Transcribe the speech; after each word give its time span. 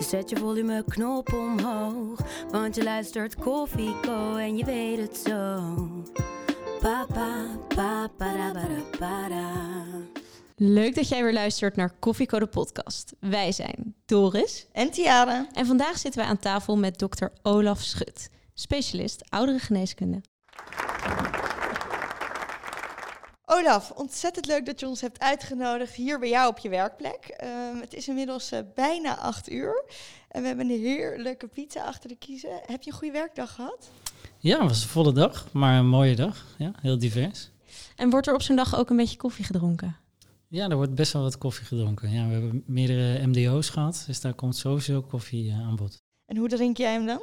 Zet 0.00 0.30
je 0.30 0.36
volumeknop 0.36 1.32
omhoog. 1.32 2.20
Want 2.50 2.74
je 2.74 2.82
luistert 2.82 3.36
Koffieko 3.36 4.36
en 4.36 4.56
je 4.56 4.64
weet 4.64 4.98
het 4.98 5.16
zo. 5.16 5.62
Papa, 6.80 7.46
papa, 7.68 8.08
para, 8.16 8.52
para. 8.98 9.52
Leuk 10.56 10.94
dat 10.94 11.08
jij 11.08 11.22
weer 11.22 11.32
luistert 11.32 11.76
naar 11.76 11.92
Koffieko 11.98 12.38
de 12.38 12.46
podcast. 12.46 13.12
Wij 13.20 13.52
zijn 13.52 13.94
Doris 14.06 14.66
En 14.72 14.90
Tiara. 14.90 15.48
en 15.52 15.66
vandaag 15.66 15.98
zitten 15.98 16.20
wij 16.20 16.30
aan 16.30 16.38
tafel 16.38 16.76
met 16.76 16.98
dokter 16.98 17.32
Olaf 17.42 17.80
Schut, 17.80 18.30
specialist 18.54 19.30
ouderengeneeskunde. 19.30 20.20
Olaf, 23.52 23.90
ontzettend 23.90 24.46
leuk 24.46 24.66
dat 24.66 24.80
je 24.80 24.86
ons 24.86 25.00
hebt 25.00 25.20
uitgenodigd 25.20 25.94
hier 25.94 26.18
bij 26.18 26.28
jou 26.28 26.50
op 26.50 26.58
je 26.58 26.68
werkplek. 26.68 27.34
Ehm, 27.36 27.76
het 27.80 27.94
is 27.94 28.08
inmiddels 28.08 28.50
eh, 28.50 28.60
bijna 28.74 29.18
acht 29.18 29.50
uur 29.50 29.84
en 30.28 30.40
we 30.42 30.48
hebben 30.48 30.70
een 30.70 30.80
heerlijke 30.80 31.46
pizza 31.46 31.84
achter 31.84 32.08
de 32.08 32.16
kiezen. 32.16 32.60
Heb 32.66 32.82
je 32.82 32.90
een 32.90 32.96
goede 32.96 33.12
werkdag 33.12 33.54
gehad? 33.54 33.90
Ja, 34.38 34.58
het 34.58 34.68
was 34.68 34.82
een 34.82 34.88
volle 34.88 35.12
dag, 35.12 35.52
maar 35.52 35.78
een 35.78 35.88
mooie 35.88 36.16
dag. 36.16 36.46
Ja, 36.58 36.72
heel 36.80 36.98
divers. 36.98 37.50
En 37.96 38.10
wordt 38.10 38.26
er 38.26 38.34
op 38.34 38.42
zo'n 38.42 38.56
dag 38.56 38.76
ook 38.76 38.90
een 38.90 38.96
beetje 38.96 39.16
koffie 39.16 39.44
gedronken? 39.44 39.96
Ja, 40.48 40.68
er 40.68 40.76
wordt 40.76 40.94
best 40.94 41.12
wel 41.12 41.22
wat 41.22 41.38
koffie 41.38 41.66
gedronken. 41.66 42.10
Ja, 42.10 42.26
we 42.26 42.32
hebben 42.32 42.62
meerdere 42.66 43.26
MDO's 43.26 43.68
gehad, 43.68 44.04
dus 44.06 44.20
daar 44.20 44.34
komt 44.34 44.56
sowieso 44.56 45.02
koffie 45.02 45.50
eh, 45.50 45.60
aan 45.60 45.76
bod. 45.76 45.96
En 46.26 46.36
hoe 46.36 46.48
drink 46.48 46.76
jij 46.76 46.92
hem 46.92 47.06
dan? 47.06 47.22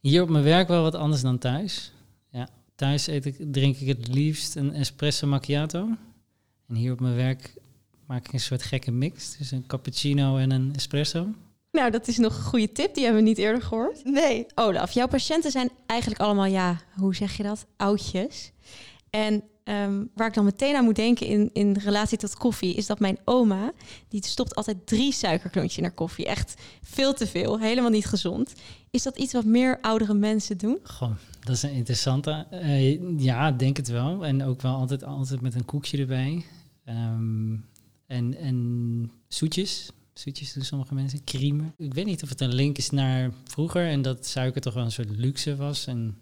Hier 0.00 0.22
op 0.22 0.28
mijn 0.28 0.44
werk 0.44 0.68
wel 0.68 0.82
wat 0.82 0.94
anders 0.94 1.22
dan 1.22 1.38
thuis. 1.38 1.92
Ja, 2.28 2.48
thuis 2.80 3.06
eet 3.06 3.26
ik, 3.26 3.36
drink 3.38 3.76
ik 3.76 3.88
het 3.88 4.08
liefst 4.08 4.56
een 4.56 4.72
espresso 4.72 5.26
macchiato. 5.26 5.88
En 6.68 6.74
hier 6.74 6.92
op 6.92 7.00
mijn 7.00 7.16
werk 7.16 7.54
maak 8.06 8.26
ik 8.26 8.32
een 8.32 8.40
soort 8.40 8.62
gekke 8.62 8.90
mix. 8.90 9.36
Dus 9.36 9.50
een 9.50 9.66
cappuccino 9.66 10.36
en 10.36 10.50
een 10.50 10.72
espresso. 10.74 11.28
Nou, 11.70 11.90
dat 11.90 12.08
is 12.08 12.18
nog 12.18 12.36
een 12.36 12.42
goede 12.42 12.72
tip, 12.72 12.94
die 12.94 13.04
hebben 13.04 13.22
we 13.22 13.28
niet 13.28 13.38
eerder 13.38 13.62
gehoord. 13.62 14.04
Nee. 14.04 14.46
Olaf, 14.54 14.92
jouw 14.92 15.06
patiënten 15.06 15.50
zijn 15.50 15.70
eigenlijk 15.86 16.20
allemaal, 16.20 16.44
ja, 16.44 16.80
hoe 16.96 17.14
zeg 17.14 17.36
je 17.36 17.42
dat? 17.42 17.66
Oudjes. 17.76 18.52
En 19.10 19.42
ehm, 19.70 20.04
waar 20.14 20.28
ik 20.28 20.34
dan 20.34 20.44
meteen 20.44 20.76
aan 20.76 20.84
moet 20.84 20.96
denken 20.96 21.26
in, 21.26 21.50
in 21.52 21.72
relatie 21.72 22.18
tot 22.18 22.34
koffie, 22.34 22.74
is 22.74 22.86
dat 22.86 22.98
mijn 22.98 23.18
oma, 23.24 23.72
die 24.08 24.26
stopt 24.26 24.54
altijd 24.54 24.86
drie 24.86 25.12
suikerklontjes 25.12 25.76
in 25.76 25.82
haar 25.82 25.92
koffie. 25.92 26.26
Echt 26.26 26.54
veel 26.82 27.14
te 27.14 27.26
veel, 27.26 27.58
helemaal 27.58 27.90
niet 27.90 28.06
gezond. 28.06 28.52
Is 28.90 29.02
dat 29.02 29.18
iets 29.18 29.32
wat 29.32 29.44
meer 29.44 29.80
oudere 29.80 30.14
mensen 30.14 30.58
doen? 30.58 30.78
Goh, 30.82 31.10
dat 31.40 31.56
is 31.56 31.62
een 31.62 31.72
interessante. 31.72 32.46
Eh, 32.50 33.18
ja, 33.20 33.52
denk 33.52 33.76
het 33.76 33.88
wel. 33.88 34.26
En 34.26 34.44
ook 34.44 34.62
wel 34.62 34.74
altijd, 34.74 35.04
altijd 35.04 35.40
met 35.40 35.54
een 35.54 35.64
koekje 35.64 35.98
erbij. 35.98 36.44
Ehm, 36.84 37.56
en, 38.06 38.36
en 38.36 39.10
zoetjes. 39.28 39.90
Zoetjes 40.12 40.52
doen 40.52 40.64
sommige 40.64 40.94
mensen. 40.94 41.24
Creamen. 41.24 41.74
Ik 41.76 41.94
weet 41.94 42.06
niet 42.06 42.22
of 42.22 42.28
het 42.28 42.40
een 42.40 42.54
link 42.54 42.78
is 42.78 42.90
naar 42.90 43.30
vroeger 43.44 43.86
en 43.86 44.02
dat 44.02 44.26
suiker 44.26 44.60
toch 44.60 44.74
wel 44.74 44.84
een 44.84 44.92
soort 44.92 45.16
luxe 45.16 45.56
was. 45.56 45.86
En, 45.86 46.16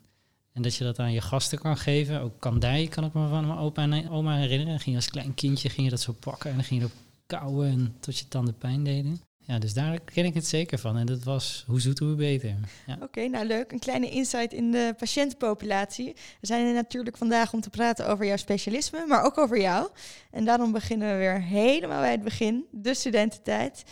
en 0.59 0.65
dat 0.65 0.75
je 0.75 0.85
dat 0.85 0.99
aan 0.99 1.13
je 1.13 1.21
gasten 1.21 1.59
kan 1.59 1.77
geven. 1.77 2.21
Ook 2.21 2.41
kandij 2.41 2.87
kan 2.87 3.05
ik 3.05 3.13
me 3.13 3.29
van 3.29 3.47
mijn 3.47 3.59
opa 3.59 3.83
en 3.83 4.11
oma 4.11 4.37
herinneren. 4.37 4.81
Ging 4.81 4.91
je 4.91 4.95
als 4.97 5.11
klein 5.11 5.35
kindje 5.35 5.69
ging 5.69 5.85
je 5.85 5.91
dat 5.91 6.01
zo 6.01 6.13
pakken 6.21 6.51
en 6.51 6.57
dan 6.57 6.65
ging 6.65 6.81
je 6.81 6.87
erop 6.87 6.99
kauwen 7.27 7.69
en 7.71 7.97
tot 8.01 8.19
je 8.19 8.29
tanden 8.29 8.59
pijn 8.59 8.85
deden. 8.85 9.21
Ja, 9.39 9.59
dus 9.59 9.75
daar 9.75 10.01
ken 10.01 10.25
ik 10.25 10.35
het 10.35 10.47
zeker 10.47 10.79
van. 10.79 10.97
En 10.97 11.07
dat 11.07 11.23
was 11.23 11.65
hoe 11.67 11.81
zoet, 11.81 11.99
hoe 11.99 12.15
beter. 12.15 12.55
Ja. 12.87 12.99
Oké, 13.01 13.29
nou 13.29 13.47
leuk. 13.47 13.73
Een 13.73 13.79
kleine 13.79 14.11
insight 14.11 14.53
in 14.53 14.71
de 14.71 14.95
patiëntenpopulatie. 14.97 16.13
We 16.41 16.47
zijn 16.47 16.67
er 16.67 16.75
natuurlijk 16.75 17.17
vandaag 17.17 17.53
om 17.53 17.61
te 17.61 17.71
praten 17.71 18.09
over 18.09 18.27
jouw 18.27 18.37
specialisme, 18.37 19.07
maar 19.07 19.25
ook 19.25 19.39
over 19.39 19.61
jou. 19.61 19.89
En 20.31 20.45
daarom 20.45 20.73
beginnen 20.73 21.11
we 21.11 21.17
weer 21.17 21.43
helemaal 21.43 22.01
bij 22.01 22.11
het 22.11 22.23
begin, 22.23 22.65
de 22.71 22.95
studententijd. 22.95 23.85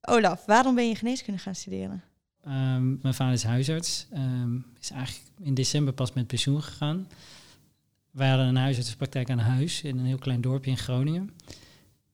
Olaf, 0.00 0.44
waarom 0.46 0.74
ben 0.74 0.88
je 0.88 0.94
geneeskunde 0.94 1.40
gaan 1.40 1.54
studeren? 1.54 2.09
Ehm, 2.44 3.00
mijn 3.00 3.14
vader 3.14 3.34
is 3.34 3.42
huisarts. 3.42 4.06
Ehm, 4.10 4.56
is 4.80 4.90
eigenlijk 4.90 5.28
in 5.40 5.54
december 5.54 5.94
pas 5.94 6.12
met 6.12 6.26
pensioen 6.26 6.62
gegaan. 6.62 7.08
Wij 8.10 8.28
hadden 8.28 8.46
een 8.46 8.56
huisartspraktijk 8.56 9.30
aan 9.30 9.38
huis 9.38 9.82
in 9.82 9.98
een 9.98 10.04
heel 10.04 10.18
klein 10.18 10.40
dorpje 10.40 10.70
in 10.70 10.78
Groningen. 10.78 11.30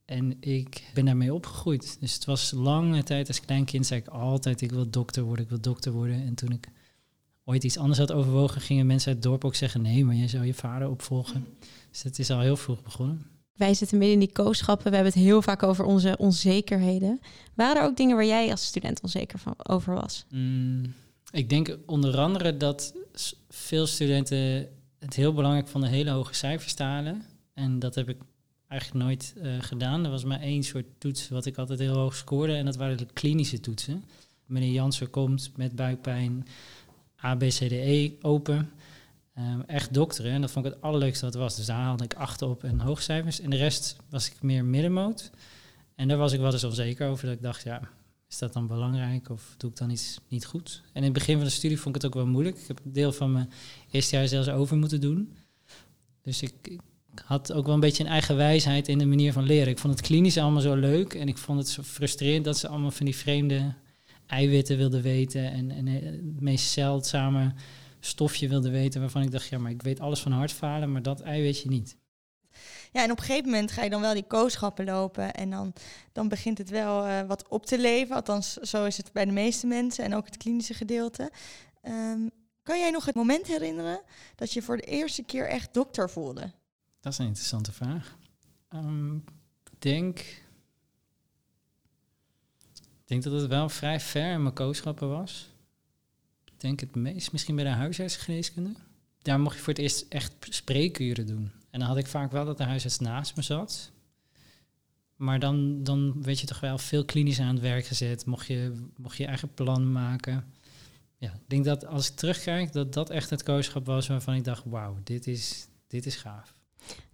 En 0.04 0.36
ik 0.40 0.90
ben 0.94 1.04
daarmee 1.04 1.34
opgegroeid. 1.34 1.96
Dus 2.00 2.14
het 2.14 2.24
was 2.24 2.50
lange 2.50 3.02
tijd 3.02 3.28
als 3.28 3.40
klein 3.40 3.64
kind 3.64 3.86
zei 3.86 4.00
ik 4.00 4.08
altijd 4.08 4.60
ik 4.60 4.70
wil 4.70 4.90
dokter 4.90 5.22
worden, 5.22 5.44
ik 5.44 5.50
wil 5.50 5.60
dokter 5.60 5.92
worden. 5.92 6.26
En 6.26 6.34
toen 6.34 6.52
ik 6.52 6.68
ooit 7.44 7.64
iets 7.64 7.78
anders 7.78 7.98
had 7.98 8.12
overwogen, 8.12 8.60
gingen 8.60 8.86
mensen 8.86 9.08
uit 9.08 9.16
het 9.16 9.26
dorp 9.26 9.44
ook 9.44 9.54
zeggen 9.54 9.82
nee, 9.82 10.04
maar 10.04 10.14
je 10.14 10.28
zou 10.28 10.44
je 10.44 10.54
vader 10.54 10.88
opvolgen. 10.88 11.46
Dus 11.90 12.02
het 12.02 12.18
is 12.18 12.30
al 12.30 12.40
heel 12.40 12.56
vroeg 12.56 12.82
begonnen. 12.82 13.26
Wij 13.56 13.74
zitten 13.74 13.98
midden 13.98 14.20
in 14.20 14.26
die 14.26 14.32
kooschappen, 14.32 14.90
we 14.90 14.94
hebben 14.94 15.12
het 15.12 15.22
heel 15.22 15.42
vaak 15.42 15.62
over 15.62 15.84
onze 15.84 16.16
onzekerheden. 16.18 17.20
Waren 17.54 17.82
er 17.82 17.88
ook 17.88 17.96
dingen 17.96 18.16
waar 18.16 18.26
jij 18.26 18.50
als 18.50 18.66
student 18.66 19.02
onzeker 19.02 19.38
van 19.38 19.54
over 19.62 19.94
was? 19.94 20.24
Mm, 20.30 20.94
ik 21.30 21.48
denk 21.48 21.76
onder 21.86 22.18
andere 22.18 22.56
dat 22.56 22.94
veel 23.48 23.86
studenten 23.86 24.68
het 24.98 25.14
heel 25.14 25.32
belangrijk 25.32 25.68
vonden 25.68 25.90
hele 25.90 26.10
hoge 26.10 26.34
cijfers 26.34 26.74
te 26.74 26.82
halen. 26.82 27.22
En 27.54 27.78
dat 27.78 27.94
heb 27.94 28.08
ik 28.08 28.16
eigenlijk 28.68 29.04
nooit 29.04 29.34
eh, 29.42 29.52
gedaan. 29.60 30.04
Er 30.04 30.10
was 30.10 30.24
maar 30.24 30.40
één 30.40 30.62
soort 30.62 30.86
toets 30.98 31.28
wat 31.28 31.46
ik 31.46 31.58
altijd 31.58 31.78
heel 31.78 31.94
hoog 31.94 32.14
scoorde. 32.14 32.54
En 32.54 32.64
dat 32.64 32.76
waren 32.76 32.96
de 32.96 33.06
klinische 33.12 33.60
toetsen. 33.60 34.04
Meneer 34.46 34.72
Jansen 34.72 35.10
komt 35.10 35.50
met 35.56 35.76
buikpijn, 35.76 36.46
A, 37.24 37.34
B, 37.34 37.40
C, 37.40 37.52
D, 37.52 37.72
E 37.72 38.10
open. 38.20 38.70
Ehm, 39.36 39.60
echt 39.60 39.94
dokteren. 39.94 40.32
En 40.32 40.40
dat 40.40 40.50
vond 40.50 40.66
ik 40.66 40.72
het 40.72 40.82
allerleukste 40.82 41.24
wat 41.24 41.34
was. 41.34 41.56
Dus 41.56 41.66
daar 41.66 41.80
haalde 41.80 42.04
ik 42.04 42.14
acht 42.14 42.42
op 42.42 42.64
en 42.64 42.80
hoogcijfers. 42.80 43.40
En 43.40 43.50
de 43.50 43.56
rest 43.56 43.96
was 44.08 44.30
ik 44.30 44.42
meer 44.42 44.64
middenmoot. 44.64 45.30
En 45.94 46.08
daar 46.08 46.16
was 46.16 46.32
ik 46.32 46.40
wel 46.40 46.52
eens 46.52 46.64
onzeker 46.64 47.08
over. 47.08 47.26
Dat 47.26 47.34
ik 47.34 47.42
dacht, 47.42 47.62
ja, 47.62 47.80
is 48.28 48.38
dat 48.38 48.52
dan 48.52 48.66
belangrijk 48.66 49.30
of 49.30 49.54
doe 49.56 49.70
ik 49.70 49.76
dan 49.76 49.90
iets 49.90 50.20
niet 50.28 50.46
goed? 50.46 50.82
En 50.86 50.96
in 50.96 51.02
het 51.02 51.12
begin 51.12 51.36
van 51.36 51.44
de 51.44 51.50
studie 51.50 51.80
vond 51.80 51.96
ik 51.96 52.02
het 52.02 52.10
ook 52.10 52.22
wel 52.22 52.32
moeilijk. 52.32 52.58
Ik 52.58 52.66
heb 52.66 52.80
een 52.84 52.92
deel 52.92 53.12
van 53.12 53.32
mijn 53.32 53.50
eerste 53.90 54.16
jaar 54.16 54.28
zelfs 54.28 54.48
over 54.48 54.76
moeten 54.76 55.00
doen. 55.00 55.32
Dus 56.22 56.42
ik, 56.42 56.54
ik 56.62 56.80
had 57.24 57.52
ook 57.52 57.64
wel 57.64 57.74
een 57.74 57.80
beetje 57.80 58.04
een 58.04 58.10
eigen 58.10 58.36
wijsheid 58.36 58.88
in 58.88 58.98
de 58.98 59.06
manier 59.06 59.32
van 59.32 59.44
leren. 59.44 59.68
Ik 59.68 59.78
vond 59.78 59.98
het 59.98 60.06
klinisch 60.06 60.38
allemaal 60.38 60.60
zo 60.60 60.74
leuk 60.74 61.14
en 61.14 61.28
ik 61.28 61.38
vond 61.38 61.58
het 61.58 61.68
zo 61.68 61.82
frustrerend 61.82 62.44
dat 62.44 62.58
ze 62.58 62.68
allemaal 62.68 62.90
van 62.90 63.06
die 63.06 63.16
vreemde 63.16 63.74
eiwitten 64.26 64.76
wilden 64.76 65.02
weten 65.02 65.50
en, 65.52 65.70
en 65.70 65.88
eh, 65.88 66.04
het 66.04 66.40
meest 66.40 66.70
zeldzame 66.70 67.52
stofje 68.06 68.48
wilden 68.48 68.72
weten 68.72 69.00
waarvan 69.00 69.22
ik 69.22 69.30
dacht, 69.30 69.48
ja, 69.48 69.58
maar 69.58 69.70
ik 69.70 69.82
weet 69.82 70.00
alles 70.00 70.20
van 70.20 70.32
hartfalen, 70.32 70.92
maar 70.92 71.02
dat 71.02 71.20
eiwitje 71.20 71.68
niet. 71.68 71.96
Ja, 72.92 73.02
en 73.02 73.10
op 73.10 73.18
een 73.18 73.24
gegeven 73.24 73.50
moment 73.50 73.70
ga 73.70 73.82
je 73.82 73.90
dan 73.90 74.00
wel 74.00 74.14
die 74.14 74.26
kooschappen 74.26 74.84
lopen 74.84 75.34
en 75.34 75.50
dan, 75.50 75.72
dan 76.12 76.28
begint 76.28 76.58
het 76.58 76.70
wel 76.70 77.04
eh, 77.04 77.22
wat 77.26 77.48
op 77.48 77.66
te 77.66 77.78
leven. 77.78 78.16
Althans, 78.16 78.52
zo 78.52 78.84
is 78.84 78.96
het 78.96 79.12
bij 79.12 79.24
de 79.24 79.32
meeste 79.32 79.66
mensen 79.66 80.04
en 80.04 80.14
ook 80.14 80.24
het 80.24 80.36
klinische 80.36 80.74
gedeelte. 80.74 81.30
Ehm, 81.82 82.28
kan 82.62 82.78
jij 82.78 82.90
nog 82.90 83.04
het 83.04 83.14
moment 83.14 83.46
herinneren 83.46 84.00
dat 84.34 84.52
je 84.52 84.62
voor 84.62 84.76
de 84.76 84.82
eerste 84.82 85.22
keer 85.22 85.48
echt 85.48 85.74
dokter 85.74 86.10
voelde? 86.10 86.52
Dat 87.00 87.12
is 87.12 87.18
een 87.18 87.26
interessante 87.26 87.72
vraag. 87.72 88.16
Ehm, 88.68 89.16
ik 89.16 89.22
denk, 89.78 90.18
ik 92.78 93.04
denk 93.04 93.22
dat 93.22 93.32
het 93.32 93.46
wel 93.46 93.68
vrij 93.68 94.00
ver 94.00 94.32
in 94.32 94.42
mijn 94.42 94.54
kooschappen 94.54 95.08
was. 95.08 95.54
Ik 96.56 96.62
denk 96.62 96.80
het 96.80 96.94
meest 96.94 97.32
misschien 97.32 97.54
bij 97.54 97.64
de 97.64 97.70
huisartsgeneeskunde. 97.70 98.70
Daar 99.22 99.40
mocht 99.40 99.56
je 99.56 99.62
voor 99.62 99.72
het 99.72 99.82
eerst 99.82 100.06
echt 100.08 100.32
spreekuren 100.40 101.26
doen. 101.26 101.50
En 101.70 101.78
dan 101.78 101.88
had 101.88 101.98
ik 101.98 102.06
vaak 102.06 102.32
wel 102.32 102.44
dat 102.44 102.56
de 102.56 102.64
huisarts 102.64 102.98
naast 102.98 103.36
me 103.36 103.42
zat. 103.42 103.90
Maar 105.16 105.38
dan, 105.38 105.82
dan 105.82 106.22
werd 106.22 106.40
je 106.40 106.46
toch 106.46 106.60
wel 106.60 106.78
veel 106.78 107.04
klinisch 107.04 107.40
aan 107.40 107.54
het 107.54 107.60
werk 107.60 107.86
gezet. 107.86 108.26
Mocht 108.26 108.46
je, 108.46 108.72
mocht 108.96 109.16
je 109.16 109.26
eigen 109.26 109.54
plan 109.54 109.92
maken. 109.92 110.44
Ja, 111.16 111.32
ik 111.32 111.48
denk 111.48 111.64
dat 111.64 111.86
als 111.86 112.10
ik 112.10 112.16
terugkijk, 112.16 112.72
dat 112.72 112.92
dat 112.92 113.10
echt 113.10 113.30
het 113.30 113.42
kooschap 113.42 113.86
was 113.86 114.06
waarvan 114.06 114.34
ik 114.34 114.44
dacht, 114.44 114.62
wauw, 114.64 114.96
dit 115.04 115.26
is, 115.26 115.66
dit 115.86 116.06
is 116.06 116.16
gaaf. 116.16 116.54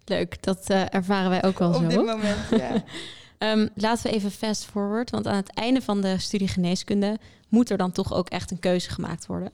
Leuk, 0.05 0.43
dat 0.43 0.69
eh, 0.69 0.93
ervaren 0.93 1.29
wij 1.29 1.43
ook 1.43 1.59
wel 1.59 1.69
op 1.69 1.81
zo. 1.81 1.87
dit 1.87 2.05
moment, 2.05 2.49
ja. 2.49 2.83
Ehm, 3.43 3.67
laten 3.75 4.09
we 4.09 4.15
even 4.15 4.31
fast 4.31 4.65
forward, 4.65 5.09
want 5.09 5.27
aan 5.27 5.35
het 5.35 5.53
einde 5.53 5.81
van 5.81 6.01
de 6.01 6.17
studie 6.17 6.47
geneeskunde 6.47 7.19
moet 7.49 7.69
er 7.69 7.77
dan 7.77 7.91
toch 7.91 8.13
ook 8.13 8.29
echt 8.29 8.51
een 8.51 8.59
keuze 8.59 8.89
gemaakt 8.89 9.25
worden. 9.25 9.51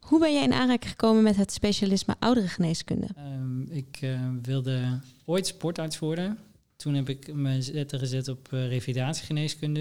Hoe 0.00 0.20
ben 0.20 0.32
jij 0.32 0.42
in 0.42 0.52
aanraking 0.52 0.90
gekomen 0.90 1.22
met 1.22 1.36
het 1.36 1.52
specialisme 1.52 2.14
ouderengeneeskunde? 2.18 3.06
Ehm, 3.16 3.60
ik 3.60 3.98
eh, 4.00 4.20
wilde 4.42 5.00
ooit 5.24 5.46
sportarts 5.46 5.98
worden. 5.98 6.38
Toen 6.76 6.94
heb 6.94 7.08
ik 7.08 7.34
me 7.34 7.62
zetten 7.62 7.98
gezet 7.98 8.28
op 8.28 8.52
eh, 8.52 8.68
revalidatiegeneeskunde. 8.68 9.80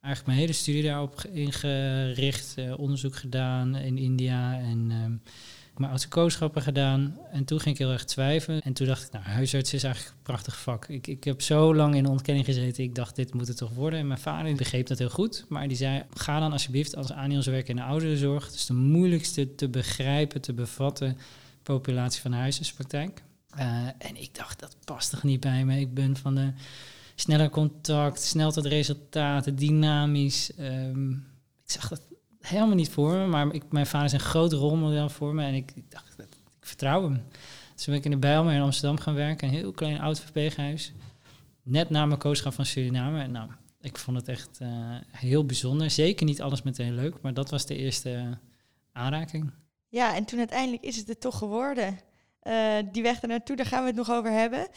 eigenlijk 0.00 0.26
mijn 0.26 0.38
hele 0.38 0.52
studie 0.52 0.82
daarop 0.82 1.24
ingericht, 1.32 2.54
uh, 2.58 2.78
onderzoek 2.78 3.16
gedaan 3.16 3.76
in 3.76 3.98
India 3.98 4.58
en 4.58 4.90
ehm, 5.72 5.80
mijn 5.80 5.90
autocooschappen 5.90 6.62
gedaan. 6.62 7.18
En 7.30 7.44
toen 7.44 7.60
ging 7.60 7.74
ik 7.74 7.80
heel 7.80 7.92
erg 7.92 8.04
twijfelen. 8.04 8.60
En 8.60 8.72
toen 8.72 8.86
dacht 8.86 9.04
ik, 9.04 9.12
nou, 9.12 9.24
huisarts 9.24 9.74
is 9.74 9.84
eigenlijk 9.84 10.14
een 10.16 10.22
prachtig 10.22 10.58
vak. 10.58 10.88
Ik, 10.88 11.06
ik 11.06 11.24
heb 11.24 11.42
zo 11.42 11.74
lang 11.74 11.94
in 11.94 12.06
ontkenning 12.06 12.46
gezeten. 12.46 12.84
Ik 12.84 12.94
dacht, 12.94 13.16
dit 13.16 13.34
moet 13.34 13.48
het 13.48 13.56
toch 13.56 13.74
worden. 13.74 13.98
En 13.98 14.06
mijn 14.06 14.20
vader 14.20 14.54
begreep 14.54 14.86
dat 14.86 14.98
heel 14.98 15.10
goed. 15.10 15.44
Maar 15.48 15.68
die 15.68 15.76
zei, 15.76 16.04
ga 16.14 16.40
dan 16.40 16.52
alsjeblieft 16.52 16.96
als 16.96 17.12
Aniels 17.12 17.46
werken 17.46 17.70
in 17.70 17.76
de 17.76 17.82
ouderenzorg. 17.82 18.50
Dus 18.50 18.66
de 18.66 18.74
moeilijkste 18.74 19.54
te 19.54 19.68
begrijpen, 19.68 20.40
te 20.40 20.52
bevatten 20.52 21.16
populatie 21.62 22.20
van 22.20 22.30
de 22.30 22.36
huisartspraktijk. 22.36 23.22
Uh, 23.58 23.86
en 23.98 24.16
ik 24.16 24.34
dacht, 24.34 24.60
dat 24.60 24.76
past 24.84 25.10
toch 25.10 25.22
niet 25.22 25.40
bij 25.40 25.64
me. 25.64 25.80
Ik 25.80 25.94
ben 25.94 26.16
van 26.16 26.34
de 26.34 26.52
sneller 27.14 27.50
contact, 27.50 28.22
snel 28.22 28.52
tot 28.52 28.66
resultaten, 28.66 29.56
dynamisch. 29.56 30.52
Um, 30.58 31.26
ik 31.64 31.70
zag 31.70 31.88
dat 31.88 32.02
helemaal 32.46 32.74
niet 32.74 32.90
voor 32.90 33.12
me, 33.12 33.26
maar 33.26 33.54
ik, 33.54 33.62
mijn 33.70 33.86
vader 33.86 34.06
is 34.06 34.12
een 34.12 34.20
groot 34.20 34.52
rolmodel 34.52 35.08
voor 35.08 35.34
me 35.34 35.44
en 35.44 35.54
ik, 35.54 35.72
dacht, 35.88 36.18
ik 36.18 36.36
vertrouw 36.60 37.02
hem. 37.02 37.22
Dus 37.74 37.84
ben 37.84 37.94
ik 37.94 38.04
in 38.04 38.10
de 38.10 38.16
Bijlmer 38.16 38.54
in 38.54 38.60
Amsterdam 38.60 38.98
gaan 38.98 39.14
werken, 39.14 39.48
een 39.48 39.54
heel 39.54 39.72
klein 39.72 40.00
oud 40.00 40.20
verpleeghuis. 40.20 40.92
Net 41.62 41.90
na 41.90 42.06
mijn 42.06 42.18
kooschap 42.18 42.52
van 42.52 42.66
Suriname. 42.66 43.22
En 43.22 43.30
nou, 43.30 43.50
ik 43.80 43.98
vond 43.98 44.16
het 44.16 44.28
echt 44.28 44.58
uh, 44.62 44.68
heel 45.10 45.46
bijzonder. 45.46 45.90
Zeker 45.90 46.26
niet 46.26 46.42
alles 46.42 46.62
meteen 46.62 46.94
leuk, 46.94 47.20
maar 47.20 47.34
dat 47.34 47.50
was 47.50 47.66
de 47.66 47.76
eerste 47.76 48.38
aanraking. 48.92 49.50
Ja, 49.88 50.14
en 50.14 50.24
toen 50.24 50.38
uiteindelijk 50.38 50.82
is 50.82 50.96
het 50.96 51.08
er 51.08 51.18
toch 51.18 51.38
geworden. 51.38 51.98
Uh, 52.42 52.78
die 52.92 53.02
weg 53.02 53.22
naartoe, 53.22 53.56
daar 53.56 53.66
gaan 53.66 53.80
we 53.80 53.86
het 53.86 53.96
nog 53.96 54.10
over 54.10 54.30
hebben. 54.30 54.68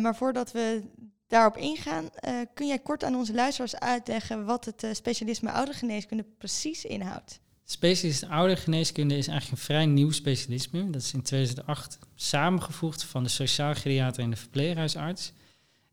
maar 0.00 0.16
voordat 0.16 0.52
we 0.52 0.82
daarop 1.28 1.56
ingaan, 1.56 2.04
uh, 2.04 2.40
kun 2.54 2.66
jij 2.66 2.78
kort 2.78 3.04
aan 3.04 3.14
onze 3.14 3.34
luisteraars 3.34 3.76
uitleggen 3.76 4.44
wat 4.44 4.64
het 4.64 4.82
uh, 4.82 4.90
specialisme 4.92 5.50
oudergeneeskunde 5.50 6.24
precies 6.38 6.84
inhoudt? 6.84 7.40
Specialist 7.64 8.28
oudergeneeskunde 8.28 9.16
is 9.16 9.26
eigenlijk 9.26 9.58
een 9.58 9.66
vrij 9.66 9.86
nieuw 9.86 10.10
specialisme. 10.10 10.90
Dat 10.90 11.02
is 11.02 11.12
in 11.12 11.22
2008 11.22 11.98
samengevoegd 12.14 13.04
van 13.04 13.22
de 13.22 13.28
sociaal 13.28 13.74
geriater 13.74 14.22
en 14.22 14.30
de 14.30 14.36
verpleeghuisarts. 14.36 15.32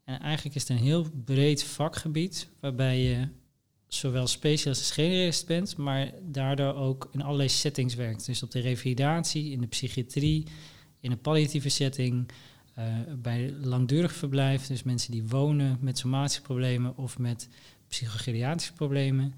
En 0.04 0.20
eigenlijk 0.20 0.56
is 0.56 0.62
het 0.62 0.72
een 0.72 0.84
heel 0.84 1.06
breed 1.26 1.64
vakgebied 1.64 2.48
waarbij 2.60 3.00
je 3.00 3.28
zowel 3.88 4.28
specialist 4.28 4.82
als 4.82 4.92
generalist 4.92 5.48
bent, 5.48 5.78
maar 5.78 6.12
daardoor 6.22 6.74
ook 6.74 7.10
in 7.12 7.22
allerlei 7.22 7.50
settings 7.50 7.96
werkt. 7.96 8.26
Dus 8.26 8.44
op 8.44 8.52
de 8.52 8.60
revalidatie, 8.60 9.52
in 9.52 9.62
de 9.62 9.68
psychiatrie, 9.68 10.48
in 11.00 11.12
een 11.12 11.22
palliatieve 11.22 11.70
setting, 11.70 12.30
uh, 12.80 12.86
bij 13.18 13.54
langdurig 13.62 14.14
verblijf, 14.14 14.68
dus 14.68 14.84
mensen 14.84 15.12
die 15.12 15.28
wonen 15.28 15.78
met 15.82 15.98
somatische 15.98 16.42
problemen 16.42 16.98
of 16.98 17.18
met 17.18 17.50
psychogeriatrische 17.88 18.74
problemen. 18.74 19.34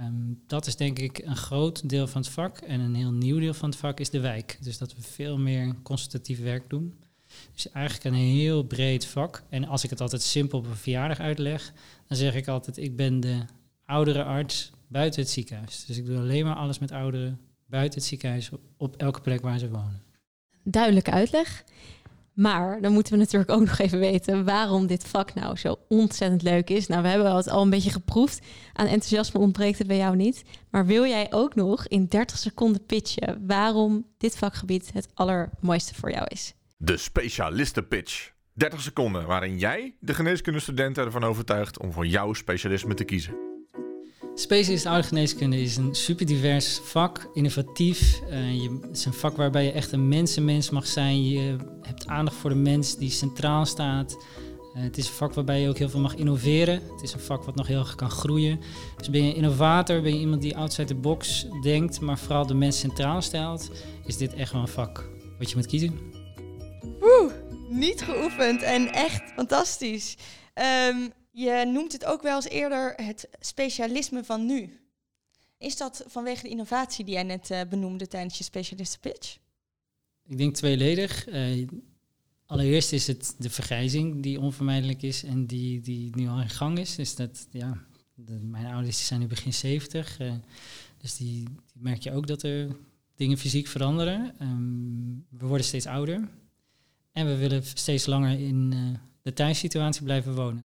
Um, 0.00 0.42
dat 0.46 0.66
is 0.66 0.76
denk 0.76 0.98
ik 0.98 1.18
een 1.18 1.36
groot 1.36 1.88
deel 1.88 2.06
van 2.06 2.20
het 2.20 2.30
vak. 2.30 2.58
En 2.58 2.80
een 2.80 2.94
heel 2.94 3.12
nieuw 3.12 3.38
deel 3.38 3.54
van 3.54 3.68
het 3.68 3.78
vak 3.78 4.00
is 4.00 4.10
de 4.10 4.20
wijk. 4.20 4.58
Dus 4.60 4.78
dat 4.78 4.94
we 4.94 5.02
veel 5.02 5.38
meer 5.38 5.74
consultatief 5.82 6.42
werk 6.42 6.70
doen. 6.70 6.94
Dus 7.54 7.70
eigenlijk 7.70 8.04
een 8.04 8.22
heel 8.22 8.62
breed 8.62 9.06
vak. 9.06 9.42
En 9.48 9.64
als 9.64 9.84
ik 9.84 9.90
het 9.90 10.00
altijd 10.00 10.22
simpel 10.22 10.58
op 10.58 10.66
een 10.66 10.76
verjaardag 10.76 11.20
uitleg, 11.20 11.72
dan 12.08 12.16
zeg 12.16 12.34
ik 12.34 12.48
altijd: 12.48 12.76
ik 12.76 12.96
ben 12.96 13.20
de 13.20 13.44
oudere 13.84 14.24
arts 14.24 14.70
buiten 14.88 15.20
het 15.20 15.30
ziekenhuis. 15.30 15.84
Dus 15.84 15.96
ik 15.96 16.06
doe 16.06 16.18
alleen 16.18 16.44
maar 16.44 16.56
alles 16.56 16.78
met 16.78 16.92
ouderen 16.92 17.40
buiten 17.66 17.98
het 17.98 18.08
ziekenhuis 18.08 18.50
op 18.76 18.96
elke 18.96 19.20
plek 19.20 19.40
waar 19.40 19.58
ze 19.58 19.70
wonen. 19.70 20.02
Duidelijke 20.62 21.10
uitleg. 21.10 21.64
Maar 22.36 22.80
dan 22.80 22.92
moeten 22.92 23.12
we 23.12 23.18
natuurlijk 23.18 23.50
ook 23.50 23.66
nog 23.68 23.78
even 23.78 23.98
weten 23.98 24.44
waarom 24.44 24.86
dit 24.86 25.04
vak 25.04 25.34
nou 25.34 25.56
zo 25.56 25.76
ontzettend 25.88 26.42
leuk 26.42 26.70
is. 26.70 26.86
Nou, 26.86 27.02
we 27.02 27.08
hebben 27.08 27.36
het 27.36 27.48
al 27.48 27.62
een 27.62 27.70
beetje 27.70 27.90
geproefd. 27.90 28.46
Aan 28.72 28.86
enthousiasme 28.86 29.40
ontbreekt 29.40 29.78
het 29.78 29.86
bij 29.86 29.96
jou 29.96 30.16
niet. 30.16 30.42
Maar 30.70 30.86
wil 30.86 31.06
jij 31.06 31.26
ook 31.30 31.54
nog 31.54 31.86
in 31.86 32.06
30 32.06 32.38
seconden 32.38 32.86
pitchen 32.86 33.46
waarom 33.46 34.06
dit 34.18 34.38
vakgebied 34.38 34.92
het 34.92 35.08
allermooiste 35.14 35.94
voor 35.94 36.10
jou 36.10 36.24
is? 36.28 36.54
De 36.76 36.96
specialistenpitch. 36.96 38.34
30 38.52 38.80
seconden 38.80 39.26
waarin 39.26 39.58
jij 39.58 39.96
de 40.00 40.14
geneeskundestudenten 40.14 41.04
ervan 41.04 41.24
overtuigt 41.24 41.78
om 41.78 41.92
voor 41.92 42.06
jouw 42.06 42.32
specialisme 42.32 42.94
te 42.94 43.04
kiezen. 43.04 43.45
Specialist 44.38 44.86
oudergeneeskunde 44.86 45.60
is 45.60 45.76
een 45.76 45.94
super 45.94 46.26
divers 46.26 46.80
vak, 46.82 47.30
innovatief. 47.34 48.20
Uh, 48.30 48.62
je, 48.62 48.78
het 48.82 48.96
is 48.96 49.04
een 49.04 49.12
vak 49.12 49.36
waarbij 49.36 49.64
je 49.64 49.72
echt 49.72 49.92
een 49.92 50.08
mensenmens 50.08 50.70
mag 50.70 50.86
zijn. 50.86 51.28
Je 51.28 51.56
hebt 51.82 52.06
aandacht 52.06 52.36
voor 52.36 52.50
de 52.50 52.56
mens 52.56 52.96
die 52.96 53.10
centraal 53.10 53.66
staat. 53.66 54.16
Uh, 54.76 54.82
het 54.82 54.98
is 54.98 55.08
een 55.08 55.14
vak 55.14 55.34
waarbij 55.34 55.60
je 55.60 55.68
ook 55.68 55.78
heel 55.78 55.88
veel 55.88 56.00
mag 56.00 56.14
innoveren. 56.14 56.74
Het 56.92 57.02
is 57.02 57.12
een 57.12 57.20
vak 57.20 57.44
wat 57.44 57.54
nog 57.54 57.66
heel 57.66 57.78
erg 57.78 57.94
kan 57.94 58.10
groeien. 58.10 58.60
Dus 58.96 59.10
ben 59.10 59.24
je 59.24 59.30
een 59.30 59.36
innovator, 59.36 60.02
ben 60.02 60.14
je 60.14 60.20
iemand 60.20 60.42
die 60.42 60.56
outside 60.56 60.86
the 60.86 60.94
box 60.94 61.46
denkt, 61.62 62.00
maar 62.00 62.18
vooral 62.18 62.46
de 62.46 62.54
mens 62.54 62.78
centraal 62.78 63.22
stelt, 63.22 63.70
is 64.04 64.16
dit 64.16 64.34
echt 64.34 64.52
wel 64.52 64.60
een 64.60 64.68
vak 64.68 65.08
wat 65.38 65.50
je 65.50 65.56
moet 65.56 65.66
kiezen. 65.66 66.00
Oeh, 67.00 67.32
niet 67.68 68.02
geoefend 68.02 68.62
en 68.62 68.92
echt 68.92 69.22
fantastisch. 69.34 70.16
Um, 70.90 71.12
je 71.36 71.64
noemt 71.72 71.92
het 71.92 72.04
ook 72.04 72.22
wel 72.22 72.36
eens 72.36 72.48
eerder 72.48 72.92
het 72.94 73.28
specialisme 73.40 74.24
van 74.24 74.46
nu. 74.46 74.80
Is 75.58 75.76
dat 75.76 76.04
vanwege 76.06 76.42
de 76.42 76.48
innovatie 76.48 77.04
die 77.04 77.14
jij 77.14 77.22
net 77.22 77.50
uh, 77.50 77.60
benoemde 77.68 78.08
tijdens 78.08 78.38
je 78.38 78.44
specialistenpitch? 78.44 79.38
Ik 80.26 80.38
denk 80.38 80.54
tweeledig. 80.54 81.28
Uh, 81.28 81.68
allereerst 82.46 82.92
is 82.92 83.06
het 83.06 83.34
de 83.38 83.50
vergrijzing 83.50 84.22
die 84.22 84.40
onvermijdelijk 84.40 85.02
is 85.02 85.22
en 85.22 85.46
die, 85.46 85.80
die 85.80 86.16
nu 86.16 86.28
al 86.28 86.40
in 86.40 86.50
gang 86.50 86.78
is. 86.78 86.94
Dus 86.94 87.14
dat, 87.14 87.46
ja, 87.50 87.86
mijn 88.42 88.66
ouders 88.66 89.06
zijn 89.06 89.20
nu 89.20 89.26
begin 89.26 89.52
70. 89.52 90.20
Uh, 90.20 90.26
eh, 90.28 90.34
dus 90.98 91.16
die, 91.16 91.44
die, 91.44 91.82
merk 91.82 92.02
je 92.02 92.12
ook 92.12 92.26
dat 92.26 92.42
er 92.42 92.76
dingen 93.14 93.38
fysiek 93.38 93.66
veranderen. 93.66 94.34
Um, 94.40 95.26
we 95.30 95.46
worden 95.46 95.66
steeds 95.66 95.86
ouder. 95.86 96.28
En 97.12 97.26
we 97.26 97.36
willen 97.36 97.64
steeds 97.64 98.06
langer 98.06 98.40
in 98.40 98.74
de 99.22 99.32
thuissituatie 99.32 100.02
blijven 100.02 100.34
wonen. 100.34 100.65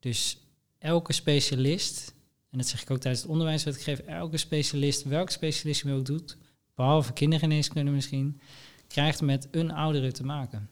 Dus 0.00 0.38
elke 0.78 1.12
specialist, 1.12 2.14
en 2.50 2.58
dat 2.58 2.66
zeg 2.66 2.82
ik 2.82 2.90
ook 2.90 3.00
tijdens 3.00 3.22
het 3.22 3.30
onderwijs 3.32 3.64
wat 3.64 3.74
ik 3.74 3.80
geef, 3.80 3.98
elke 3.98 4.36
specialist, 4.36 5.04
welke 5.04 5.32
specialist 5.32 5.82
je 5.82 5.92
ook 5.92 6.06
doet, 6.06 6.36
behalve 6.74 7.12
kindergeneeskunde 7.12 7.90
misschien, 7.90 8.40
krijgt 8.88 9.20
met 9.20 9.48
een 9.50 9.72
oudere 9.72 10.12
te 10.12 10.24
maken. 10.24 10.68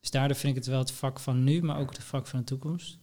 Dus 0.00 0.10
daardoor 0.10 0.36
vind 0.36 0.56
ik 0.56 0.58
het 0.58 0.68
wel 0.70 0.78
het 0.78 0.90
vak 0.90 1.20
van 1.20 1.44
nu, 1.44 1.62
maar 1.62 1.78
ook 1.78 1.90
het 1.90 2.04
vak 2.04 2.26
van 2.26 2.38
de 2.38 2.44
toekomst. 2.44 2.98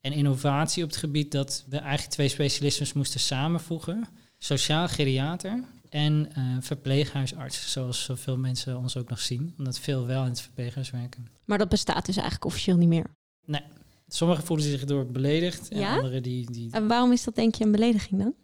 En 0.00 0.12
innovatie 0.12 0.82
op 0.82 0.88
het 0.88 0.98
gebied 0.98 1.32
dat 1.32 1.64
we 1.68 1.76
eigenlijk 1.76 2.10
twee 2.10 2.28
specialisten 2.28 2.86
moesten 2.94 3.20
samenvoegen. 3.20 4.08
Sociaal 4.38 4.88
geriater 4.88 5.64
en 5.88 6.28
uh, 6.38 6.56
verpleeghuisarts, 6.60 7.72
zoals 7.72 8.04
zoveel 8.04 8.36
mensen 8.36 8.78
ons 8.78 8.96
ook 8.96 9.08
nog 9.08 9.20
zien. 9.20 9.54
Omdat 9.58 9.78
veel 9.78 10.06
wel 10.06 10.22
in 10.22 10.28
het 10.28 10.40
verpleeghuis 10.40 10.90
werken. 10.90 11.26
Maar 11.44 11.58
dat 11.58 11.68
bestaat 11.68 12.06
dus 12.06 12.16
eigenlijk 12.16 12.44
officieel 12.44 12.76
niet 12.76 12.88
meer? 12.88 13.06
Nee, 13.44 13.62
Sommigen 14.08 14.44
voelen 14.44 14.66
zich 14.66 14.84
door 14.84 15.06
beledigd 15.06 15.68
en 15.68 15.84
anderen 15.84 16.22
die, 16.22 16.50
die... 16.50 16.70
En 16.70 16.88
waarom 16.88 17.12
is 17.12 17.24
dat 17.24 17.34
denk 17.34 17.54
je 17.54 17.64
een 17.64 17.72
belediging 17.72 18.22
dan? 18.22 18.34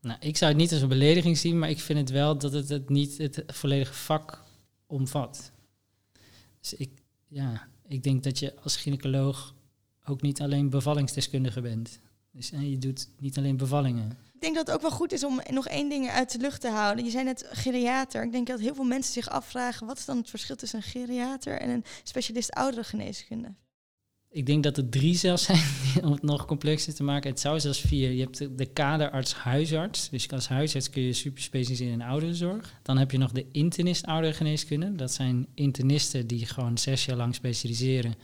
Nou, 0.00 0.18
ik 0.20 0.36
zou 0.36 0.50
het 0.50 0.60
niet 0.60 0.72
als 0.72 0.80
een 0.80 0.88
belediging 0.88 1.38
zien, 1.38 1.58
maar 1.58 1.70
ik 1.70 1.80
vind 1.80 1.98
het 1.98 2.10
wel 2.10 2.38
dat 2.38 2.52
het, 2.52 2.68
het 2.68 2.88
niet 2.88 3.18
het 3.18 3.42
volledige 3.46 3.94
vak 3.94 4.42
omvat. 4.86 5.52
Dus 6.60 6.74
ik, 6.74 6.90
ja, 7.26 7.68
ik 7.86 8.02
denk 8.02 8.24
dat 8.24 8.38
je 8.38 8.54
als 8.62 8.76
gynaecoloog 8.76 9.54
ook 10.04 10.22
niet 10.22 10.40
alleen 10.40 10.70
bevallingsdeskundige 10.70 11.60
bent. 11.60 11.98
Dus 12.32 12.50
en 12.52 12.70
je 12.70 12.78
doet 12.78 13.08
niet 13.18 13.38
alleen 13.38 13.56
bevallingen. 13.56 14.10
Ik 14.34 14.40
denk 14.40 14.54
dat 14.54 14.66
het 14.66 14.76
ook 14.76 14.82
wel 14.82 14.90
goed 14.90 15.12
is 15.12 15.24
om 15.24 15.40
nog 15.50 15.66
één 15.66 15.88
ding 15.88 16.08
uit 16.08 16.32
de 16.32 16.38
lucht 16.38 16.60
te 16.60 16.68
houden. 16.68 17.04
Je 17.04 17.10
zei 17.10 17.24
net 17.24 17.46
geriater. 17.50 18.22
Ik 18.24 18.32
denk 18.32 18.46
dat 18.46 18.60
heel 18.60 18.74
veel 18.74 18.84
mensen 18.84 19.12
zich 19.12 19.28
afvragen... 19.28 19.86
wat 19.86 19.98
is 19.98 20.04
dan 20.04 20.16
het 20.16 20.30
verschil 20.30 20.56
tussen 20.56 20.78
een 20.78 20.84
geriater 20.84 21.60
en 21.60 21.70
een 21.70 21.84
specialist 22.02 22.52
ouderengeneeskunde? 22.52 23.54
Ik 24.30 24.46
denk 24.46 24.62
dat 24.62 24.76
er 24.76 24.88
drie 24.88 25.16
zelfs 25.16 25.44
zijn 25.44 25.60
om 26.04 26.12
het 26.12 26.22
nog 26.22 26.46
complexer 26.46 26.94
te 26.94 27.02
maken. 27.02 27.30
Het 27.30 27.40
zou 27.40 27.60
zelfs 27.60 27.80
vier. 27.80 28.10
Je 28.10 28.22
hebt 28.22 28.58
de, 28.58 28.66
kaderarts 28.66 29.34
huisarts. 29.34 30.08
Dus 30.08 30.30
als 30.30 30.48
huisarts 30.48 30.90
kun 30.90 31.02
je 31.02 31.12
super 31.12 31.42
specialiseren 31.42 31.92
in 31.92 32.02
ouderenzorg. 32.02 32.74
Dan 32.82 32.98
heb 32.98 33.10
je 33.10 33.18
nog 33.18 33.32
de 33.32 33.46
internist 33.52 34.04
oudergeneeskunde. 34.04 34.94
Dat 34.94 35.12
zijn 35.12 35.46
internisten 35.54 36.26
die 36.26 36.46
gewoon 36.46 36.78
zes 36.78 37.04
jaar 37.04 37.16
lang 37.16 37.34
specialiseren. 37.34 38.14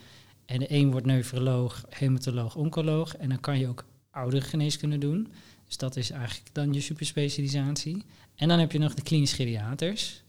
En 0.44 0.58
de 0.58 0.72
een 0.72 0.90
wordt 0.90 1.06
neuroloog, 1.06 1.84
hematoloog, 1.88 2.56
oncoloog. 2.56 3.16
En 3.16 3.28
dan 3.28 3.40
kan 3.40 3.58
je 3.58 3.68
ook 3.68 3.84
oudergeneeskunde 4.10 4.98
doen. 4.98 5.28
Dus 5.64 5.76
dat 5.76 5.96
is 5.96 6.10
eigenlijk 6.10 6.48
dan 6.52 6.72
je 6.72 6.80
superspecialisatie. 6.80 8.04
En 8.34 8.48
dan 8.48 8.58
heb 8.58 8.72
je 8.72 8.78
nog 8.78 8.94
de 8.94 9.02
klinisch 9.02 9.32
geriaters. 9.32 10.22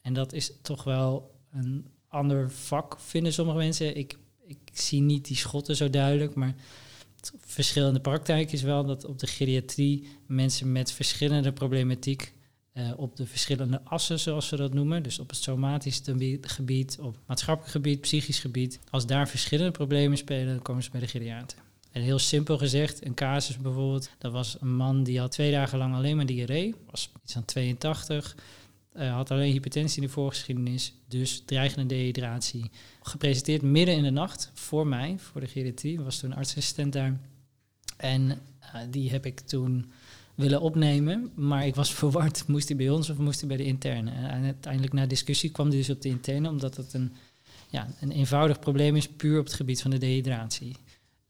En 0.00 0.12
dat 0.12 0.32
is 0.32 0.52
toch 0.62 0.84
wel 0.84 1.34
een 1.52 1.86
ander 2.08 2.50
vak, 2.50 3.00
vinden 3.00 3.32
sommige 3.32 3.58
mensen. 3.58 3.96
Ik 3.96 4.16
ik 4.46 4.58
zie 4.72 5.00
niet 5.00 5.26
die 5.26 5.36
schotten 5.36 5.76
zo 5.76 5.90
duidelijk, 5.90 6.34
maar 6.34 6.54
het 7.16 7.32
verschil 7.40 7.86
in 7.86 7.94
de 7.94 8.00
praktijk 8.00 8.52
is 8.52 8.62
wel 8.62 8.84
dat 8.84 9.04
op 9.04 9.18
de 9.18 9.26
geriatrie 9.26 10.08
mensen 10.26 10.72
met 10.72 10.92
verschillende 10.92 11.52
problematiek 11.52 12.34
uh, 12.74 12.90
op 12.96 13.16
de 13.16 13.26
verschillende 13.26 13.80
assen, 13.84 14.18
zoals 14.18 14.48
ze 14.48 14.56
dat 14.56 14.74
noemen, 14.74 15.02
dus 15.02 15.18
op 15.18 15.28
het 15.28 15.38
somatisch 15.38 16.02
gebied, 16.40 16.98
op 17.00 17.18
maatschappelijk 17.26 17.72
gebied, 17.72 18.00
psychisch 18.00 18.38
gebied, 18.38 18.78
als 18.90 19.06
daar 19.06 19.28
verschillende 19.28 19.70
problemen 19.70 20.18
spelen, 20.18 20.54
dan 20.54 20.62
komen 20.62 20.82
ze 20.82 20.90
bij 20.90 21.00
de 21.00 21.06
geriater. 21.06 21.58
En 21.90 22.02
heel 22.02 22.18
simpel 22.18 22.58
gezegd, 22.58 23.04
een 23.04 23.14
casus 23.14 23.56
bijvoorbeeld, 23.56 24.10
dat 24.18 24.32
was 24.32 24.56
een 24.60 24.76
man 24.76 25.02
die 25.02 25.20
had 25.20 25.32
twee 25.32 25.50
dagen 25.50 25.78
lang 25.78 25.94
alleen 25.94 26.16
maar 26.16 26.26
diarree, 26.26 26.74
was 26.90 27.10
iets 27.22 27.36
aan 27.36 27.44
82, 27.44 28.36
uh, 28.96 29.14
had 29.14 29.30
alleen 29.30 29.52
hypertensie 29.52 30.02
in 30.02 30.06
de 30.06 30.12
voorgeschiedenis, 30.12 30.94
dus 31.08 31.42
dreigende 31.44 31.86
dehydratie. 31.86 32.70
Gepresenteerd 33.02 33.62
midden 33.62 33.96
in 33.96 34.02
de 34.02 34.10
nacht 34.10 34.50
voor 34.54 34.86
mij, 34.86 35.14
voor 35.18 35.40
de 35.40 35.46
geriatrie, 35.46 36.00
was 36.00 36.18
toen 36.18 36.34
artsassistent 36.34 36.92
daar. 36.92 37.20
En 37.96 38.30
uh, 38.30 38.36
die 38.90 39.10
heb 39.10 39.26
ik 39.26 39.40
toen 39.40 39.92
willen 40.34 40.60
opnemen, 40.60 41.30
maar 41.34 41.66
ik 41.66 41.74
was 41.74 41.94
verward. 42.02 42.48
Moest 42.48 42.68
hij 42.68 42.76
bij 42.76 42.90
ons 42.90 43.10
of 43.10 43.18
moest 43.18 43.40
hij 43.40 43.48
bij 43.48 43.56
de 43.56 43.64
interne? 43.64 44.10
En 44.10 44.44
uiteindelijk 44.44 44.92
na 44.92 45.06
discussie 45.06 45.50
kwam 45.50 45.68
hij 45.68 45.76
dus 45.76 45.90
op 45.90 46.02
de 46.02 46.08
interne, 46.08 46.48
omdat 46.48 46.76
het 46.76 46.92
een, 46.92 47.12
ja, 47.68 47.88
een 48.00 48.10
eenvoudig 48.10 48.58
probleem 48.58 48.96
is, 48.96 49.08
puur 49.08 49.38
op 49.38 49.44
het 49.44 49.54
gebied 49.54 49.82
van 49.82 49.90
de 49.90 49.98
dehydratie. 49.98 50.76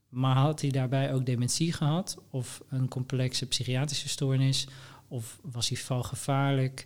Maar 0.09 0.35
had 0.35 0.61
hij 0.61 0.69
daarbij 0.69 1.13
ook 1.13 1.25
dementie 1.25 1.73
gehad, 1.73 2.17
of 2.29 2.61
een 2.69 2.87
complexe 2.87 3.45
psychiatrische 3.45 4.09
stoornis, 4.09 4.67
of 5.07 5.39
was 5.41 5.69
hij 5.69 5.77
valgevaarlijk, 5.77 6.85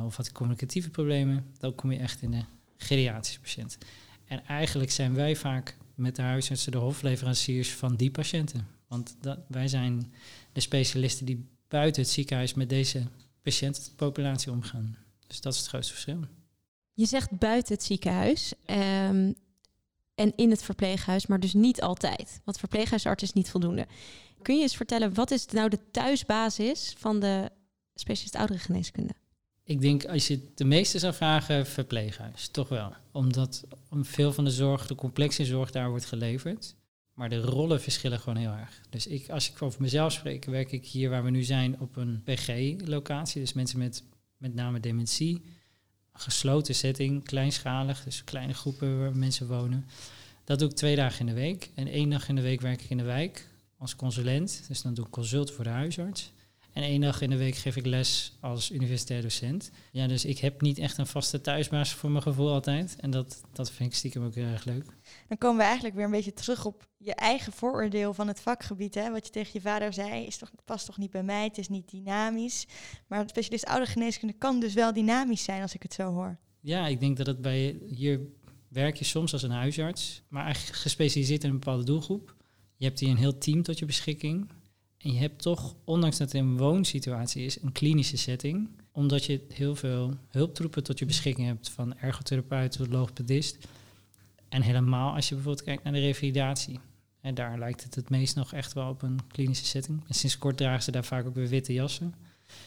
of 0.00 0.16
had 0.16 0.32
communicatieve 0.32 0.90
problemen, 0.90 1.46
dan 1.58 1.74
kom 1.74 1.92
je 1.92 1.98
echt 1.98 2.22
in 2.22 2.30
de 2.30 2.44
geriatrische 2.76 3.40
patiënt. 3.40 3.78
En 4.24 4.44
eigenlijk 4.46 4.90
zijn 4.90 5.14
wij 5.14 5.36
vaak 5.36 5.76
met 5.94 6.16
de 6.16 6.22
huisartsen 6.22 6.72
de 6.72 6.78
hofleveranciers 6.78 7.74
van 7.74 7.96
die 7.96 8.10
patiënten. 8.10 8.66
Want 8.86 9.16
dat, 9.20 9.38
wij 9.48 9.68
zijn 9.68 10.12
de 10.52 10.60
specialisten 10.60 11.26
die 11.26 11.48
buiten 11.68 12.02
het 12.02 12.10
ziekenhuis 12.10 12.54
met 12.54 12.68
deze 12.68 13.02
patiëntenpopulatie 13.42 14.52
omgaan. 14.52 14.96
Dus 15.26 15.40
dat 15.40 15.52
is 15.52 15.58
het 15.58 15.68
grootste 15.68 15.92
verschil. 15.92 16.20
Je 16.94 17.06
zegt 17.06 17.38
buiten 17.38 17.74
het 17.74 17.82
ziekenhuis 17.82 18.52
um, 18.66 19.34
en 20.14 20.32
in 20.36 20.50
het 20.50 20.62
verpleeghuis, 20.62 21.26
maar 21.26 21.40
dus 21.40 21.52
niet 21.52 21.82
altijd. 21.82 22.40
Want 22.44 22.58
verpleeghuisarts 22.58 23.22
is 23.22 23.32
niet 23.32 23.50
voldoende. 23.50 23.86
Kun 24.42 24.56
je 24.56 24.62
eens 24.62 24.76
vertellen, 24.76 25.14
wat 25.14 25.30
is 25.30 25.46
nou 25.46 25.68
de 25.68 25.90
thuisbasis 25.90 26.94
van 26.98 27.20
de 27.20 27.50
specialist 27.94 28.36
ouderengeneeskunde? 28.36 29.12
Ik 29.64 29.80
denk 29.80 30.04
als 30.04 30.26
je 30.26 30.40
de 30.54 30.64
meeste 30.64 30.98
zou 30.98 31.14
vragen, 31.14 31.66
verpleeghuis, 31.66 32.48
toch 32.48 32.68
wel. 32.68 32.92
Omdat 33.12 33.64
veel 33.90 34.32
van 34.32 34.44
de 34.44 34.50
zorg, 34.50 34.86
de 34.86 34.94
complexe 34.94 35.44
zorg 35.44 35.70
daar 35.70 35.90
wordt 35.90 36.04
geleverd. 36.04 36.74
Maar 37.14 37.28
de 37.28 37.40
rollen 37.40 37.80
verschillen 37.80 38.20
gewoon 38.20 38.38
heel 38.38 38.52
erg. 38.52 38.80
Dus 38.90 39.06
ik, 39.06 39.28
als 39.28 39.50
ik 39.50 39.62
over 39.62 39.82
mezelf 39.82 40.12
spreek, 40.12 40.44
werk 40.44 40.72
ik 40.72 40.86
hier 40.86 41.10
waar 41.10 41.24
we 41.24 41.30
nu 41.30 41.42
zijn 41.42 41.80
op 41.80 41.96
een 41.96 42.22
PG-locatie. 42.24 43.40
Dus 43.40 43.52
mensen 43.52 43.78
met 43.78 44.02
met 44.42 44.54
name 44.54 44.80
dementie. 44.80 45.42
Gesloten 46.12 46.74
setting, 46.74 47.24
kleinschalig, 47.24 48.04
dus 48.04 48.24
kleine 48.24 48.54
groepen 48.54 49.00
waar 49.00 49.16
mensen 49.16 49.46
wonen. 49.46 49.86
Dat 50.44 50.58
doe 50.58 50.68
ik 50.68 50.74
twee 50.74 50.96
dagen 50.96 51.20
in 51.20 51.26
de 51.26 51.40
week. 51.40 51.70
En 51.74 51.86
één 51.86 52.10
dag 52.10 52.28
in 52.28 52.34
de 52.34 52.42
week 52.42 52.60
werk 52.60 52.82
ik 52.82 52.90
in 52.90 52.96
de 52.96 53.02
wijk 53.02 53.48
als 53.78 53.96
consulent. 53.96 54.64
Dus 54.68 54.82
dan 54.82 54.94
doe 54.94 55.04
ik 55.04 55.10
consult 55.10 55.50
voor 55.50 55.64
de 55.64 55.70
huisarts. 55.70 56.32
En 56.72 56.82
één 56.82 57.00
dag 57.00 57.20
in 57.20 57.30
de 57.30 57.36
week 57.36 57.54
geef 57.54 57.76
ik 57.76 57.86
les 57.86 58.36
als 58.40 58.70
universitair 58.70 59.22
docent. 59.22 59.70
Ja, 59.90 60.06
dus 60.06 60.24
ik 60.24 60.38
heb 60.38 60.60
niet 60.60 60.78
echt 60.78 60.98
een 60.98 61.06
vaste 61.06 61.40
thuisbasis 61.40 61.94
voor 61.94 62.10
mijn 62.10 62.22
gevoel 62.22 62.50
altijd. 62.50 62.96
En 63.00 63.10
dat, 63.10 63.42
dat 63.52 63.70
vind 63.70 63.90
ik 63.90 63.96
stiekem 63.96 64.24
ook 64.24 64.34
heel 64.34 64.46
erg 64.46 64.64
leuk. 64.64 64.84
Dan 65.28 65.38
komen 65.38 65.56
we 65.56 65.62
eigenlijk 65.62 65.94
weer 65.94 66.04
een 66.04 66.10
beetje 66.10 66.32
terug 66.32 66.64
op 66.64 66.86
je 66.96 67.14
eigen 67.14 67.52
vooroordeel 67.52 68.14
van 68.14 68.28
het 68.28 68.40
vakgebied. 68.40 68.94
Hè? 68.94 69.10
Wat 69.10 69.26
je 69.26 69.32
tegen 69.32 69.50
je 69.52 69.60
vader 69.60 69.92
zei, 69.92 70.26
is 70.26 70.36
toch, 70.36 70.50
past 70.64 70.86
toch 70.86 70.98
niet 70.98 71.10
bij 71.10 71.22
mij, 71.22 71.44
het 71.44 71.58
is 71.58 71.68
niet 71.68 71.90
dynamisch. 71.90 72.66
Maar 73.06 73.28
specialist 73.28 73.66
oudergeneeskunde 73.66 74.34
kan 74.34 74.60
dus 74.60 74.74
wel 74.74 74.92
dynamisch 74.92 75.44
zijn 75.44 75.62
als 75.62 75.74
ik 75.74 75.82
het 75.82 75.94
zo 75.94 76.12
hoor. 76.12 76.38
Ja, 76.60 76.86
ik 76.86 77.00
denk 77.00 77.16
dat 77.16 77.26
het 77.26 77.40
bij 77.40 77.78
hier 77.88 78.20
werk 78.68 78.96
je 78.96 79.04
soms 79.04 79.32
als 79.32 79.42
een 79.42 79.50
huisarts, 79.50 80.22
maar 80.28 80.44
eigenlijk 80.44 80.76
gespecialiseerd 80.76 81.44
in 81.44 81.50
een 81.50 81.58
bepaalde 81.58 81.84
doelgroep. 81.84 82.36
Je 82.76 82.84
hebt 82.84 83.00
hier 83.00 83.10
een 83.10 83.16
heel 83.16 83.38
team 83.38 83.62
tot 83.62 83.78
je 83.78 83.84
beschikking. 83.84 84.48
En 85.02 85.12
je 85.12 85.18
hebt 85.18 85.42
toch, 85.42 85.74
ondanks 85.84 86.18
dat 86.18 86.32
het 86.32 86.42
een 86.42 86.56
woonsituatie 86.56 87.44
is, 87.44 87.62
een 87.62 87.72
klinische 87.72 88.16
setting. 88.16 88.68
Omdat 88.92 89.24
je 89.24 89.40
heel 89.48 89.76
veel 89.76 90.16
hulptroepen 90.28 90.84
tot 90.84 90.98
je 90.98 91.06
beschikking 91.06 91.46
hebt, 91.46 91.68
van 91.68 91.98
ergotherapeut 91.98 92.72
tot 92.72 92.88
logopedist. 92.88 93.58
En 94.48 94.62
helemaal 94.62 95.14
als 95.14 95.28
je 95.28 95.34
bijvoorbeeld 95.34 95.66
kijkt 95.66 95.84
naar 95.84 95.92
de 95.92 95.98
revalidatie. 95.98 96.80
En 97.20 97.34
daar 97.34 97.58
lijkt 97.58 97.82
het 97.82 97.94
het 97.94 98.10
meest 98.10 98.36
nog 98.36 98.52
echt 98.52 98.72
wel 98.72 98.88
op 98.88 99.02
een 99.02 99.20
klinische 99.28 99.64
setting. 99.64 100.02
En 100.08 100.14
sinds 100.14 100.38
kort 100.38 100.56
dragen 100.56 100.82
ze 100.82 100.90
daar 100.90 101.04
vaak 101.04 101.26
ook 101.26 101.34
weer 101.34 101.48
witte 101.48 101.72
jassen. 101.72 102.14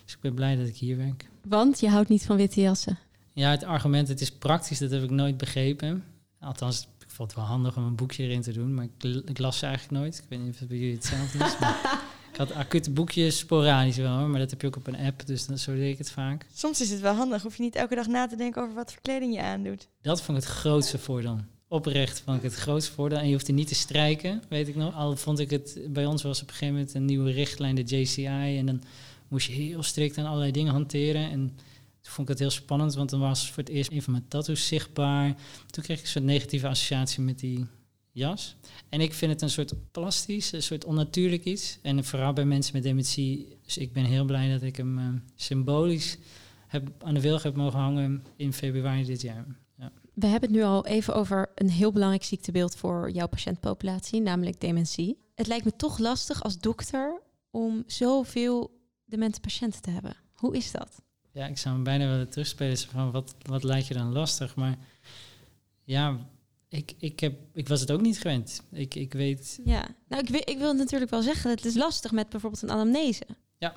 Dus 0.04 0.13
ik 0.13 0.20
ben 0.20 0.34
blij 0.34 0.56
dat 0.56 0.68
ik 0.68 0.75
hier 0.75 0.98
werk. 0.98 1.30
Want 1.48 1.80
je 1.80 1.89
houdt 1.89 2.10
niet 2.10 2.25
van 2.25 2.38
witte 2.38 2.62
jassen? 2.62 3.00
Ja, 3.34 3.50
het 3.50 3.63
argument, 3.63 4.08
het 4.08 4.22
is 4.22 4.32
praktisch, 4.32 4.80
dat 4.80 4.92
heb 4.92 5.04
ik 5.04 5.10
nooit 5.10 5.38
begrepen. 5.38 6.04
Althans, 6.39 6.88
ik 7.00 7.12
vond 7.12 7.30
het 7.30 7.39
wel 7.39 7.48
handig 7.48 7.77
om 7.77 7.84
een 7.84 7.96
boekje 7.96 8.24
erin 8.24 8.42
te 8.42 8.54
doen, 8.54 8.74
maar 8.74 8.86
ik, 9.00 9.04
ik 9.25 9.38
las 9.38 9.58
ze 9.58 9.65
eigenlijk 9.65 10.01
nooit. 10.01 10.18
Ik 10.18 10.30
weet 10.30 10.39
niet 10.39 10.54
of 10.54 10.60
het 10.60 10.68
bij 10.68 10.77
jullie 10.77 10.96
hetzelfde 10.96 11.38
is. 11.46 11.60
Maar 11.60 12.04
ik 12.36 12.42
had 12.42 12.54
acute 12.54 12.92
boekjes 12.92 13.38
sporadisch 13.38 13.98
wel, 13.98 14.27
maar 14.27 14.39
dat 14.39 14.50
heb 14.50 14.62
je 14.62 14.68
ook 14.68 14.75
op 14.75 14.88
een 14.88 14.98
app, 14.98 15.25
dus 15.25 15.46
dan, 15.46 15.58
zo 15.58 15.75
deed 15.75 15.92
ik 15.92 15.98
het 15.98 16.12
vaak. 16.12 16.46
Soms 16.54 16.82
is 16.82 16.89
het 16.89 17.00
wel 17.00 17.13
handig, 17.13 17.42
hoef 17.42 17.58
je 17.58 17.63
niet 17.63 17.75
elke 17.75 17.96
dag 17.96 18.08
na 18.08 18.27
te 18.27 18.36
denken 18.36 18.62
over 18.62 18.75
wat 18.75 18.92
voor 18.92 19.01
kleding 19.01 19.34
je 19.34 19.42
aandoet. 19.42 19.88
Dat 20.01 20.22
vond 20.22 20.38
ik 20.38 20.44
het 20.44 20.54
grootste 20.54 20.98
voordeel. 20.98 21.39
Oprecht 21.68 22.22
vond 22.25 22.38
ik 22.38 22.44
het 22.44 22.56
grootste 22.56 22.92
voordeel. 22.92 23.18
En 23.18 23.25
je 23.25 23.34
hoeft 23.34 23.48
er 23.48 23.54
niet 23.54 23.68
te 23.68 23.75
strijken, 23.75 24.44
weet 24.50 24.68
ik 24.68 24.75
nog. 24.75 24.96
Al 24.96 25.15
vond 25.15 25.39
ik 25.39 25.50
het, 25.50 25.80
bij 25.89 26.06
ons 26.06 26.24
was 26.24 26.42
op 26.42 26.48
een 26.48 26.54
gegeven 26.54 26.74
moment 26.74 26.94
een 26.94 27.06
nieuwe 27.06 27.32
richtlijn, 27.32 27.75
de 27.75 27.84
JCI. 27.84 28.58
En 28.58 28.65
dan 28.65 28.82
moest 29.27 29.48
je 29.48 29.54
heel 29.54 29.84
strikt 29.84 30.18
aan 30.18 30.25
allerlei 30.25 30.51
dingen 30.51 30.74
hanteren. 30.74 31.32
En 31.32 31.48
toen 32.01 32.13
vond 32.13 32.27
ik 32.30 32.34
het 32.34 32.39
heel 32.39 32.50
spannend, 32.50 32.96
want 32.96 33.10
dan 33.10 33.20
was 33.20 33.51
voor 33.51 33.63
het 33.63 33.72
eerst 33.72 33.92
een 33.92 34.01
van 34.01 34.13
mijn 34.13 34.27
tattoos 34.27 34.68
zichtbaar. 34.68 35.36
Toen 35.70 35.84
kreeg 35.84 35.98
ik 35.98 36.04
een 36.04 36.10
soort 36.10 36.25
negatieve 36.25 36.68
associatie 36.68 37.22
met 37.22 37.39
die 37.39 37.65
jas. 38.15 38.55
En 38.89 39.01
ik 39.01 39.13
vind 39.13 39.31
het 39.31 39.41
een 39.41 39.50
soort 39.50 39.91
plastisch, 39.91 40.51
een 40.51 40.63
soort 40.63 40.86
onnatuurlijk 40.86 41.45
iets. 41.45 41.79
En 41.81 42.03
vooral 42.03 42.34
bij 42.34 42.45
mensen 42.45 42.74
met 42.74 42.84
dementie. 42.84 43.57
Dus 43.63 43.77
ik 43.77 43.93
ben 43.93 44.03
heel 44.03 44.25
blij 44.25 44.51
dat 44.51 44.62
ik 44.62 44.75
hem 44.75 45.00
uh, 45.00 45.07
symbolisch 45.36 46.17
heb, 46.67 47.03
aan 47.03 47.13
de 47.13 47.22
wilg 47.22 47.43
heb 47.43 47.55
mogen 47.55 47.79
hangen 47.79 48.24
in 48.36 48.53
februari 48.53 49.03
dit 49.03 49.22
jaar. 49.22 49.45
Ja. 49.77 49.91
We 50.13 50.27
hebben 50.27 50.50
het 50.50 50.60
nu 50.60 50.63
al 50.63 50.86
even 50.86 51.15
over 51.15 51.51
een 51.55 51.69
heel 51.69 51.91
belangrijk 51.91 52.24
ziektebeeld 52.24 52.75
voor 52.75 53.12
jouw 53.12 53.27
patiëntpopulatie, 53.27 54.22
namelijk 54.22 54.62
dementie. 54.62 55.17
Het 55.36 55.48
lijkt 55.48 55.65
me 55.65 55.75
toch 55.75 55.98
lastig 55.98 56.43
als 56.43 56.60
dokter 56.60 57.22
om 57.51 57.84
zoveel 57.88 58.72
demente 59.05 59.39
patiënten 59.39 59.81
te 59.81 59.89
hebben. 59.89 60.15
Hoe 60.34 60.55
is 60.55 60.72
dat? 60.72 61.01
Ja, 61.31 61.48
ik 61.48 61.57
zou 61.57 61.75
hem 61.75 61.84
bijna 61.84 62.07
willen 62.07 62.29
terugspelen 62.29 62.77
van 62.77 63.12
wat, 63.12 63.36
wat 63.41 63.63
lijkt 63.63 63.88
je 63.88 63.93
dan 63.93 64.12
lastig? 64.12 64.55
Maar 64.55 64.77
ja, 65.84 66.27
ik, 66.75 66.94
ik, 66.98 67.20
heb, 67.20 67.39
ik 67.53 67.67
was 67.67 67.79
het 67.79 67.91
ook 67.91 68.01
niet 68.01 68.17
gewend. 68.17 68.63
Ik, 68.72 68.96
ik 68.96 69.13
weet. 69.13 69.60
Ja, 69.63 69.88
nou, 70.08 70.22
ik, 70.24 70.29
wil, 70.29 70.41
ik 70.44 70.58
wil 70.58 70.74
natuurlijk 70.74 71.12
wel 71.12 71.22
zeggen, 71.22 71.50
het 71.50 71.65
is 71.65 71.75
lastig 71.75 72.12
met 72.12 72.29
bijvoorbeeld 72.29 72.62
een 72.62 72.72
anamnese. 72.72 73.25
Ja, 73.58 73.75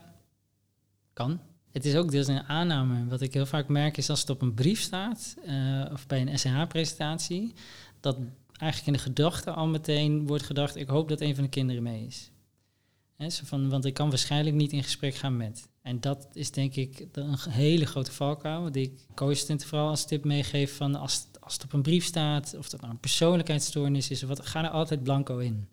kan. 1.13 1.41
Het 1.71 1.85
is 1.85 1.95
ook 1.95 2.11
deels 2.11 2.27
een 2.27 2.43
aanname. 2.43 3.09
Wat 3.09 3.21
ik 3.21 3.35
heel 3.35 3.47
vaak 3.47 3.69
merk 3.69 3.97
is 3.97 4.11
als 4.11 4.21
het 4.21 4.31
op 4.31 4.43
een 4.43 4.55
brief 4.55 4.81
staat, 4.81 5.37
uh, 5.47 5.85
of 5.93 6.07
bij 6.07 6.21
een 6.21 6.39
SNH-presentatie, 6.39 7.53
dat 8.01 8.19
eigenlijk 8.57 8.87
in 8.87 8.93
de 8.93 9.11
gedachte 9.11 9.51
al 9.51 9.67
meteen 9.67 10.27
wordt 10.27 10.45
gedacht: 10.45 10.77
ik 10.77 10.89
hoop 10.89 11.09
dat 11.09 11.21
een 11.21 11.35
van 11.35 11.45
de 11.45 11.51
kinderen 11.51 11.83
mee 11.83 12.07
is. 12.07 12.31
He, 13.17 13.31
van, 13.31 13.69
want 13.69 13.85
ik 13.85 13.95
kan 13.95 14.09
waarschijnlijk 14.09 14.57
niet 14.57 14.73
in 14.73 14.83
gesprek 14.83 15.15
gaan 15.15 15.37
met. 15.37 15.69
En 15.83 16.01
dat 16.01 16.29
is 16.33 16.51
denk 16.51 16.75
ik 16.75 17.07
een 17.13 17.37
hele 17.51 17.87
grote 17.87 18.13
valkuil, 18.13 18.73
die 18.73 18.83
ik 18.83 19.07
co-assistenten 19.15 19.69
vooral 19.69 19.89
als 19.89 20.07
tip 20.07 20.25
meegeef 20.25 20.77
van 20.77 20.95
als 20.95 21.27
als 21.49 21.57
het 21.57 21.67
op 21.67 21.73
een 21.73 21.83
brief 21.83 22.05
staat, 22.05 22.55
of 22.59 22.69
dat 22.69 22.81
nou 22.81 22.93
een 22.93 23.01
persoonlijkheidsstoornis 23.01 24.11
is, 24.11 24.23
wat, 24.23 24.47
ga 24.47 24.65
er 24.65 24.71
altijd 24.71 25.03
blanco 25.03 25.39
in. 25.39 25.69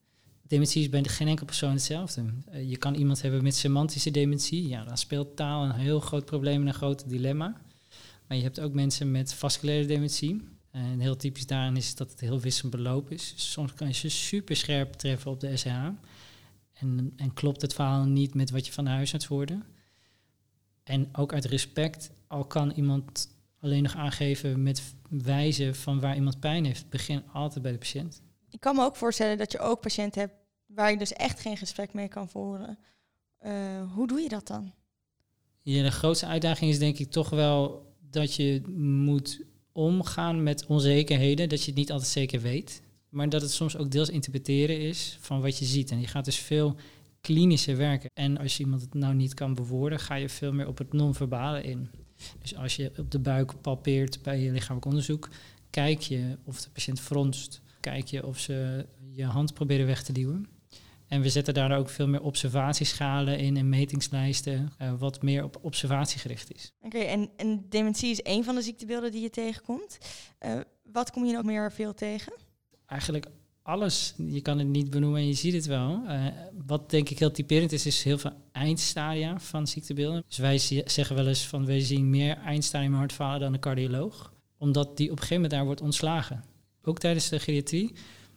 Dementie 0.48 0.82
is 0.82 0.90
bij 0.90 1.04
geen 1.04 1.28
enkel 1.28 1.46
persoon 1.46 1.72
hetzelfde. 1.72 2.24
Uh, 2.54 2.70
je 2.70 2.78
kan 2.78 2.94
iemand 2.94 3.22
hebben 3.22 3.44
met 3.44 3.56
semantische 3.56 4.12
dementie, 4.12 4.68
ja, 4.68 4.84
dan 4.84 4.98
speelt 4.98 5.36
taal 5.36 5.64
een 5.64 5.72
heel 5.72 6.00
groot 6.00 6.26
probleem 6.26 6.62
en 6.62 6.68
een 6.68 6.74
groot 6.74 7.10
dilemma. 7.10 7.62
Maar 8.28 8.38
je 8.38 8.44
hebt 8.44 8.60
ook 8.60 8.74
mensen 8.74 9.12
met 9.12 9.34
vasculaire 9.34 9.86
dementie. 9.86 10.42
En 10.72 11.00
heel 11.00 11.16
typisch 11.16 11.46
daarin 11.46 11.78
is 11.78 11.96
dat 11.96 12.12
het 12.12 12.20
heel 12.20 12.40
wisselend 12.40 12.76
beloop 12.76 13.12
is. 13.12 13.34
Soms 13.36 13.74
kan 13.74 13.88
je 13.88 13.94
ze 13.94 14.10
super 14.10 14.56
scherp 14.56 14.94
treffen 14.94 15.32
op 15.32 15.40
de 15.40 15.58
SH. 15.58 15.68
En, 16.74 17.14
en 17.16 17.34
klopt 17.34 17.62
het 17.62 17.74
verhaal 17.74 18.06
niet 18.06 18.34
met 18.34 18.50
wat 18.50 18.66
je 18.66 18.72
van 18.72 18.84
de 18.84 18.90
huisarts 18.90 19.26
hoorde. 19.26 19.60
En 20.84 21.10
ook 21.16 21.34
uit 21.34 21.46
respect, 21.46 22.12
al 22.28 22.46
kan 22.46 22.72
iemand 22.72 23.35
alleen 23.66 23.84
nog 23.84 23.96
aangeven 23.96 24.64
met 24.64 24.96
wijzen 25.10 25.76
van 25.76 26.00
waar 26.00 26.16
iemand 26.16 26.40
pijn 26.40 26.66
heeft. 26.66 26.90
Begin 26.90 27.24
altijd 27.34 27.62
bij 27.62 27.72
de 27.72 27.78
patiënt. 27.78 28.22
Ik 28.50 28.60
kan 28.60 28.76
me 28.76 28.84
ook 28.84 28.96
voorstellen 28.96 29.38
dat 29.38 29.52
je 29.52 29.60
ook 29.60 29.82
patiënten 29.82 30.22
hebt 30.22 30.34
waar 30.66 30.92
je 30.92 30.98
dus 30.98 31.14
echt 31.14 31.40
geen 31.40 31.58
gesprek 31.58 31.94
mee 31.94 32.08
kan 32.08 32.30
voeren. 32.30 32.78
Uh, 33.46 33.52
hoe 33.94 34.08
doe 34.08 34.20
je 34.20 34.30
dat 34.30 34.48
dan? 34.48 34.74
Ja, 35.62 35.84
de 35.84 35.92
grootste 35.92 36.26
uitdaging 36.26 36.72
is 36.72 36.80
denk 36.80 36.98
ik 36.98 37.12
toch 37.12 37.30
wel 37.30 37.94
dat 38.10 38.36
je 38.36 38.62
moet 38.78 39.42
omgaan 39.72 40.44
met 40.44 40.66
onzekerheden, 40.66 41.50
dat 41.50 41.60
je 41.60 41.66
het 41.66 41.76
niet 41.76 41.92
altijd 41.92 42.10
zeker 42.10 42.42
weet, 42.42 42.82
maar 43.10 43.30
dat 43.30 43.42
het 43.42 43.52
soms 43.52 43.78
ook 43.78 43.92
deels 43.92 44.10
interpreteren 44.10 44.80
is 44.80 45.18
van 45.20 45.42
wat 45.42 45.58
je 45.58 45.66
ziet. 45.66 45.92
En 45.92 46.00
je 46.00 46.08
gaat 46.08 46.26
dus 46.26 46.40
veel 46.40 46.76
klinischer 47.22 47.78
werken. 47.78 48.10
En 48.14 48.38
als 48.38 48.58
je 48.58 48.64
iemand 48.64 48.82
het 48.82 48.94
nou 48.94 49.14
niet 49.14 49.34
kan 49.34 49.54
bewoorden, 49.54 50.00
ga 50.00 50.16
je 50.16 50.30
veel 50.30 50.54
meer 50.54 50.68
op 50.68 50.78
het 50.78 50.94
non-verbale 50.94 51.64
in. 51.64 51.90
Dus 52.42 52.56
als 52.56 52.76
je 52.76 52.92
op 52.98 53.12
de 53.12 53.20
buik 53.20 53.62
palpeert 53.62 54.22
bij 54.22 54.40
je 54.40 54.52
lichamelijk 54.52 54.86
onderzoek, 54.86 55.30
kijk 55.70 56.02
je 56.02 56.38
of 56.44 56.62
de 56.62 56.70
patiënt 56.70 57.00
fronst. 57.00 57.62
Kijk 57.80 58.08
je 58.08 58.26
of 58.26 58.40
ze 58.40 58.86
je 59.12 59.26
hand 59.26 59.54
proberen 59.54 59.86
weg 59.86 60.04
te 60.04 60.12
duwen. 60.12 60.48
En 61.08 61.22
we 61.22 61.30
zetten 61.30 61.54
daar 61.54 61.78
ook 61.78 61.90
veel 61.90 62.08
meer 62.08 62.22
observatieschalen 62.22 63.40
in 63.40 63.58
en 63.58 63.70
metingslijsten, 63.70 64.72
uh, 64.82 64.94
wat 64.98 65.22
meer 65.22 65.44
op 65.44 65.60
observatie 65.62 66.20
gericht 66.20 66.54
is. 66.54 66.72
Oké, 66.82 66.98
en, 66.98 67.30
en 67.38 67.66
dementie 67.70 68.12
is 68.12 68.22
één 68.22 68.44
van 68.44 68.56
de 68.56 68.62
ziektebeelden 68.62 69.12
die 69.12 69.22
je 69.22 69.30
tegenkomt. 69.30 69.98
Uh, 70.46 70.60
wat 70.84 71.12
kom 71.12 71.26
je 71.26 71.34
nog 71.34 71.44
meer 71.44 71.72
veel 71.72 71.94
tegen? 71.94 72.34
Eigenlijk 72.86 73.26
alles. 73.66 74.14
Je 74.18 74.42
kan 74.42 74.58
het 74.58 74.68
niet 74.68 74.90
benoemen 74.90 75.20
en 75.20 75.28
je 75.28 75.34
ziet 75.34 75.54
het 75.54 75.66
wel. 75.66 76.02
Uh, 76.08 76.26
wat 76.66 76.90
denk 76.90 77.10
ik 77.10 77.20
heel 77.20 77.32
typerend 77.32 77.72
is, 77.72 77.86
is 77.86 78.04
heel 78.04 78.18
veel 78.18 78.34
eindstadia 78.52 79.40
van 79.40 79.68
ziektebeelden. 79.68 80.24
Dus 80.28 80.38
wij 80.38 80.58
zeggen 80.86 81.16
wel 81.16 81.28
eens 81.28 81.46
van, 81.46 81.66
wij 81.66 81.80
zien 81.80 82.10
meer 82.10 82.38
eindstadium 82.38 82.94
hartfalen 82.94 83.40
dan 83.40 83.54
een 83.54 83.60
cardioloog. 83.60 84.34
Omdat 84.58 84.98
die 84.98 85.06
op 85.06 85.12
een 85.12 85.18
gegeven 85.18 85.36
moment 85.36 85.54
daar 85.54 85.66
wordt 85.66 85.82
ontslagen. 85.82 86.44
Ook 86.84 87.00
tijdens 87.00 87.30
de 87.30 87.40
geriatrie 87.40 87.94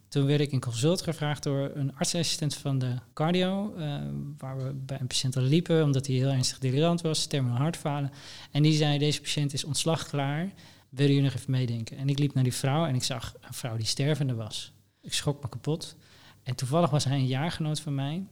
toen 0.07 0.25
werd 0.25 0.41
ik 0.41 0.51
in 0.51 0.59
consult 0.59 1.01
gevraagd 1.01 1.43
door 1.43 1.71
een 1.73 1.95
artsassistent 1.95 2.55
van 2.55 2.79
de 2.79 2.95
cardio, 3.13 3.73
uh, 3.77 3.95
waar 4.37 4.57
we 4.57 4.73
bij 4.73 4.99
een 4.99 5.07
patiënt 5.07 5.37
al 5.37 5.43
liepen, 5.43 5.83
omdat 5.83 6.07
hij 6.07 6.15
heel 6.15 6.29
ernstig 6.29 6.59
delirant 6.59 7.01
was, 7.01 7.25
terminal 7.25 7.57
hartfalen. 7.57 8.11
En 8.51 8.63
die 8.63 8.73
zei, 8.73 8.97
deze 8.97 9.21
patiënt 9.21 9.53
is 9.53 9.63
ontslagklaar, 9.63 10.53
wil 10.89 11.09
je 11.09 11.21
nog 11.21 11.33
even 11.33 11.51
meedenken? 11.51 11.97
En 11.97 12.09
ik 12.09 12.19
liep 12.19 12.33
naar 12.33 12.43
die 12.43 12.53
vrouw 12.53 12.85
en 12.85 12.95
ik 12.95 13.03
zag 13.03 13.33
een 13.41 13.53
vrouw 13.53 13.77
die 13.77 13.85
stervende 13.85 14.33
was. 14.33 14.73
Ik 15.09 15.15
schrok 15.15 15.41
me 15.41 15.49
kapot. 15.49 15.95
En 16.43 16.55
toevallig 16.55 16.89
was 16.89 17.03
hij 17.03 17.17
een 17.17 17.27
jaargenoot 17.27 17.79
van 17.79 17.95
mij. 17.95 18.25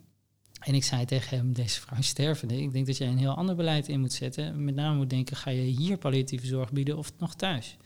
En 0.59 0.73
ik 0.73 0.83
zei 0.83 1.05
tegen 1.05 1.37
hem, 1.37 1.53
deze 1.53 1.79
vrouw 1.79 1.97
is 1.97 2.07
stervende. 2.07 2.61
Ik 2.61 2.71
denk 2.71 2.85
dat 2.85 2.97
jij 2.97 3.07
een 3.07 3.17
heel 3.17 3.35
ander 3.35 3.55
beleid 3.55 3.87
in 3.87 3.99
moet 3.99 4.13
zetten. 4.13 4.63
Met 4.63 4.75
name 4.75 4.97
moet 4.97 5.09
denken, 5.09 5.35
ga 5.35 5.49
je 5.49 5.61
hier 5.61 5.97
palliatieve 5.97 6.45
zorg 6.45 6.71
bieden 6.71 6.97
of 6.97 7.11
nog 7.17 7.35
thuis? 7.35 7.77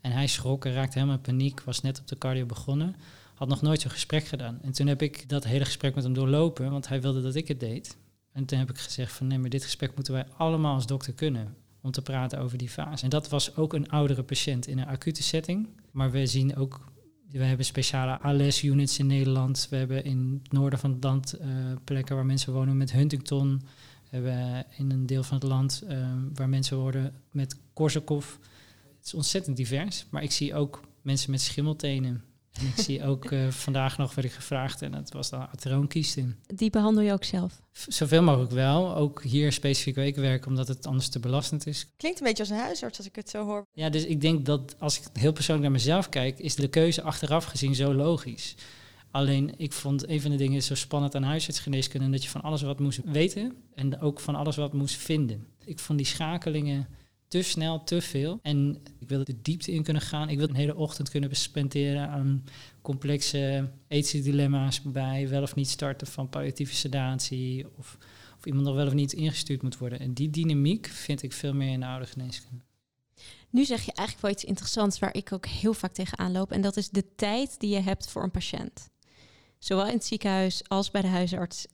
En 0.00 0.12
hij 0.12 0.26
schrok 0.26 0.64
en 0.64 0.72
raakte 0.72 0.98
helemaal 0.98 1.16
in 1.16 1.22
paniek, 1.22 1.60
was 1.60 1.80
net 1.80 2.00
op 2.00 2.06
de 2.06 2.18
cardio 2.18 2.46
begonnen, 2.46 2.96
had 3.34 3.48
nog 3.48 3.62
nooit 3.62 3.80
zo'n 3.80 3.90
gesprek 3.90 4.24
gedaan. 4.24 4.58
En 4.62 4.72
toen 4.72 4.86
heb 4.86 5.02
ik 5.02 5.28
dat 5.28 5.44
hele 5.44 5.64
gesprek 5.64 5.94
met 5.94 6.04
hem 6.04 6.12
doorlopen, 6.12 6.70
want 6.70 6.88
hij 6.88 7.00
wilde 7.00 7.22
dat 7.22 7.34
ik 7.34 7.48
het 7.48 7.60
deed. 7.60 7.96
En 8.32 8.44
toen 8.44 8.58
heb 8.58 8.70
ik 8.70 8.78
gezegd 8.78 9.12
van 9.12 9.26
nee, 9.26 9.38
maar 9.38 9.50
dit 9.50 9.64
gesprek 9.64 9.94
moeten 9.94 10.12
wij 10.12 10.26
allemaal 10.36 10.74
als 10.74 10.86
dokter 10.86 11.12
kunnen 11.12 11.56
om 11.82 11.90
te 11.90 12.02
praten 12.02 12.38
over 12.38 12.58
die 12.58 12.68
fase. 12.68 13.04
En 13.04 13.10
dat 13.10 13.28
was 13.28 13.56
ook 13.56 13.72
een 13.72 13.90
oudere 13.90 14.22
patiënt 14.22 14.66
in 14.66 14.78
een 14.78 14.86
acute 14.86 15.22
setting. 15.22 15.68
Maar 15.90 16.10
we 16.10 16.26
zien 16.26 16.56
ook, 16.56 16.90
we 17.30 17.44
hebben 17.44 17.66
speciale 17.66 18.18
ALS-units 18.18 18.98
in 18.98 19.06
Nederland. 19.06 19.66
We 19.70 19.76
hebben 19.76 20.04
in 20.04 20.40
het 20.42 20.52
noorden 20.52 20.78
van 20.78 20.90
het 20.90 21.04
land 21.04 21.40
uh, 21.40 21.46
plekken 21.84 22.14
waar 22.14 22.26
mensen 22.26 22.52
wonen 22.52 22.76
met 22.76 22.92
Huntington. 22.92 23.62
We 24.10 24.16
hebben 24.16 24.66
in 24.76 24.90
een 24.90 25.06
deel 25.06 25.22
van 25.22 25.38
het 25.38 25.46
land 25.46 25.82
uh, 25.88 26.12
waar 26.34 26.48
mensen 26.48 26.76
worden 26.76 27.14
met 27.30 27.56
Korsakoff. 27.72 28.38
Het 28.96 29.06
is 29.06 29.14
ontzettend 29.14 29.56
divers, 29.56 30.06
maar 30.10 30.22
ik 30.22 30.32
zie 30.32 30.54
ook 30.54 30.80
mensen 31.02 31.30
met 31.30 31.40
schimmeltenen. 31.40 32.24
En 32.52 32.66
ik 32.66 32.84
zie 32.84 33.04
ook 33.04 33.30
uh, 33.30 33.48
vandaag 33.48 33.98
nog 33.98 34.14
werd 34.14 34.26
ik 34.26 34.34
gevraagd 34.34 34.82
en 34.82 34.94
het 34.94 35.12
was 35.12 35.30
dan 35.30 35.48
ateroonkiestin. 35.48 36.36
Die 36.46 36.70
behandel 36.70 37.02
je 37.02 37.12
ook 37.12 37.24
zelf? 37.24 37.60
Zoveel 37.72 38.22
mogelijk 38.22 38.52
wel. 38.52 38.96
Ook 38.96 39.22
hier 39.22 39.52
specifiek 39.52 39.94
weekwerk, 39.94 40.46
omdat 40.46 40.68
het 40.68 40.86
anders 40.86 41.08
te 41.08 41.18
belastend 41.18 41.66
is. 41.66 41.86
Klinkt 41.96 42.20
een 42.20 42.26
beetje 42.26 42.42
als 42.42 42.52
een 42.52 42.58
huisarts 42.58 42.98
als 42.98 43.06
ik 43.06 43.16
het 43.16 43.30
zo 43.30 43.44
hoor. 43.44 43.66
Ja, 43.72 43.88
dus 43.88 44.04
ik 44.04 44.20
denk 44.20 44.46
dat 44.46 44.74
als 44.78 45.00
ik 45.00 45.04
heel 45.12 45.32
persoonlijk 45.32 45.68
naar 45.68 45.78
mezelf 45.78 46.08
kijk, 46.08 46.38
is 46.38 46.54
de 46.54 46.68
keuze 46.68 47.02
achteraf 47.02 47.44
gezien 47.44 47.74
zo 47.74 47.94
logisch. 47.94 48.54
Alleen 49.10 49.54
ik 49.56 49.72
vond 49.72 50.08
een 50.08 50.20
van 50.20 50.30
de 50.30 50.36
dingen 50.36 50.62
zo 50.62 50.74
spannend 50.74 51.14
aan 51.14 51.22
huisartsgeneeskunde 51.22 52.10
dat 52.10 52.22
je 52.22 52.30
van 52.30 52.40
alles 52.40 52.62
wat 52.62 52.80
moest 52.80 53.00
weten 53.04 53.56
en 53.74 54.00
ook 54.00 54.20
van 54.20 54.34
alles 54.34 54.56
wat 54.56 54.72
moest 54.72 54.96
vinden. 54.96 55.46
Ik 55.64 55.78
vond 55.78 55.98
die 55.98 56.06
schakelingen 56.06 56.88
te 57.30 57.42
snel, 57.42 57.84
te 57.84 58.00
veel. 58.00 58.38
En 58.42 58.82
ik 58.98 59.08
wil 59.08 59.24
de 59.24 59.42
diepte 59.42 59.72
in 59.72 59.82
kunnen 59.82 60.02
gaan. 60.02 60.28
Ik 60.28 60.38
wil 60.38 60.48
een 60.48 60.54
hele 60.54 60.76
ochtend 60.76 61.08
kunnen 61.08 61.36
spenderen 61.36 62.08
aan 62.08 62.44
complexe 62.82 63.70
ethische 63.88 64.22
dilemma's 64.22 64.82
bij 64.82 65.28
wel 65.28 65.42
of 65.42 65.54
niet 65.54 65.68
starten 65.68 66.06
van 66.06 66.28
palliatieve 66.28 66.74
sedatie. 66.74 67.66
Of, 67.76 67.98
of 68.38 68.46
iemand 68.46 68.64
nog 68.66 68.74
wel 68.74 68.86
of 68.86 68.92
niet 68.92 69.12
ingestuurd 69.12 69.62
moet 69.62 69.78
worden. 69.78 70.00
En 70.00 70.12
die 70.12 70.30
dynamiek 70.30 70.86
vind 70.86 71.22
ik 71.22 71.32
veel 71.32 71.54
meer 71.54 71.72
in 71.72 71.80
de 71.80 71.86
oude 71.86 72.06
geneeskunde. 72.06 72.64
Nu 73.50 73.64
zeg 73.64 73.84
je 73.84 73.92
eigenlijk 73.92 74.26
wel 74.26 74.30
iets 74.36 74.44
interessants 74.44 74.98
waar 74.98 75.14
ik 75.14 75.32
ook 75.32 75.46
heel 75.46 75.74
vaak 75.74 75.92
tegenaan 75.92 76.32
loop. 76.32 76.52
En 76.52 76.60
dat 76.60 76.76
is 76.76 76.88
de 76.88 77.14
tijd 77.16 77.60
die 77.60 77.70
je 77.70 77.80
hebt 77.80 78.10
voor 78.10 78.22
een 78.22 78.30
patiënt. 78.30 78.90
Zowel 79.58 79.86
in 79.86 79.94
het 79.94 80.04
ziekenhuis 80.04 80.68
als 80.68 80.90
bij 80.90 81.02
de 81.02 81.08
huisarts. 81.08 81.66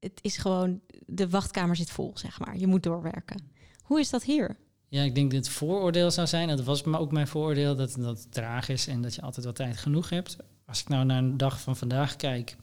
Het 0.00 0.18
is 0.20 0.36
gewoon, 0.36 0.80
de 1.06 1.28
wachtkamer 1.28 1.76
zit 1.76 1.90
vol, 1.90 2.12
zeg 2.14 2.38
maar. 2.38 2.58
Je 2.58 2.66
moet 2.66 2.82
doorwerken. 2.82 3.50
Hoe 3.82 4.00
is 4.00 4.10
dat 4.10 4.22
hier? 4.22 4.56
Ja, 4.92 5.02
ik 5.02 5.14
denk 5.14 5.30
dat 5.30 5.44
het 5.44 5.54
vooroordeel 5.54 6.10
zou 6.10 6.26
zijn. 6.26 6.48
Dat 6.48 6.64
was 6.64 6.82
maar 6.82 7.00
ook 7.00 7.12
mijn 7.12 7.28
vooroordeel 7.28 7.76
dat, 7.76 7.94
dat 7.98 8.18
het 8.18 8.32
traag 8.32 8.68
is 8.68 8.86
en 8.86 9.02
dat 9.02 9.14
je 9.14 9.22
altijd 9.22 9.46
wat 9.46 9.54
tijd 9.54 9.76
genoeg 9.76 10.08
hebt. 10.08 10.36
Als 10.66 10.80
ik 10.80 10.88
nou 10.88 11.04
naar 11.04 11.18
een 11.18 11.36
dag 11.36 11.60
van 11.60 11.76
vandaag 11.76 12.16
kijk, 12.16 12.56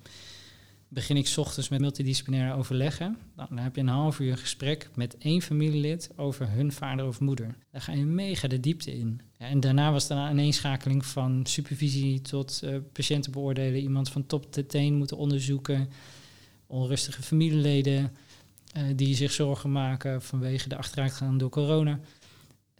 begin 0.88 1.18
ik 1.18 1.34
ochtends 1.36 1.70
met 1.70 1.80
multidisciplinaire 1.80 2.58
overleggen. 2.58 3.18
Dan 3.36 3.58
heb 3.58 3.76
je 3.76 3.82
een 3.82 3.88
half 3.88 4.20
uur 4.20 4.38
gesprek 4.38 4.90
met 4.96 5.18
één 5.18 5.42
familielid 5.42 6.10
over 6.16 6.50
hun 6.50 6.72
vader 6.72 7.08
of 7.08 7.20
moeder. 7.20 7.56
Daar 7.72 7.82
ga 7.82 7.92
je 7.92 8.06
mega 8.06 8.48
de 8.48 8.60
diepte 8.60 8.98
in. 8.98 9.22
Ja, 9.38 9.46
en 9.46 9.60
daarna 9.60 9.92
was 9.92 10.10
er 10.10 10.18
een 10.18 10.32
ineenschakeling 10.32 11.06
van 11.06 11.46
supervisie 11.46 12.22
tot 12.22 12.62
uh, 12.64 12.76
patiënten 12.94 13.32
beoordelen, 13.32 13.82
iemand 13.82 14.10
van 14.10 14.26
top 14.26 14.52
tot 14.52 14.70
teen 14.70 14.94
moeten 14.94 15.18
onderzoeken, 15.18 15.90
onrustige 16.68 17.22
familieleden. 17.22 18.12
Uh, 18.78 18.84
die 18.96 19.16
zich 19.16 19.32
zorgen 19.32 19.72
maken 19.72 20.22
vanwege 20.22 20.70
de 20.70 20.78
achteruitgang 20.78 21.40
door 21.40 21.50
corona 21.50 22.00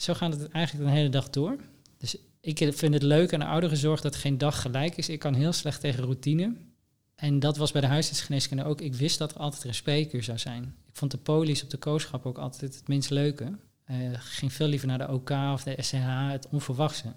zo 0.02 0.14
gaat 0.14 0.34
het 0.34 0.52
eigenlijk 0.52 0.86
de 0.90 0.96
hele 0.96 1.10
dag 1.10 1.30
door. 1.30 1.58
Dus 1.98 2.16
ik 2.42 2.58
vind 2.58 2.94
het 2.94 3.04
leuk 3.04 3.34
aan 3.34 3.40
de 3.40 3.46
ouderenzorg 3.46 4.02
dat 4.02 4.16
geen 4.16 4.38
dag 4.38 4.62
gelijk 4.62 4.98
is. 4.98 5.10
Ik 5.10 5.20
kan 5.20 5.34
heel 5.34 5.54
slecht 5.54 5.82
tegen 5.82 6.04
routine. 6.04 6.56
En 7.16 7.40
dat 7.40 7.58
was 7.58 7.72
bij 7.72 7.82
de 7.82 7.88
huisartsgeneeskunde 7.88 8.64
ook. 8.64 8.82
Ik 8.82 8.96
wist 8.96 9.18
dat 9.18 9.32
er 9.32 9.40
altijd 9.40 9.64
een 9.64 9.74
spreekuur 9.74 10.24
zou 10.24 10.38
zijn. 10.38 10.64
Ik 10.64 10.96
vond 10.96 11.12
de 11.12 11.18
polies 11.18 11.64
op 11.64 11.70
de 11.70 11.78
kooschap 11.78 12.26
ook 12.26 12.38
altijd 12.38 12.76
het 12.76 12.88
minst 12.88 13.10
leuke. 13.10 13.58
Uh, 13.92 13.96
ging 14.14 14.54
veel 14.54 14.68
liever 14.68 14.88
naar 14.88 14.98
de 14.98 15.12
OK 15.12 15.30
of 15.30 15.64
de 15.64 15.76
SCH, 15.78 16.32
het 16.32 16.48
onverwachte. 16.52 17.14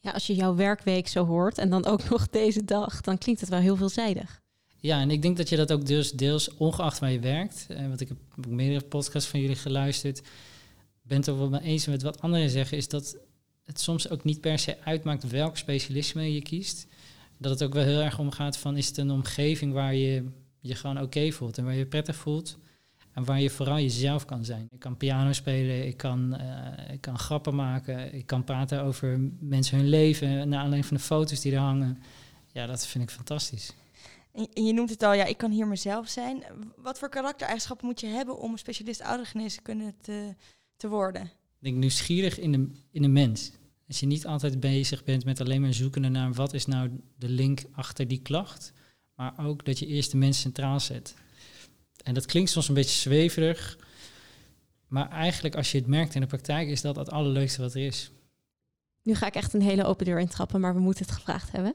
Ja, 0.00 0.10
als 0.10 0.26
je 0.26 0.34
jouw 0.34 0.54
werkweek 0.54 1.08
zo 1.08 1.26
hoort 1.26 1.58
en 1.58 1.70
dan 1.70 1.84
ook 1.84 2.08
nog 2.10 2.28
deze 2.28 2.64
dag, 2.64 3.00
dan 3.00 3.18
klinkt 3.18 3.40
het 3.40 3.50
wel 3.50 3.60
heel 3.60 3.76
veelzijdig. 3.76 4.40
Ja, 4.76 5.00
en 5.00 5.10
ik 5.10 5.22
denk 5.22 5.36
dat 5.36 5.48
je 5.48 5.56
dat 5.56 5.72
ook 5.72 5.86
dus 5.86 6.12
deels 6.12 6.54
ongeacht 6.54 6.98
waar 6.98 7.10
je 7.10 7.20
werkt. 7.20 7.66
Uh, 7.70 7.86
want 7.88 8.00
ik 8.00 8.08
heb 8.08 8.46
meerdere 8.46 8.84
podcasts 8.84 9.30
van 9.30 9.40
jullie 9.40 9.56
geluisterd 9.56 10.22
ben 11.12 11.20
het 11.20 11.30
er 11.30 11.38
wel 11.38 11.48
mee 11.48 11.60
eens 11.60 11.86
met 11.86 12.02
wat 12.02 12.20
anderen 12.20 12.50
zeggen, 12.50 12.76
is 12.76 12.88
dat 12.88 13.16
het 13.64 13.80
soms 13.80 14.08
ook 14.08 14.24
niet 14.24 14.40
per 14.40 14.58
se 14.58 14.80
uitmaakt 14.84 15.30
welk 15.30 15.56
specialisme 15.56 16.34
je 16.34 16.42
kiest. 16.42 16.86
Dat 17.38 17.50
het 17.50 17.62
ook 17.62 17.74
wel 17.74 17.84
heel 17.84 18.00
erg 18.00 18.18
omgaat 18.18 18.56
van 18.56 18.76
is 18.76 18.86
het 18.86 18.96
een 18.96 19.10
omgeving 19.10 19.72
waar 19.72 19.94
je 19.94 20.24
je 20.60 20.74
gewoon 20.74 21.00
oké 21.00 21.30
voelt 21.30 21.58
en 21.58 21.64
waar 21.64 21.74
je 21.74 21.86
prettig 21.86 22.16
voelt. 22.16 22.58
En 23.12 23.24
waar 23.24 23.40
je 23.40 23.50
vooral 23.50 23.78
jezelf 23.78 24.24
kan 24.24 24.44
zijn. 24.44 24.68
Ik 24.70 24.78
kan 24.78 24.96
piano 24.96 25.32
spelen, 25.32 25.86
ik 25.86 25.96
kan, 25.96 26.36
uh, 26.40 26.92
ik 26.92 27.00
kan 27.00 27.18
grappen 27.18 27.54
maken, 27.54 28.14
ik 28.14 28.26
kan 28.26 28.44
praten 28.44 28.82
over 28.82 29.20
mensen 29.40 29.78
hun 29.78 29.88
leven 29.88 30.28
naar 30.28 30.58
aanleiding 30.58 30.86
van 30.86 30.96
de 30.96 31.02
foto's 31.02 31.40
die 31.40 31.52
er 31.52 31.58
hangen. 31.58 32.02
Ja, 32.52 32.66
dat 32.66 32.86
vind 32.86 33.04
ik 33.04 33.10
fantastisch. 33.10 33.74
En 34.32 34.64
je 34.64 34.72
noemt 34.72 34.90
het 34.90 35.02
al, 35.02 35.12
ja, 35.12 35.24
ik 35.24 35.36
kan 35.36 35.50
hier 35.50 35.66
mezelf 35.66 36.08
zijn. 36.08 36.42
Wat 36.76 36.98
voor 36.98 37.08
karaktereigenschappen 37.08 37.86
moet 37.86 38.00
je 38.00 38.06
hebben 38.06 38.38
om 38.38 38.52
een 38.52 38.58
specialist 38.58 39.02
oudergeneeskunde 39.02 39.94
te, 40.00 40.34
te 40.82 40.88
worden? 40.88 41.22
Ik 41.22 41.68
denk 41.68 41.76
nieuwsgierig 41.76 42.38
in 42.38 42.52
de, 42.52 42.70
in 42.90 43.02
de 43.02 43.08
mens. 43.08 43.52
Als 43.88 44.00
je 44.00 44.06
niet 44.06 44.26
altijd 44.26 44.60
bezig 44.60 45.04
bent 45.04 45.24
met 45.24 45.40
alleen 45.40 45.60
maar 45.60 45.74
zoeken 45.74 46.12
naar 46.12 46.32
wat 46.32 46.52
is 46.52 46.66
nou 46.66 46.90
de 47.16 47.28
link 47.28 47.64
achter 47.72 48.08
die 48.08 48.22
klacht, 48.22 48.72
maar 49.14 49.46
ook 49.46 49.64
dat 49.64 49.78
je 49.78 49.86
eerst 49.86 50.10
de 50.10 50.16
mens 50.16 50.40
centraal 50.40 50.80
zet. 50.80 51.14
En 52.04 52.14
dat 52.14 52.26
klinkt 52.26 52.50
soms 52.50 52.68
een 52.68 52.74
beetje 52.74 52.98
zweverig, 52.98 53.78
maar 54.88 55.10
eigenlijk 55.10 55.56
als 55.56 55.72
je 55.72 55.78
het 55.78 55.86
merkt 55.86 56.14
in 56.14 56.20
de 56.20 56.26
praktijk 56.26 56.68
is 56.68 56.80
dat 56.80 56.96
het 56.96 57.10
allerleukste 57.10 57.60
wat 57.60 57.74
er 57.74 57.86
is. 57.86 58.10
Nu 59.02 59.14
ga 59.14 59.26
ik 59.26 59.34
echt 59.34 59.52
een 59.52 59.62
hele 59.62 59.84
open 59.84 60.04
deur 60.04 60.20
intrappen, 60.20 60.60
maar 60.60 60.74
we 60.74 60.80
moeten 60.80 61.04
het 61.04 61.14
gevraagd 61.14 61.52
hebben. 61.52 61.74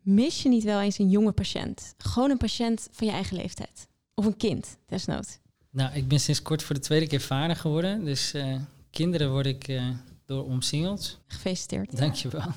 Mis 0.00 0.42
je 0.42 0.48
niet 0.48 0.64
wel 0.64 0.80
eens 0.80 0.98
een 0.98 1.10
jonge 1.10 1.32
patiënt? 1.32 1.94
Gewoon 1.98 2.30
een 2.30 2.36
patiënt 2.36 2.88
van 2.90 3.06
je 3.06 3.12
eigen 3.12 3.36
leeftijd. 3.36 3.88
Of 4.14 4.24
een 4.24 4.36
kind, 4.36 4.76
desnoods. 4.86 5.39
Nou, 5.70 5.94
ik 5.94 6.08
ben 6.08 6.20
sinds 6.20 6.42
kort 6.42 6.62
voor 6.62 6.74
de 6.74 6.80
tweede 6.80 7.06
keer 7.06 7.20
vader 7.20 7.56
geworden. 7.56 8.04
Dus 8.04 8.34
uh, 8.34 8.56
kinderen 8.90 9.30
word 9.30 9.46
ik 9.46 9.68
uh, 9.68 9.88
door 10.26 10.44
omsingeld. 10.44 11.18
Gefeliciteerd. 11.26 11.96
Dankjewel. 11.96 12.52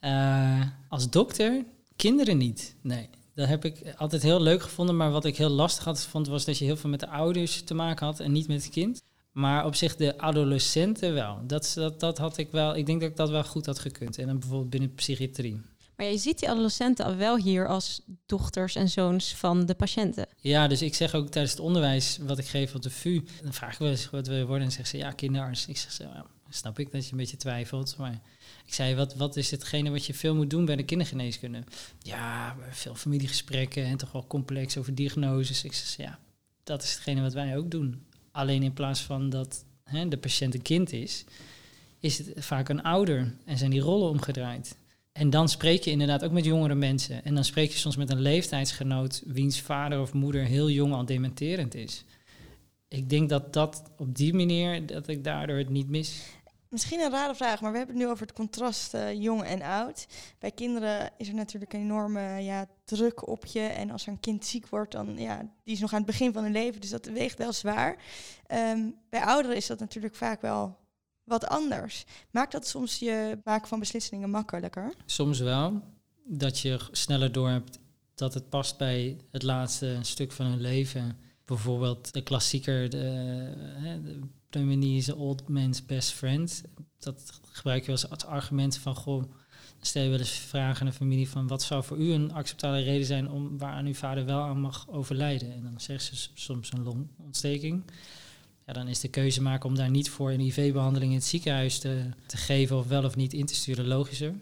Uh, 0.00 0.62
als 0.88 1.10
dokter, 1.10 1.64
kinderen 1.96 2.36
niet. 2.36 2.74
Nee, 2.80 3.08
dat 3.34 3.48
heb 3.48 3.64
ik 3.64 3.94
altijd 3.96 4.22
heel 4.22 4.42
leuk 4.42 4.62
gevonden. 4.62 4.96
Maar 4.96 5.10
wat 5.10 5.24
ik 5.24 5.36
heel 5.36 5.48
lastig 5.48 5.84
had 5.84 6.06
vond, 6.06 6.26
was 6.26 6.44
dat 6.44 6.58
je 6.58 6.64
heel 6.64 6.76
veel 6.76 6.90
met 6.90 7.00
de 7.00 7.08
ouders 7.08 7.62
te 7.62 7.74
maken 7.74 8.06
had 8.06 8.20
en 8.20 8.32
niet 8.32 8.48
met 8.48 8.62
het 8.62 8.72
kind. 8.72 9.02
Maar 9.32 9.66
op 9.66 9.74
zich 9.74 9.96
de 9.96 10.18
adolescenten 10.18 11.14
wel. 11.14 11.40
Dat, 11.46 11.72
dat, 11.74 12.00
dat 12.00 12.18
had 12.18 12.36
ik 12.36 12.50
wel. 12.50 12.76
Ik 12.76 12.86
denk 12.86 13.00
dat 13.00 13.10
ik 13.10 13.16
dat 13.16 13.30
wel 13.30 13.44
goed 13.44 13.66
had 13.66 13.78
gekund. 13.78 14.18
En 14.18 14.26
dan 14.26 14.38
bijvoorbeeld 14.38 14.70
binnen 14.70 14.94
psychiatrie. 14.94 15.60
Maar 16.02 16.10
je 16.10 16.18
ziet 16.18 16.38
die 16.38 16.50
adolescenten 16.50 17.04
al 17.04 17.16
wel 17.16 17.36
hier 17.36 17.68
als 17.68 18.00
dochters 18.26 18.74
en 18.74 18.88
zoons 18.88 19.34
van 19.34 19.66
de 19.66 19.74
patiënten. 19.74 20.26
Ja, 20.40 20.68
dus 20.68 20.82
ik 20.82 20.94
zeg 20.94 21.14
ook 21.14 21.28
tijdens 21.28 21.52
het 21.52 21.62
onderwijs 21.62 22.18
wat 22.20 22.38
ik 22.38 22.46
geef 22.46 22.74
op 22.74 22.82
de 22.82 22.90
VU, 22.90 23.24
dan 23.42 23.52
vraag 23.52 23.72
ik 23.72 23.78
wel 23.78 23.88
eens 23.88 24.10
wat 24.10 24.26
we 24.26 24.46
worden 24.46 24.66
en 24.66 24.72
zeggen 24.72 24.98
ze 24.98 25.04
ja, 25.04 25.10
kinderarts. 25.10 25.66
Ik 25.66 25.76
zeg 25.76 25.92
zo, 25.92 26.04
ja, 26.04 26.26
snap 26.48 26.78
ik 26.78 26.92
dat 26.92 27.04
je 27.04 27.12
een 27.12 27.18
beetje 27.18 27.36
twijfelt, 27.36 27.96
maar 27.98 28.20
ik 28.66 28.74
zei, 28.74 28.94
wat, 28.94 29.14
wat 29.14 29.36
is 29.36 29.50
hetgene 29.50 29.90
wat 29.90 30.06
je 30.06 30.14
veel 30.14 30.34
moet 30.34 30.50
doen 30.50 30.64
bij 30.64 30.76
de 30.76 30.84
kindergeneeskunde? 30.84 31.64
Ja, 31.98 32.56
veel 32.70 32.94
familiegesprekken 32.94 33.84
en 33.84 33.96
toch 33.96 34.12
wel 34.12 34.26
complex 34.26 34.76
over 34.76 34.94
diagnoses. 34.94 35.64
Ik 35.64 35.72
zeg, 35.72 36.06
ja, 36.06 36.18
dat 36.64 36.82
is 36.82 36.92
hetgene 36.92 37.22
wat 37.22 37.32
wij 37.32 37.56
ook 37.56 37.70
doen. 37.70 38.02
Alleen 38.30 38.62
in 38.62 38.72
plaats 38.72 39.00
van 39.00 39.30
dat 39.30 39.64
hè, 39.84 40.08
de 40.08 40.18
patiënt 40.18 40.54
een 40.54 40.62
kind 40.62 40.92
is, 40.92 41.24
is 42.00 42.18
het 42.18 42.32
vaak 42.36 42.68
een 42.68 42.82
ouder 42.82 43.34
en 43.44 43.58
zijn 43.58 43.70
die 43.70 43.80
rollen 43.80 44.08
omgedraaid. 44.08 44.76
En 45.12 45.30
dan 45.30 45.48
spreek 45.48 45.82
je 45.82 45.90
inderdaad 45.90 46.24
ook 46.24 46.32
met 46.32 46.44
jongere 46.44 46.74
mensen. 46.74 47.24
En 47.24 47.34
dan 47.34 47.44
spreek 47.44 47.70
je 47.70 47.78
soms 47.78 47.96
met 47.96 48.10
een 48.10 48.20
leeftijdsgenoot 48.20 49.22
wiens 49.26 49.60
vader 49.60 50.00
of 50.00 50.12
moeder 50.12 50.44
heel 50.44 50.70
jong 50.70 50.92
al 50.92 51.04
dementerend 51.04 51.74
is. 51.74 52.04
Ik 52.88 53.10
denk 53.10 53.28
dat 53.28 53.52
dat 53.52 53.82
op 53.96 54.16
die 54.16 54.34
manier, 54.34 54.86
dat 54.86 55.08
ik 55.08 55.24
daardoor 55.24 55.56
het 55.56 55.68
niet 55.68 55.88
mis. 55.88 56.22
Misschien 56.68 57.00
een 57.00 57.10
rare 57.10 57.34
vraag, 57.34 57.60
maar 57.60 57.72
we 57.72 57.78
hebben 57.78 57.96
het 57.96 58.04
nu 58.04 58.10
over 58.10 58.26
het 58.26 58.34
contrast 58.34 58.94
uh, 58.94 59.22
jong 59.22 59.42
en 59.42 59.62
oud. 59.62 60.06
Bij 60.38 60.50
kinderen 60.50 61.10
is 61.16 61.28
er 61.28 61.34
natuurlijk 61.34 61.72
een 61.72 61.80
enorme 61.80 62.42
ja, 62.42 62.68
druk 62.84 63.28
op 63.28 63.46
je. 63.46 63.60
En 63.60 63.90
als 63.90 64.06
een 64.06 64.20
kind 64.20 64.44
ziek 64.44 64.68
wordt, 64.68 64.92
dan 64.92 65.18
ja, 65.18 65.38
die 65.64 65.74
is 65.74 65.80
nog 65.80 65.92
aan 65.92 66.02
het 66.02 66.06
begin 66.06 66.32
van 66.32 66.42
hun 66.42 66.52
leven, 66.52 66.80
dus 66.80 66.90
dat 66.90 67.06
weegt 67.06 67.38
wel 67.38 67.52
zwaar. 67.52 67.96
Um, 68.52 68.94
bij 69.08 69.22
ouderen 69.22 69.56
is 69.56 69.66
dat 69.66 69.78
natuurlijk 69.78 70.14
vaak 70.14 70.40
wel 70.40 70.78
wat 71.24 71.46
anders. 71.46 72.04
Maakt 72.30 72.52
dat 72.52 72.66
soms 72.66 72.98
je 72.98 73.38
maken 73.44 73.68
van 73.68 73.78
beslissingen 73.78 74.30
makkelijker? 74.30 74.94
Soms 75.06 75.38
wel. 75.38 75.82
Dat 76.24 76.58
je 76.58 76.80
sneller 76.90 77.32
door 77.32 77.48
hebt 77.48 77.78
dat 78.14 78.34
het 78.34 78.48
past 78.48 78.78
bij 78.78 79.16
het 79.30 79.42
laatste 79.42 79.98
stuk 80.00 80.32
van 80.32 80.46
hun 80.46 80.60
leven. 80.60 81.18
Bijvoorbeeld 81.44 82.12
de 82.12 82.22
klassieker, 82.22 82.90
de, 82.90 84.14
de 84.50 84.78
is 84.78 85.12
old 85.12 85.48
man's 85.48 85.86
best 85.86 86.12
friend. 86.12 86.62
Dat 86.98 87.40
gebruik 87.52 87.84
je 87.84 87.90
als, 87.90 88.10
als 88.10 88.24
argument 88.24 88.78
van, 88.78 88.94
goh, 88.94 89.24
stel 89.80 90.02
je 90.02 90.10
wel 90.10 90.18
eens 90.18 90.30
vragen 90.30 90.80
aan 90.80 90.86
de 90.86 90.92
familie 90.92 91.28
van 91.28 91.46
wat 91.46 91.62
zou 91.62 91.84
voor 91.84 91.98
u 91.98 92.12
een 92.12 92.32
acceptabele 92.32 92.82
reden 92.82 93.06
zijn 93.06 93.30
om 93.30 93.58
waaraan 93.58 93.86
uw 93.86 93.94
vader 93.94 94.24
wel 94.24 94.42
aan 94.42 94.60
mag 94.60 94.90
overlijden. 94.90 95.52
En 95.52 95.62
dan 95.62 95.80
zeggen 95.80 96.16
ze 96.16 96.28
soms 96.34 96.72
een 96.72 96.82
longontsteking 96.82 97.84
dan 98.72 98.88
is 98.88 99.00
de 99.00 99.08
keuze 99.08 99.42
maken 99.42 99.68
om 99.68 99.74
daar 99.74 99.90
niet 99.90 100.10
voor 100.10 100.30
een 100.30 100.40
IV-behandeling 100.40 101.10
in 101.10 101.18
het 101.18 101.26
ziekenhuis 101.26 101.78
te, 101.78 102.08
te 102.26 102.36
geven 102.36 102.76
of 102.76 102.86
wel 102.86 103.04
of 103.04 103.16
niet 103.16 103.32
in 103.32 103.46
te 103.46 103.54
sturen 103.54 103.86
logischer. 103.86 104.34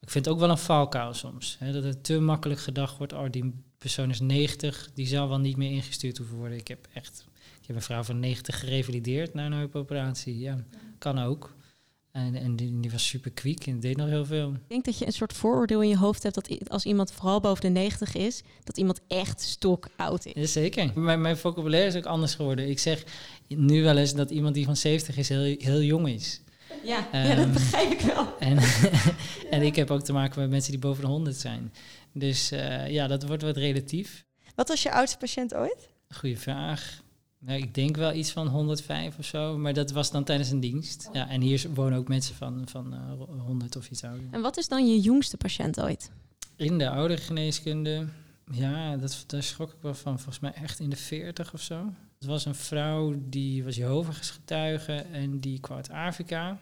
Ik 0.00 0.10
vind 0.10 0.24
het 0.24 0.34
ook 0.34 0.40
wel 0.40 0.50
een 0.50 0.58
valkuil 0.58 1.14
soms. 1.14 1.56
Hè, 1.58 1.72
dat 1.72 1.84
het 1.84 2.04
te 2.04 2.20
makkelijk 2.20 2.60
gedacht 2.60 2.98
wordt, 2.98 3.12
oh 3.12 3.30
die 3.30 3.54
persoon 3.78 4.10
is 4.10 4.20
90, 4.20 4.90
die 4.94 5.06
zal 5.06 5.28
wel 5.28 5.38
niet 5.38 5.56
meer 5.56 5.70
ingestuurd 5.70 6.18
hoeven 6.18 6.36
worden. 6.36 6.58
Ik 6.58 6.68
heb 6.68 6.88
echt, 6.92 7.24
ik 7.60 7.66
heb 7.66 7.76
een 7.76 7.82
vrouw 7.82 8.02
van 8.02 8.20
90 8.20 8.60
gerevalideerd 8.60 9.34
na 9.34 9.46
een 9.46 9.52
heupoperatie. 9.52 10.38
Ja, 10.38 10.64
kan 10.98 11.18
ook. 11.18 11.54
En, 12.12 12.34
en 12.34 12.56
die, 12.56 12.80
die, 12.80 12.90
was 12.90 13.06
super 13.06 13.30
kwiek 13.30 13.66
en 13.66 13.80
deed 13.80 13.96
nog 13.96 14.08
heel 14.08 14.24
veel. 14.24 14.50
Ik 14.50 14.68
denk 14.68 14.84
dat 14.84 14.98
je 14.98 15.06
een 15.06 15.12
soort 15.12 15.32
vooroordeel 15.32 15.82
in 15.82 15.88
je 15.88 15.96
hoofd 15.96 16.22
hebt 16.22 16.34
dat 16.34 16.68
als 16.68 16.84
iemand 16.84 17.12
vooral 17.12 17.40
boven 17.40 17.62
de 17.62 17.68
90 17.68 18.14
is, 18.14 18.42
dat 18.64 18.78
iemand 18.78 19.00
echt 19.08 19.40
stok 19.40 19.88
oud 19.96 20.26
is. 20.26 20.32
Ja, 20.34 20.46
zeker. 20.46 20.90
Mijn, 20.94 21.20
mijn 21.20 21.36
vocabulaire 21.36 21.88
is 21.88 21.96
ook 21.96 22.06
anders 22.06 22.34
geworden. 22.34 22.68
Ik 22.68 22.78
zeg 22.78 23.04
nu 23.48 23.82
wel 23.82 23.96
eens 23.96 24.14
dat 24.14 24.30
iemand 24.30 24.54
die 24.54 24.64
van 24.64 24.76
70 24.76 25.16
is 25.16 25.28
heel, 25.28 25.56
heel 25.58 25.82
jong 25.82 26.08
is. 26.08 26.40
Ja, 26.84 27.08
ja, 27.12 27.34
dat 27.34 27.44
ehm, 27.44 27.52
begrijp 27.52 27.90
ik 27.90 28.00
wel. 28.00 28.38
En, 28.38 28.58
en 29.50 29.62
ik 29.62 29.76
heb 29.76 29.90
ook 29.90 30.02
te 30.02 30.12
maken 30.12 30.40
met 30.40 30.50
mensen 30.50 30.70
die 30.70 30.80
boven 30.80 31.02
de 31.02 31.08
100 31.08 31.36
zijn. 31.36 31.72
Dus 32.12 32.52
uh, 32.52 32.88
ja, 32.88 33.06
dat 33.06 33.26
wordt 33.26 33.42
wat 33.42 33.56
relatief. 33.56 34.24
Wat 34.54 34.68
was 34.68 34.82
je 34.82 34.92
oudste 34.92 35.18
patiënt 35.18 35.54
ooit? 35.54 35.88
Goeie 36.08 36.38
vraag. 36.38 37.02
Nou, 37.42 37.58
ik 37.58 37.74
denk 37.74 37.96
wel 37.96 38.12
iets 38.12 38.30
van 38.30 38.46
105 38.46 39.18
of 39.18 39.24
zo, 39.24 39.58
maar 39.58 39.72
dat 39.72 39.90
was 39.90 40.10
dan 40.10 40.24
tijdens 40.24 40.50
een 40.50 40.60
dienst. 40.60 41.08
Ja, 41.12 41.28
en 41.28 41.40
hier 41.40 41.66
wonen 41.74 41.98
ook 41.98 42.08
mensen 42.08 42.34
van, 42.34 42.62
van 42.68 42.94
uh, 42.94 43.00
eh, 43.00 43.44
100 43.46 43.76
of 43.76 43.90
iets 43.90 44.04
ouder. 44.04 44.24
En 44.30 44.40
wat 44.40 44.56
is 44.56 44.68
dan 44.68 44.86
je 44.86 45.00
jongste 45.00 45.36
patiënt 45.36 45.80
ooit? 45.80 46.10
In 46.56 46.78
de 46.78 46.90
oudergeneeskunde, 46.90 48.06
ja, 48.50 48.96
dat, 48.96 49.24
daar 49.26 49.42
schrok 49.42 49.70
ik 49.70 49.78
wel 49.80 49.94
van. 49.94 50.16
Volgens 50.16 50.40
mij 50.40 50.52
echt 50.52 50.80
in 50.80 50.90
de 50.90 50.96
40 50.96 51.52
of 51.52 51.60
zo. 51.60 51.92
Het 52.18 52.28
was 52.28 52.44
een 52.44 52.54
vrouw 52.54 53.14
die 53.18 53.64
was 53.64 53.76
Jehovah's 53.76 54.30
getuige 54.30 54.92
en 54.92 55.40
die 55.40 55.60
kwam 55.60 55.76
uit 55.76 55.90
Afrika. 55.90 56.58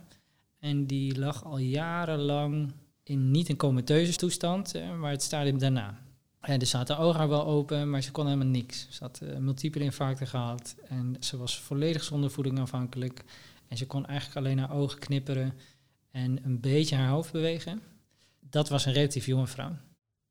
En 0.59 0.87
die 0.87 1.19
lag 1.19 1.45
al 1.45 1.59
jarenlang 1.59 2.73
in 3.03 3.31
niet 3.31 3.49
een 3.49 3.57
comateuze 3.57 4.17
toestand, 4.17 4.75
maar 4.99 5.11
het 5.11 5.23
stadium 5.23 5.59
daarna. 5.59 6.08
En 6.41 6.59
dus 6.59 6.71
ze 6.71 6.77
had 6.77 6.89
haar 6.89 7.01
ogen 7.01 7.29
wel 7.29 7.45
open, 7.45 7.91
maar 7.91 8.03
ze 8.03 8.11
kon 8.11 8.25
helemaal 8.25 8.47
niks. 8.47 8.87
Ze 8.91 9.05
had 9.05 9.21
uh, 9.23 9.37
multiple 9.37 9.83
infarcten 9.83 10.27
gehad 10.27 10.75
en 10.89 11.17
ze 11.21 11.37
was 11.37 11.61
volledig 11.61 12.05
zonder 12.05 12.31
voeding 12.31 12.59
afhankelijk. 12.59 13.25
En 13.69 13.77
ze 13.77 13.87
kon 13.87 14.07
eigenlijk 14.07 14.39
alleen 14.39 14.59
haar 14.59 14.73
ogen 14.73 14.99
knipperen 14.99 15.55
en 16.11 16.45
een 16.45 16.61
beetje 16.61 16.97
haar 16.97 17.11
hoofd 17.11 17.33
bewegen. 17.33 17.83
Dat 18.41 18.69
was 18.69 18.85
een 18.87 18.93
relatief 18.93 19.27
jonge 19.27 19.47
vrouw. 19.47 19.77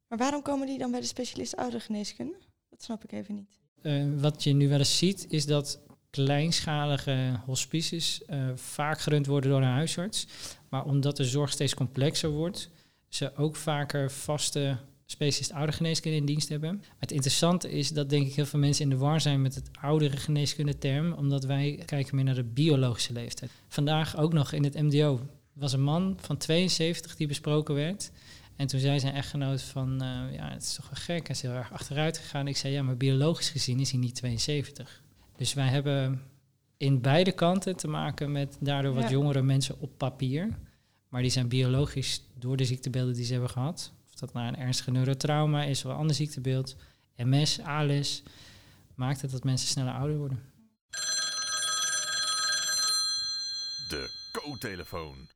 Maar 0.07 0.17
waarom 0.17 0.41
komen 0.41 0.67
die 0.67 0.77
dan 0.77 0.91
bij 0.91 0.99
de 0.99 1.05
specialist 1.05 1.55
oudergeneeskunde? 1.55 2.37
Dat 2.69 2.83
snap 2.83 3.03
ik 3.03 3.11
even 3.11 3.35
niet. 3.35 3.59
Uh, 3.81 4.21
wat 4.21 4.43
je 4.43 4.53
nu 4.53 4.69
wel 4.69 4.77
eens 4.77 4.97
ziet, 4.97 5.25
is 5.29 5.45
dat 5.45 5.79
kleinschalige 6.09 7.39
hospices 7.45 8.21
uh, 8.29 8.49
vaak 8.55 8.99
gerund 8.99 9.25
worden 9.25 9.49
door 9.49 9.61
een 9.61 9.67
huisarts. 9.67 10.27
Maar 10.69 10.85
omdat 10.85 11.17
de 11.17 11.25
zorg 11.25 11.51
steeds 11.51 11.73
complexer 11.73 12.29
wordt, 12.29 12.69
ze 13.07 13.35
ook 13.35 13.55
vaker 13.55 14.11
vaste 14.11 14.77
specialist 15.09 15.51
oudergeneeskunde 15.51 16.17
in 16.17 16.25
dienst 16.25 16.49
hebben. 16.49 16.75
Maar 16.77 16.95
het 16.99 17.11
interessante 17.11 17.71
is 17.71 17.89
dat 17.89 18.09
denk 18.09 18.27
ik 18.27 18.33
heel 18.33 18.45
veel 18.45 18.59
mensen 18.59 18.83
in 18.83 18.89
de 18.89 18.97
war 18.97 19.21
zijn 19.21 19.41
met 19.41 19.55
het 19.55 19.69
oudere 19.81 20.17
geneeskunde 20.17 20.77
term, 20.77 21.13
omdat 21.13 21.43
wij 21.43 21.81
kijken 21.85 22.15
meer 22.15 22.25
naar 22.25 22.35
de 22.35 22.43
biologische 22.43 23.13
leeftijd. 23.13 23.51
Vandaag 23.67 24.17
ook 24.17 24.33
nog 24.33 24.51
in 24.51 24.63
het 24.63 24.81
MDO 24.81 25.19
was 25.53 25.73
een 25.73 25.83
man 25.83 26.17
van 26.21 26.37
72 26.37 27.15
die 27.15 27.27
besproken 27.27 27.75
werd. 27.75 28.11
En 28.55 28.67
toen 28.67 28.79
zei 28.79 28.99
zijn 28.99 29.13
echtgenoot 29.13 29.61
van, 29.61 29.93
uh, 29.93 30.33
ja, 30.33 30.49
het 30.49 30.63
is 30.63 30.73
toch 30.73 30.89
wel 30.89 30.99
gek, 30.99 31.27
hij 31.27 31.35
is 31.35 31.41
heel 31.41 31.51
erg 31.51 31.71
achteruit 31.71 32.17
gegaan. 32.17 32.47
Ik 32.47 32.57
zei, 32.57 32.73
ja, 32.73 32.83
maar 32.83 32.97
biologisch 32.97 33.49
gezien 33.49 33.79
is 33.79 33.91
hij 33.91 33.99
niet 33.99 34.15
72. 34.15 35.03
Dus 35.35 35.53
wij 35.53 35.67
hebben 35.67 36.21
in 36.77 37.01
beide 37.01 37.31
kanten 37.31 37.75
te 37.75 37.87
maken 37.87 38.31
met 38.31 38.57
daardoor 38.59 38.93
wat 38.93 39.09
jongere 39.09 39.41
mensen 39.41 39.75
op 39.79 39.91
papier. 39.97 40.57
Maar 41.09 41.21
die 41.21 41.31
zijn 41.31 41.47
biologisch 41.47 42.23
door 42.39 42.57
de 42.57 42.65
ziektebeelden 42.65 43.13
die 43.13 43.25
ze 43.25 43.31
hebben 43.31 43.49
gehad, 43.49 43.93
dat 44.19 44.33
nou 44.33 44.47
een 44.47 44.57
ernstige 44.57 44.91
neurotrauma 44.91 45.63
is 45.63 45.85
of 45.85 45.91
een 45.91 45.97
ander 45.97 46.15
ziektebeeld, 46.15 46.75
MS, 47.15 47.59
ALS, 47.59 48.23
maakt 48.95 49.21
het 49.21 49.31
dat 49.31 49.43
mensen 49.43 49.67
sneller 49.67 49.93
ouder 49.93 50.17
worden. 50.17 50.51
De 53.87 54.29
co-telefoon. 54.31 55.29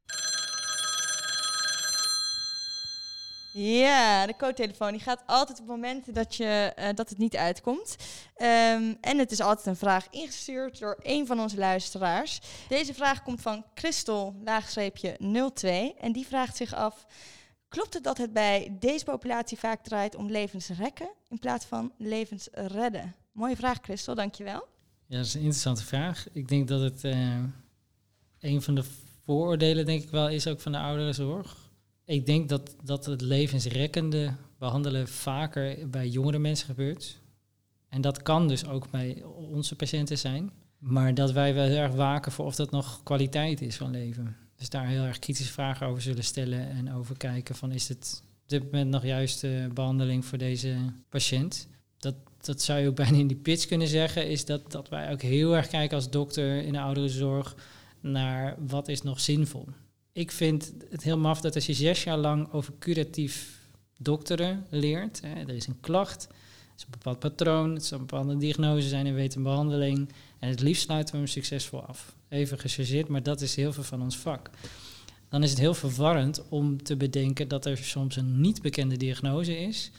Ja, 3.54 4.26
de 4.26 4.36
co-telefoon 4.38 4.91
die 4.91 5.02
gaat 5.02 5.24
altijd 5.26 5.60
op 5.60 5.67
momenten 5.67 6.13
dat, 6.13 6.36
je, 6.36 6.74
uh, 6.80 6.86
dat 6.96 7.10
het 7.10 7.17
niet 7.17 7.36
uitkomt. 7.36 7.96
Um, 8.38 8.98
en 9.02 9.17
het 9.17 9.32
is 9.32 9.41
altijd 9.41 9.65
een 9.65 9.76
vraag 9.76 10.08
ingestuurd 10.10 10.80
door 10.80 11.00
een 11.02 11.28
van 11.28 11.39
onze 11.39 11.58
luisteraars. 11.58 12.39
Deze 12.67 12.94
vraag 12.94 13.24
komt 13.24 13.41
van 13.41 13.65
Christel, 13.74 14.36
laagstreepje 14.44 15.17
02. 15.54 15.94
En 16.00 16.12
die 16.12 16.28
vraagt 16.28 16.58
zich 16.58 16.74
af... 16.74 17.06
Klopt 17.72 17.94
het 17.94 18.04
dat 18.04 18.18
het 18.18 18.34
bij 18.34 18.78
deze 18.80 19.06
populatie 19.06 19.58
vaak 19.58 19.84
draait 19.84 20.16
om 20.16 20.30
levensrekken 20.30 21.10
in 21.30 21.40
plaats 21.40 21.66
van 21.66 21.92
levensredden? 21.98 23.16
Mooie 23.32 23.56
vraag, 23.56 23.78
Christel, 23.82 24.16
dankjewel. 24.16 24.68
Ja, 25.06 25.18
dat 25.18 25.26
is 25.26 25.34
een 25.34 25.40
interessante 25.40 25.84
vraag. 25.84 26.28
Ik 26.32 26.48
denk 26.48 26.68
dat 26.68 26.82
het 26.82 27.04
uh, 27.04 27.44
een 28.40 28.62
van 28.62 28.76
de 28.76 28.84
vooroordelen, 29.24 29.86
denk 29.86 30.04
ik 30.04 30.10
wel, 30.10 30.30
is 30.30 30.48
ook 30.48 30.60
van 30.60 30.72
de 30.72 30.78
ouderenzorg. 30.78 31.72
Ik 32.06 32.26
denk 32.26 32.50
dat, 32.50 32.76
dat 32.84 33.06
het 33.06 33.22
levensrekkende 33.22 34.34
behandelen 34.58 35.08
vaker 35.08 35.90
bij 35.90 36.08
jongere 36.08 36.40
mensen 36.40 36.66
gebeurt. 36.66 37.20
En 37.90 38.02
dat 38.02 38.22
kan 38.22 38.48
dus 38.48 38.68
ook 38.68 38.90
bij 38.90 39.24
onze 39.52 39.76
patiënten 39.76 40.18
zijn. 40.18 40.52
Maar 40.78 41.14
dat 41.14 41.32
wij 41.32 41.54
wel 41.54 41.66
heel 41.66 41.78
erg 41.78 41.94
waken 41.94 42.32
voor 42.32 42.46
of 42.46 42.56
dat 42.56 42.72
nog 42.72 43.04
kwaliteit 43.04 43.62
is 43.62 43.78
van 43.78 43.92
leven. 43.92 44.38
Dus 44.62 44.69
daar 44.69 44.88
heel 44.88 45.04
erg 45.04 45.19
kritische 45.19 45.52
vragen 45.52 45.88
over 45.88 46.02
zullen 46.02 46.24
stellen 46.24 46.69
en 46.69 46.93
over 46.93 47.17
kijken 47.17 47.56
van 47.56 47.71
is 47.71 47.88
het 47.88 48.24
op 48.43 48.50
dit 48.50 48.63
moment 48.63 48.89
nog 48.89 49.04
juist 49.04 49.41
de 49.41 49.69
behandeling 49.74 50.26
voor 50.26 50.38
deze 50.38 50.76
patiënt. 51.10 51.67
Dat, 51.97 52.15
dat 52.41 52.62
zou 52.62 52.80
je 52.80 52.88
ook 52.88 52.95
bijna 52.95 53.17
in 53.17 53.28
die 53.28 53.38
pitch 53.38 53.65
kunnen 53.65 53.88
zeggen, 53.88 54.30
is 54.30 54.45
dat, 54.45 54.71
dat 54.71 54.89
wij 54.89 55.12
ook 55.12 55.21
heel 55.21 55.56
erg 55.56 55.67
kijken 55.67 55.95
als 55.95 56.10
dokter 56.10 56.63
in 56.63 56.74
de 56.74 56.80
ouderenzorg 56.80 57.56
naar 58.00 58.56
wat 58.67 58.88
is 58.88 59.02
nog 59.02 59.19
zinvol. 59.19 59.67
Ik 60.12 60.32
vind 60.32 60.74
het 60.89 61.04
heel 61.04 61.17
maf 61.17 61.41
dat 61.41 61.56
als 61.56 61.65
je 61.65 61.74
zes 61.74 62.04
jaar 62.04 62.17
lang 62.17 62.52
over 62.52 62.74
curatief 62.80 63.60
dokteren 63.97 64.65
leert, 64.69 65.21
hè, 65.21 65.41
er 65.41 65.56
is 65.56 65.67
een 65.67 65.80
klacht, 65.80 66.28
is 66.78 66.84
een 66.84 66.91
bepaald 66.91 67.19
patroon, 67.19 67.74
het 67.74 67.86
zal 67.86 68.00
een 68.00 68.06
bepaalde 68.06 68.38
diagnose 68.38 68.88
zijn 68.88 69.06
en 69.06 69.13
weet 69.13 69.36
een 69.36 69.43
behandeling. 69.43 70.10
En 70.39 70.50
het 70.50 70.62
liefst 70.62 70.84
sluiten 70.84 71.13
we 71.13 71.19
hem 71.19 71.30
succesvol 71.30 71.82
af 71.82 72.19
even 72.32 72.60
gechargeerd, 72.60 73.08
maar 73.08 73.24
dat 73.24 73.41
is 73.41 73.56
heel 73.56 73.74
veel 73.74 73.84
van 73.84 74.02
ons 74.02 74.17
vak. 74.17 74.50
dan 75.30 75.44
is 75.44 75.50
het 75.50 75.60
heel 75.60 75.74
verwarrend 75.74 76.50
om 76.50 76.84
te 76.84 76.98
bedenken 76.98 77.48
dat 77.48 77.65
er 77.65 77.78
soms 77.78 78.15
een 78.15 78.41
niet 78.41 78.62
bekende 78.62 78.98
diagnose 78.98 79.58
is. 79.60 79.91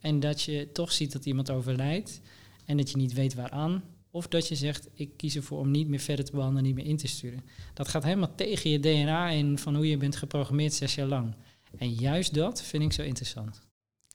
En 0.00 0.20
dat 0.20 0.42
je 0.42 0.68
toch 0.72 0.92
ziet 0.92 1.12
dat 1.12 1.26
iemand 1.26 1.50
overlijdt 1.50 2.20
en 2.64 2.76
dat 2.76 2.90
je 2.90 2.96
niet 2.96 3.12
weet 3.12 3.34
waaraan. 3.34 3.82
Of 4.10 4.28
dat 4.28 4.48
je 4.48 4.54
zegt, 4.54 4.88
ik 4.94 5.16
kies 5.16 5.36
ervoor 5.36 5.58
om 5.58 5.70
niet 5.70 5.88
meer 5.88 5.98
verder 5.98 6.24
te 6.24 6.32
behandelen, 6.32 6.64
niet 6.64 6.74
meer 6.74 6.84
in 6.84 6.96
te 6.96 7.06
sturen. 7.06 7.44
Dat 7.74 7.88
gaat 7.88 8.04
helemaal 8.04 8.34
tegen 8.34 8.70
je 8.70 8.80
DNA 8.80 9.28
in 9.28 9.58
van 9.58 9.74
hoe 9.74 9.88
je 9.88 9.96
bent 9.96 10.16
geprogrammeerd 10.16 10.74
zes 10.74 10.94
jaar 10.94 11.06
lang. 11.06 11.34
En 11.78 11.92
juist 11.94 12.34
dat 12.34 12.62
vind 12.62 12.82
ik 12.82 12.92
zo 12.92 13.02
interessant. 13.02 13.60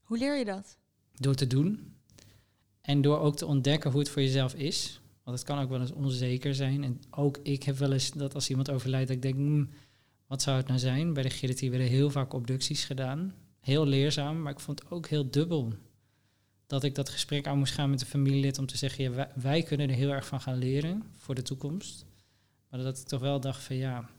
Hoe 0.01 0.17
leer 0.17 0.37
je 0.37 0.45
dat? 0.45 0.77
Door 1.13 1.35
te 1.35 1.47
doen. 1.47 1.93
En 2.81 3.01
door 3.01 3.19
ook 3.19 3.37
te 3.37 3.45
ontdekken 3.45 3.91
hoe 3.91 3.99
het 3.99 4.09
voor 4.09 4.21
jezelf 4.21 4.53
is. 4.53 4.99
Want 5.25 5.37
het 5.37 5.47
kan 5.47 5.59
ook 5.59 5.69
wel 5.69 5.79
eens 5.79 5.91
onzeker 5.91 6.55
zijn. 6.55 6.83
En 6.83 7.01
ook 7.09 7.37
ik 7.43 7.63
heb 7.63 7.77
wel 7.77 7.91
eens 7.91 8.11
dat 8.11 8.33
als 8.35 8.49
iemand 8.49 8.71
overlijdt, 8.71 9.07
dat 9.07 9.15
ik 9.15 9.21
denk, 9.21 9.35
hmm, 9.35 9.69
wat 10.27 10.41
zou 10.41 10.57
het 10.57 10.67
nou 10.67 10.79
zijn? 10.79 11.13
Bij 11.13 11.23
de 11.23 11.29
Gerrit 11.29 11.59
werden 11.59 11.87
heel 11.87 12.09
vaak 12.09 12.33
obducties 12.33 12.85
gedaan. 12.85 13.33
Heel 13.59 13.85
leerzaam, 13.85 14.41
maar 14.41 14.51
ik 14.51 14.59
vond 14.59 14.79
het 14.79 14.91
ook 14.91 15.07
heel 15.07 15.29
dubbel. 15.29 15.73
Dat 16.67 16.83
ik 16.83 16.95
dat 16.95 17.09
gesprek 17.09 17.47
aan 17.47 17.57
moest 17.57 17.73
gaan 17.73 17.89
met 17.89 17.99
de 17.99 18.05
familielid 18.05 18.57
om 18.57 18.65
te 18.65 18.77
zeggen, 18.77 19.03
ja, 19.03 19.31
wij, 19.35 19.63
kunnen 19.63 19.89
er 19.89 19.95
heel 19.95 20.09
erg 20.09 20.27
van 20.27 20.41
gaan 20.41 20.57
leren 20.57 21.03
voor 21.15 21.35
de 21.35 21.41
toekomst. 21.41 22.05
Maar 22.69 22.79
dat 22.79 22.99
ik 22.99 23.05
toch 23.05 23.21
wel 23.21 23.39
dacht 23.39 23.63
van 23.63 23.75
ja, 23.75 24.09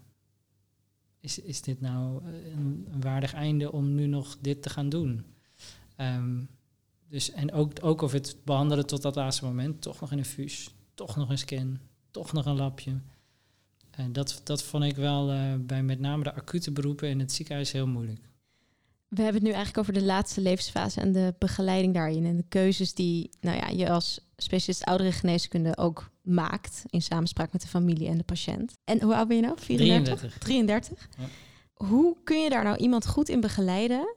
is, 1.21 1.39
is 1.39 1.63
dit 1.63 1.81
nou 1.81 2.25
een, 2.25 2.87
een 2.93 3.01
waardig 3.01 3.35
einde 3.35 3.73
om 3.73 3.95
nu 3.95 4.07
nog 4.07 4.37
dit 4.41 4.63
te 4.63 4.71
gaan 4.71 4.89
doen? 4.89 5.25
Ehm, 5.97 6.41
dus, 7.09 7.31
en 7.31 7.53
ook, 7.53 7.73
ook 7.81 8.03
of 8.03 8.13
het 8.13 8.37
behandelen 8.45 8.87
tot 8.87 9.03
dat 9.03 9.15
laatste 9.15 9.45
moment, 9.45 9.83
toch 9.83 10.01
nog 10.01 10.11
een 10.11 10.19
infuus, 10.19 10.75
toch 10.97 11.17
nog 11.17 11.31
een 11.31 11.39
scan, 11.39 11.79
toch 12.11 12.33
nog 12.33 12.47
een 12.47 12.57
lapje. 12.57 12.93
En 13.91 14.13
dat, 14.13 14.41
dat 14.45 14.63
vond 14.63 14.85
ik 14.85 14.97
wel 14.97 15.33
uh, 15.33 15.55
bij 15.59 15.83
met 15.83 16.01
name 16.01 16.23
de 16.23 16.35
acute 16.35 16.71
beroepen 16.71 17.09
in 17.09 17.19
het 17.19 17.33
ziekenhuis 17.33 17.73
heel 17.73 17.87
moeilijk. 17.87 18.21
We 19.09 19.23
hebben 19.23 19.41
het 19.41 19.51
nu 19.51 19.57
eigenlijk 19.57 19.79
over 19.79 19.93
de 19.93 20.07
laatste 20.07 20.41
levensfase 20.41 21.01
en 21.01 21.13
de 21.13 21.35
begeleiding 21.39 21.95
daarin. 21.95 22.27
En 22.27 22.37
de 22.37 22.45
keuzes 22.49 22.95
die 22.95 23.31
nou 23.41 23.57
ja, 23.57 23.69
je 23.69 23.91
als 23.91 24.21
specialist 24.37 24.85
oudere 24.85 25.13
geneeskunde 25.13 25.77
ook 25.77 26.11
maakt. 26.23 26.83
In 26.87 27.03
samenspraak 27.03 27.53
met 27.53 27.63
de 27.63 27.69
familie 27.69 28.09
en 28.09 28.19
de 28.19 28.25
patiënt. 28.25 28.73
En 28.85 29.03
hoe 29.03 29.15
oud 29.15 29.29
ben 29.29 29.37
je 29.37 29.43
nou? 29.43 29.61
34? 29.61 30.39
33. 30.39 31.09
Ja. 31.19 31.25
Hoe 31.75 32.17
kun 32.25 32.43
je 32.43 32.51
daar 32.51 32.65
nou 32.65 32.77
iemand 32.77 33.07
goed 33.07 33.29
in 33.29 33.41
begeleiden 33.41 34.17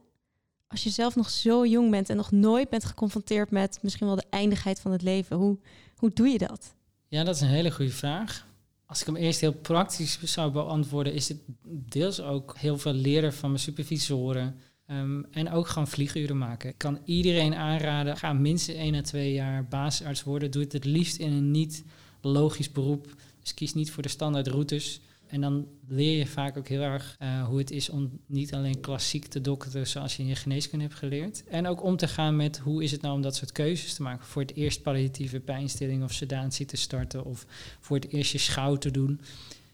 als 0.70 0.84
je 0.84 0.90
zelf 0.90 1.16
nog 1.16 1.30
zo 1.30 1.66
jong 1.66 1.92
bent 1.92 2.10
en 2.10 2.16
nog 2.16 2.32
nooit 2.32 2.70
bent 2.70 2.86
geconfronteerd 2.86 3.52
met 3.52 3.80
misschien 3.82 4.08
wel 4.08 4.16
de 4.16 4.26
eindigheid 4.30 4.80
van 4.80 4.92
het 4.92 5.02
leven, 5.02 5.38
hoe, 5.38 5.58
hoe 5.96 6.12
doe 6.14 6.28
je 6.28 6.38
dat? 6.38 6.74
Ja, 7.08 7.24
dat 7.24 7.36
is 7.36 7.42
een 7.42 7.48
hele 7.48 7.72
goede 7.72 7.92
vraag. 7.92 8.48
Als 8.86 9.00
ik 9.00 9.06
hem 9.06 9.16
eerst 9.16 9.40
heel 9.40 9.54
praktisch 9.54 10.20
zou 10.24 10.52
beantwoorden, 10.52 11.14
is 11.14 11.28
het 11.28 11.38
deels 11.66 12.22
ook 12.22 12.58
heel 12.58 12.78
veel 12.78 12.94
leren 12.94 13.34
van 13.34 13.50
mijn 13.50 13.62
supervisoren. 13.62 14.56
Um, 14.88 15.26
en 15.32 15.52
ook 15.52 15.68
gewoon 15.68 15.88
vlieguren 15.88 16.38
maken. 16.38 16.70
Ik 16.70 16.78
kan 16.78 17.00
iedereen 17.06 17.56
aanraden, 17.56 18.18
ga 18.18 18.34
minstens 18.34 18.78
1 18.78 18.96
à 18.96 19.02
2 19.02 19.34
jaar 19.34 19.66
basisarts 19.66 20.24
worden. 20.24 20.52
Doe 20.52 20.64
het 20.64 20.74
het 20.74 20.86
liefst 20.86 21.18
in 21.18 21.32
een 21.32 21.52
niet 21.52 21.84
logisch 22.22 22.72
beroep. 22.72 23.16
Dus 23.42 23.54
kies 23.54 23.74
niet 23.74 23.92
voor 23.92 24.04
de 24.04 24.10
standaard 24.10 24.48
routes. 24.48 25.02
En 25.30 25.42
dan 25.42 25.68
leer 25.88 26.18
je 26.18 26.28
vaak 26.28 26.58
ook 26.58 26.68
heel 26.68 26.82
erg 26.82 27.18
uh, 27.22 27.48
hoe 27.48 27.58
het 27.58 27.72
is 27.72 27.90
om 27.90 28.20
niet 28.26 28.54
alleen 28.54 28.80
klassiek 28.80 29.26
te 29.26 29.42
dokteren 29.42 29.88
zoals 29.88 30.16
je 30.16 30.24
in 30.24 30.30
je 30.30 30.36
geneeskunde 30.36 30.86
hebt 30.86 30.98
geleerd. 30.98 31.44
En 31.44 31.68
ook 31.68 31.84
om 31.84 31.98
te 31.98 32.08
gaan 32.08 32.36
met 32.36 32.58
hoe 32.58 32.84
is 32.84 32.92
het 32.92 33.02
nou 33.02 33.16
om 33.16 33.22
dat 33.22 33.36
soort 33.36 33.52
keuzes 33.52 33.94
te 33.94 34.02
maken. 34.02 34.26
Voor 34.26 34.42
het 34.42 34.56
eerst 34.56 34.82
palliatieve 34.82 35.40
pijnstilling 35.40 36.04
of 36.04 36.14
sedatie 36.14 36.66
te 36.66 36.78
starten 36.78 37.26
of 37.26 37.46
voor 37.80 37.98
het 37.98 38.12
eerst 38.12 38.32
je 38.32 38.38
schouw 38.38 38.76
te 38.76 38.92
doen. 38.92 39.22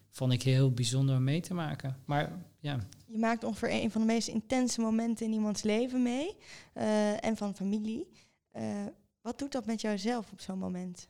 Vond 0.09 0.33
ik 0.33 0.43
heel 0.43 0.71
bijzonder 0.71 1.15
om 1.15 1.23
mee 1.23 1.41
te 1.41 1.53
maken. 1.53 1.97
Maar 2.05 2.31
ja. 2.59 2.79
Je 3.05 3.17
maakt 3.17 3.43
ongeveer 3.43 3.71
een 3.71 3.91
van 3.91 4.01
de 4.01 4.07
meest 4.07 4.27
intense 4.27 4.81
momenten 4.81 5.25
in 5.25 5.33
iemands 5.33 5.63
leven 5.63 6.03
mee. 6.03 6.35
Uh, 6.73 7.25
en 7.25 7.37
van 7.37 7.55
familie. 7.55 8.07
Uh, 8.53 8.85
wat 9.21 9.39
doet 9.39 9.51
dat 9.51 9.65
met 9.65 9.81
jouzelf 9.81 10.31
op 10.31 10.41
zo'n 10.41 10.59
moment? 10.59 11.07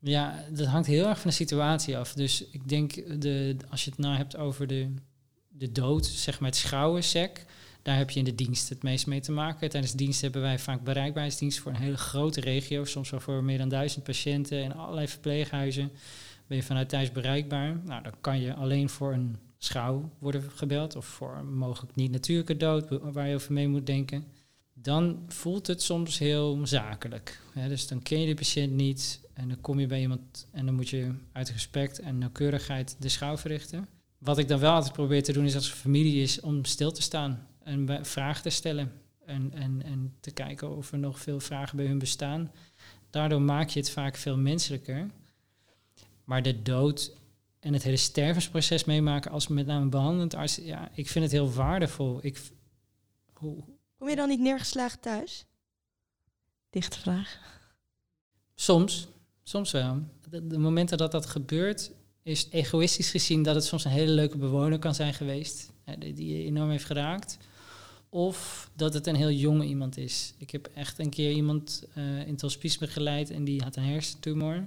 Ja, 0.00 0.44
dat 0.50 0.66
hangt 0.66 0.86
heel 0.86 1.06
erg 1.06 1.20
van 1.20 1.30
de 1.30 1.36
situatie 1.36 1.98
af. 1.98 2.12
Dus 2.12 2.44
ik 2.50 2.68
denk, 2.68 3.20
de, 3.22 3.56
als 3.70 3.84
je 3.84 3.90
het 3.90 3.98
nou 3.98 4.16
hebt 4.16 4.36
over 4.36 4.66
de, 4.66 4.94
de 5.48 5.72
dood, 5.72 6.06
zeg 6.06 6.40
maar 6.40 6.48
het 6.48 6.58
schouwensec, 6.58 7.46
daar 7.82 7.96
heb 7.96 8.10
je 8.10 8.18
in 8.18 8.24
de 8.24 8.34
dienst 8.34 8.68
het 8.68 8.82
meest 8.82 9.06
mee 9.06 9.20
te 9.20 9.32
maken. 9.32 9.68
Tijdens 9.68 9.92
de 9.92 9.98
dienst 9.98 10.20
hebben 10.20 10.42
wij 10.42 10.58
vaak 10.58 10.84
bereikbaarheidsdienst 10.84 11.58
voor 11.58 11.72
een 11.72 11.80
hele 11.80 11.96
grote 11.96 12.40
regio, 12.40 12.84
soms 12.84 13.10
wel 13.10 13.20
voor 13.20 13.44
meer 13.44 13.58
dan 13.58 13.68
duizend 13.68 14.04
patiënten 14.04 14.64
en 14.64 14.72
allerlei 14.72 15.08
verpleeghuizen. 15.08 15.90
Ben 16.46 16.56
je 16.56 16.62
vanuit 16.62 16.88
thuis 16.88 17.12
bereikbaar? 17.12 17.80
Nou, 17.84 18.02
dan 18.02 18.12
kan 18.20 18.40
je 18.40 18.54
alleen 18.54 18.88
voor 18.88 19.12
een 19.12 19.36
schouw 19.58 20.10
worden 20.18 20.42
gebeld 20.50 20.96
of 20.96 21.06
voor 21.06 21.44
mogelijk 21.44 21.94
niet 21.94 22.10
natuurlijke 22.10 22.56
dood 22.56 22.86
waar 22.88 23.28
je 23.28 23.34
over 23.34 23.52
mee 23.52 23.68
moet 23.68 23.86
denken. 23.86 24.24
Dan 24.82 25.24
voelt 25.28 25.66
het 25.66 25.82
soms 25.82 26.18
heel 26.18 26.60
zakelijk. 26.66 27.40
dus 27.54 27.88
dan 27.88 28.02
ken 28.02 28.20
je 28.20 28.26
de 28.26 28.34
patiënt 28.34 28.72
niet, 28.72 29.20
en 29.32 29.48
dan 29.48 29.60
kom 29.60 29.80
je 29.80 29.86
bij 29.86 30.00
iemand 30.00 30.46
en 30.50 30.66
dan 30.66 30.74
moet 30.74 30.88
je 30.88 31.14
uit 31.32 31.50
respect 31.50 31.98
en 31.98 32.18
nauwkeurigheid 32.18 32.96
de 32.98 33.08
schouw 33.08 33.36
verrichten. 33.36 33.88
Wat 34.18 34.38
ik 34.38 34.48
dan 34.48 34.58
wel 34.58 34.72
altijd 34.72 34.92
probeer 34.92 35.22
te 35.22 35.32
doen 35.32 35.44
is 35.44 35.54
als 35.54 35.70
familie 35.70 36.22
is 36.22 36.40
om 36.40 36.64
stil 36.64 36.92
te 36.92 37.02
staan 37.02 37.46
en 37.62 38.06
vragen 38.06 38.42
te 38.42 38.50
stellen. 38.50 38.92
En, 39.24 39.52
en, 39.54 39.82
en 39.82 40.14
te 40.20 40.30
kijken 40.30 40.76
of 40.76 40.92
er 40.92 40.98
nog 40.98 41.20
veel 41.20 41.40
vragen 41.40 41.76
bij 41.76 41.86
hun 41.86 41.98
bestaan. 41.98 42.52
Daardoor 43.10 43.42
maak 43.42 43.68
je 43.68 43.80
het 43.80 43.90
vaak 43.90 44.16
veel 44.16 44.36
menselijker. 44.36 45.10
Maar 46.24 46.42
de 46.42 46.62
dood 46.62 47.12
en 47.60 47.72
het 47.72 47.82
hele 47.82 47.96
stervensproces 47.96 48.84
meemaken 48.84 49.30
als 49.30 49.48
met 49.48 49.66
name 49.66 49.88
behandelend 49.88 50.34
arts, 50.34 50.56
ja, 50.56 50.90
ik 50.94 51.08
vind 51.08 51.24
het 51.24 51.32
heel 51.32 51.52
waardevol. 51.52 52.18
Ik, 52.22 52.40
hoe, 53.32 53.64
Kom 53.98 54.08
je 54.08 54.16
dan 54.16 54.28
niet 54.28 54.40
neergeslagen 54.40 55.00
thuis? 55.00 55.44
Dichte 56.70 56.98
vraag. 56.98 57.38
Soms. 58.54 59.08
Soms 59.42 59.70
wel. 59.70 60.02
De, 60.30 60.58
momenten 60.58 60.98
dat 60.98 61.12
dat 61.12 61.26
gebeurt, 61.26 61.90
is 62.22 62.48
egoïstisch 62.50 63.10
gezien 63.10 63.42
dat 63.42 63.54
het 63.54 63.64
soms 63.64 63.84
een 63.84 63.90
hele 63.90 64.12
leuke 64.12 64.38
bewoner 64.38 64.78
kan 64.78 64.94
zijn 64.94 65.14
geweest, 65.14 65.72
hè, 65.84 65.98
die 65.98 66.36
je 66.36 66.44
enorm 66.44 66.70
heeft 66.70 66.84
geraakt. 66.84 67.38
Of 68.08 68.70
dat 68.74 68.94
het 68.94 69.06
een 69.06 69.14
heel 69.14 69.30
jonge 69.30 69.64
iemand 69.64 69.96
is. 69.96 70.34
Ik 70.38 70.50
heb 70.50 70.70
echt 70.74 70.98
een 70.98 71.10
keer 71.10 71.30
iemand 71.30 71.84
uh, 71.94 72.20
in 72.20 72.32
het 72.32 72.40
hospice 72.40 72.78
begeleid 72.78 73.30
en 73.30 73.44
die 73.44 73.62
had 73.62 73.76
een 73.76 73.84
hersentumor. 73.84 74.66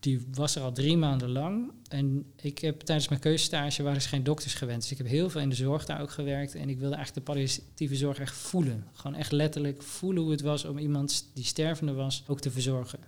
Die 0.00 0.26
was 0.30 0.56
er 0.56 0.62
al 0.62 0.72
drie 0.72 0.96
maanden 0.96 1.30
lang. 1.30 1.72
En 1.88 2.32
ik 2.36 2.58
heb 2.58 2.80
tijdens 2.80 3.08
mijn 3.08 3.20
keuzestage 3.20 3.82
waren 3.82 4.00
er 4.00 4.08
geen 4.08 4.24
dokters 4.24 4.54
gewend. 4.54 4.80
Dus 4.80 4.90
ik 4.90 4.98
heb 4.98 5.06
heel 5.06 5.30
veel 5.30 5.40
in 5.40 5.48
de 5.48 5.54
zorg 5.54 5.84
daar 5.84 6.00
ook 6.00 6.10
gewerkt. 6.10 6.54
En 6.54 6.68
ik 6.68 6.78
wilde 6.78 6.94
eigenlijk 6.94 7.26
de 7.26 7.32
palliatieve 7.32 7.96
zorg 7.96 8.18
echt 8.18 8.36
voelen. 8.36 8.86
Gewoon 8.92 9.16
echt 9.16 9.32
letterlijk 9.32 9.82
voelen 9.82 10.22
hoe 10.22 10.32
het 10.32 10.40
was 10.40 10.64
om 10.64 10.78
iemand 10.78 11.30
die 11.34 11.44
stervende 11.44 11.92
was 11.92 12.24
ook 12.26 12.40
te 12.40 12.50
verzorgen 12.50 12.98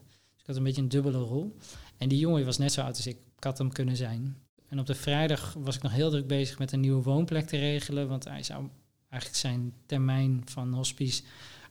had 0.48 0.57
een 0.57 0.62
beetje 0.62 0.83
een 0.83 0.88
dubbele 0.88 1.18
rol. 1.18 1.57
En 1.96 2.09
die 2.09 2.18
jongen 2.18 2.44
was 2.44 2.59
net 2.59 2.72
zo 2.72 2.81
oud 2.81 2.96
als 2.96 3.07
ik. 3.07 3.16
Ik 3.37 3.44
had 3.44 3.59
hem 3.59 3.72
kunnen 3.72 3.96
zijn. 3.96 4.37
En 4.68 4.79
op 4.79 4.87
de 4.87 4.94
vrijdag 4.94 5.55
was 5.59 5.77
ik 5.77 5.83
nog 5.83 5.92
heel 5.92 6.11
druk 6.11 6.27
bezig 6.27 6.59
met 6.59 6.72
een 6.72 6.81
nieuwe 6.81 7.03
woonplek 7.03 7.46
te 7.46 7.57
regelen. 7.57 8.09
Want 8.09 8.24
hij 8.24 8.42
zou 8.42 8.68
eigenlijk 9.09 9.40
zijn 9.40 9.72
termijn 9.87 10.42
van 10.44 10.72
hospice 10.72 11.22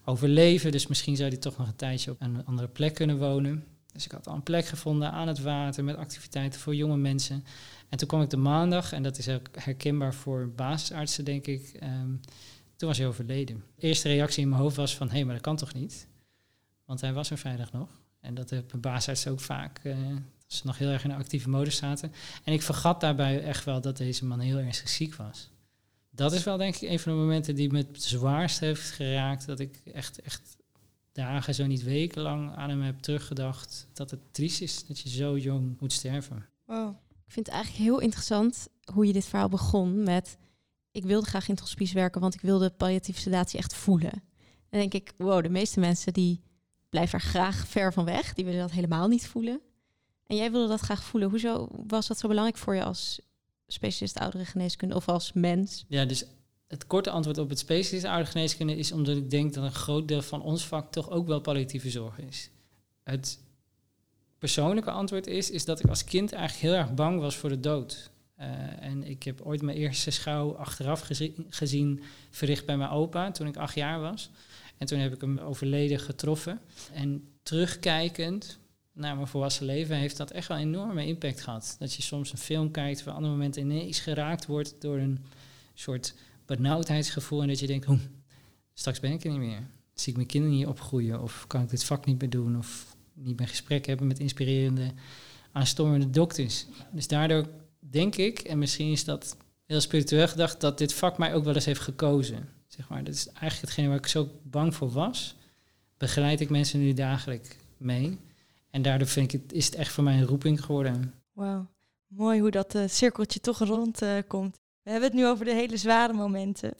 overleven. 0.05 0.71
Dus 0.71 0.87
misschien 0.87 1.15
zou 1.15 1.29
hij 1.29 1.37
toch 1.37 1.57
nog 1.57 1.67
een 1.67 1.75
tijdje 1.75 2.11
op 2.11 2.21
een 2.21 2.45
andere 2.45 2.67
plek 2.67 2.93
kunnen 2.93 3.17
wonen. 3.17 3.65
Dus 3.97 4.05
ik 4.05 4.11
had 4.11 4.27
al 4.27 4.35
een 4.35 4.43
plek 4.43 4.65
gevonden 4.65 5.11
aan 5.11 5.27
het 5.27 5.41
water 5.41 5.83
met 5.83 5.95
activiteiten 5.95 6.59
voor 6.59 6.75
jonge 6.75 6.97
mensen. 6.97 7.43
En 7.89 7.97
toen 7.97 8.07
kwam 8.07 8.21
ik 8.21 8.29
de 8.29 8.37
maandag, 8.37 8.91
en 8.91 9.03
dat 9.03 9.17
is 9.17 9.29
ook 9.29 9.47
herkenbaar 9.51 10.13
voor 10.13 10.51
basisartsen, 10.55 11.25
denk 11.25 11.47
ik. 11.47 11.79
Um, 11.83 12.21
toen 12.75 12.87
was 12.87 12.97
hij 12.97 13.07
overleden. 13.07 13.63
De 13.75 13.87
eerste 13.87 14.07
reactie 14.07 14.43
in 14.43 14.49
mijn 14.49 14.61
hoofd 14.61 14.75
was 14.75 14.95
van, 14.95 15.07
hé, 15.07 15.13
hey, 15.13 15.23
maar 15.23 15.33
dat 15.33 15.43
kan 15.43 15.55
toch 15.55 15.73
niet? 15.73 16.07
Want 16.85 17.01
hij 17.01 17.13
was 17.13 17.29
er 17.29 17.37
vrijdag 17.37 17.71
nog. 17.71 17.89
En 18.19 18.33
dat 18.33 18.49
hebben 18.49 18.79
baasartsen 18.79 19.31
ook 19.31 19.39
vaak, 19.39 19.79
uh, 19.83 19.95
dat 20.15 20.57
ze 20.57 20.61
nog 20.65 20.77
heel 20.77 20.89
erg 20.89 21.03
in 21.03 21.09
een 21.09 21.17
actieve 21.17 21.49
mode 21.49 21.69
zaten. 21.69 22.13
En 22.43 22.53
ik 22.53 22.61
vergat 22.61 23.01
daarbij 23.01 23.43
echt 23.43 23.65
wel 23.65 23.81
dat 23.81 23.97
deze 23.97 24.25
man 24.25 24.39
heel 24.39 24.57
ernstig 24.57 24.89
ziek 24.89 25.15
was. 25.15 25.49
Dat 26.09 26.33
is 26.33 26.43
wel 26.43 26.57
denk 26.57 26.75
ik 26.75 26.89
een 26.89 26.99
van 26.99 27.11
de 27.11 27.17
momenten 27.17 27.55
die 27.55 27.71
me 27.71 27.77
het 27.77 28.03
zwaarst 28.03 28.59
heeft 28.59 28.91
geraakt. 28.91 29.45
Dat 29.45 29.59
ik 29.59 29.81
echt, 29.93 30.21
echt 30.21 30.57
dagen, 31.17 31.55
zo 31.55 31.65
niet 31.65 31.83
wekenlang 31.83 32.55
aan 32.55 32.69
hem 32.69 32.81
heb 32.81 32.99
teruggedacht. 32.99 33.87
Dat 33.93 34.11
het 34.11 34.33
triest 34.33 34.61
is 34.61 34.85
dat 34.85 34.99
je 34.99 35.09
zo 35.09 35.37
jong 35.37 35.79
moet 35.79 35.93
sterven. 35.93 36.45
Wow. 36.65 36.95
Ik 37.25 37.33
vind 37.33 37.45
het 37.45 37.55
eigenlijk 37.55 37.83
heel 37.83 37.99
interessant 37.99 38.67
hoe 38.93 39.05
je 39.05 39.13
dit 39.13 39.25
verhaal 39.25 39.49
begon 39.49 40.03
met... 40.03 40.37
Ik 40.91 41.03
wilde 41.03 41.27
graag 41.27 41.47
in 41.47 41.53
het 41.53 41.63
hospice 41.63 41.93
werken, 41.93 42.21
want 42.21 42.33
ik 42.33 42.41
wilde 42.41 42.69
palliatieve 42.69 43.19
sedatie 43.19 43.59
echt 43.59 43.75
voelen. 43.75 44.11
En 44.69 44.79
denk 44.79 44.93
ik, 44.93 45.13
wow, 45.17 45.43
de 45.43 45.49
meeste 45.49 45.79
mensen 45.79 46.13
die 46.13 46.41
blijf 46.89 47.13
er 47.13 47.21
graag 47.21 47.67
ver 47.67 47.93
van 47.93 48.05
weg. 48.05 48.33
Die 48.33 48.45
willen 48.45 48.59
dat 48.59 48.71
helemaal 48.71 49.07
niet 49.07 49.27
voelen. 49.27 49.61
En 50.27 50.35
jij 50.35 50.51
wilde 50.51 50.67
dat 50.67 50.79
graag 50.79 51.03
voelen. 51.03 51.29
Hoezo 51.29 51.67
was 51.87 52.07
dat 52.07 52.19
zo 52.19 52.27
belangrijk 52.27 52.57
voor 52.57 52.75
je 52.75 52.83
als 52.83 53.21
specialist 53.67 54.19
oudere 54.19 54.45
geneeskunde 54.45 54.95
of 54.95 55.07
als 55.07 55.33
mens? 55.33 55.85
Ja, 55.87 56.05
dus 56.05 56.25
het 56.67 56.87
korte 56.87 57.09
antwoord 57.09 57.37
op 57.37 57.49
het 57.49 57.59
specialist 57.59 58.05
oudere 58.05 58.31
geneeskunde 58.31 58.75
is 58.75 58.91
omdat 58.91 59.17
ik 59.17 59.29
denk 59.29 59.53
dat 59.53 59.63
een 59.63 59.71
groot 59.71 60.07
deel 60.07 60.21
van 60.21 60.41
ons 60.41 60.65
vak 60.65 60.91
toch 60.91 61.09
ook 61.09 61.27
wel 61.27 61.39
palliatieve 61.39 61.89
zorg 61.89 62.19
is. 62.19 62.49
Het 63.03 63.39
persoonlijke 64.37 64.91
antwoord 64.91 65.27
is, 65.27 65.51
is 65.51 65.65
dat 65.65 65.79
ik 65.79 65.89
als 65.89 66.03
kind 66.03 66.31
eigenlijk 66.31 66.63
heel 66.63 66.81
erg 66.81 66.93
bang 66.93 67.19
was 67.19 67.35
voor 67.35 67.49
de 67.49 67.59
dood. 67.59 68.09
Eh, 68.35 68.47
en 68.83 69.03
ik 69.03 69.23
heb 69.23 69.41
ooit 69.41 69.61
mijn 69.61 69.77
eerste 69.77 70.11
schouw 70.11 70.55
achteraf 70.55 70.99
gezi- 71.01 71.45
gezien 71.49 72.03
verricht 72.29 72.65
bij 72.65 72.77
mijn 72.77 72.89
opa 72.89 73.31
toen 73.31 73.47
ik 73.47 73.57
acht 73.57 73.75
jaar 73.75 73.99
was. 73.99 74.29
En 74.77 74.87
toen 74.87 74.99
heb 74.99 75.13
ik 75.13 75.21
hem 75.21 75.37
overleden 75.37 75.99
getroffen. 75.99 76.59
En 76.93 77.27
terugkijkend 77.43 78.59
naar 78.93 79.15
mijn 79.15 79.27
volwassen 79.27 79.65
leven 79.65 79.95
heeft 79.95 80.17
dat 80.17 80.31
echt 80.31 80.47
wel 80.47 80.57
een 80.57 80.63
enorme 80.63 81.05
impact 81.05 81.41
gehad. 81.41 81.75
Dat 81.79 81.93
je 81.93 82.01
soms 82.01 82.31
een 82.31 82.37
film 82.37 82.71
kijkt, 82.71 82.99
waar 83.03 83.13
op 83.13 83.15
andere 83.15 83.33
momenten 83.33 83.61
ineens 83.61 83.99
geraakt 83.99 84.45
wordt 84.45 84.75
door 84.79 84.97
een 84.97 85.19
soort 85.73 86.13
benauwdheidsgevoel. 86.47 87.41
En 87.41 87.47
dat 87.47 87.59
je 87.59 87.67
denkt, 87.67 87.85
hoe, 87.85 87.99
straks 88.73 88.99
ben 88.99 89.11
ik 89.11 89.23
er 89.23 89.31
niet 89.31 89.39
meer. 89.39 89.67
Zie 89.93 90.09
ik 90.09 90.15
mijn 90.15 90.27
kinderen 90.27 90.57
niet 90.57 90.67
opgroeien? 90.67 91.21
Of 91.21 91.47
kan 91.47 91.61
ik 91.61 91.69
dit 91.69 91.83
vak 91.83 92.05
niet 92.05 92.19
meer 92.19 92.29
doen? 92.29 92.57
Of 92.57 92.95
niet 93.13 93.39
meer 93.39 93.47
gesprek 93.47 93.85
hebben 93.85 94.07
met 94.07 94.19
inspirerende, 94.19 94.91
aanstormende 95.51 96.09
dokters? 96.09 96.65
Dus 96.91 97.07
daardoor 97.07 97.47
denk 97.79 98.15
ik, 98.15 98.39
en 98.39 98.57
misschien 98.57 98.91
is 98.91 99.03
dat 99.03 99.37
heel 99.65 99.81
spiritueel 99.81 100.27
gedacht, 100.27 100.61
dat 100.61 100.77
dit 100.77 100.93
vak 100.93 101.17
mij 101.17 101.33
ook 101.33 101.43
wel 101.43 101.55
eens 101.55 101.65
heeft 101.65 101.81
gekozen. 101.81 102.49
Zeg 102.67 102.89
maar. 102.89 103.03
Dat 103.03 103.13
is 103.13 103.27
eigenlijk 103.27 103.61
hetgene 103.61 103.87
waar 103.87 103.97
ik 103.97 104.07
zo 104.07 104.29
bang 104.43 104.75
voor 104.75 104.91
was. 104.91 105.35
Begeleid 105.97 106.39
ik 106.39 106.49
mensen 106.49 106.79
nu 106.79 106.93
dagelijks 106.93 107.49
mee. 107.77 108.19
En 108.69 108.81
daardoor 108.81 109.07
vind 109.07 109.33
ik 109.33 109.41
het, 109.41 109.53
is 109.53 109.65
het 109.65 109.75
echt 109.75 109.91
voor 109.91 110.03
mij 110.03 110.17
een 110.17 110.25
roeping 110.25 110.63
geworden. 110.63 111.13
Wauw, 111.33 111.67
mooi 112.07 112.39
hoe 112.39 112.51
dat 112.51 112.75
eh, 112.75 112.87
cirkeltje 112.87 113.39
toch 113.39 113.59
rond 113.59 114.01
eh, 114.01 114.17
komt. 114.27 114.59
We 114.87 114.93
hebben 114.93 115.09
het 115.09 115.19
nu 115.19 115.27
over 115.27 115.45
de 115.45 115.53
hele 115.53 115.77
zware 115.77 116.13
momenten. 116.13 116.73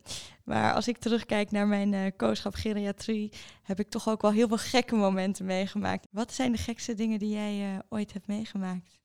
Maar 0.43 0.73
als 0.73 0.87
ik 0.87 0.97
terugkijk 0.97 1.51
naar 1.51 1.67
mijn 1.67 1.93
eh 1.93 2.11
kooschap 2.17 2.53
geriatrie, 2.55 3.31
heb 3.63 3.79
ik 3.79 3.89
toch 3.89 4.09
ook 4.09 4.21
wel 4.21 4.31
heel 4.31 4.47
veel 4.47 4.57
gekke 4.57 4.95
momenten 4.95 5.45
meegemaakt. 5.45 6.07
Wat 6.11 6.33
zijn 6.33 6.51
de 6.51 6.57
gekste 6.57 6.93
dingen 6.93 7.19
die 7.19 7.29
jij 7.29 7.73
eh, 7.73 7.79
ooit 7.89 8.13
hebt 8.13 8.27
meegemaakt? 8.27 8.99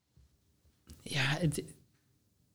Ja, 1.01 1.23
het 1.23 1.63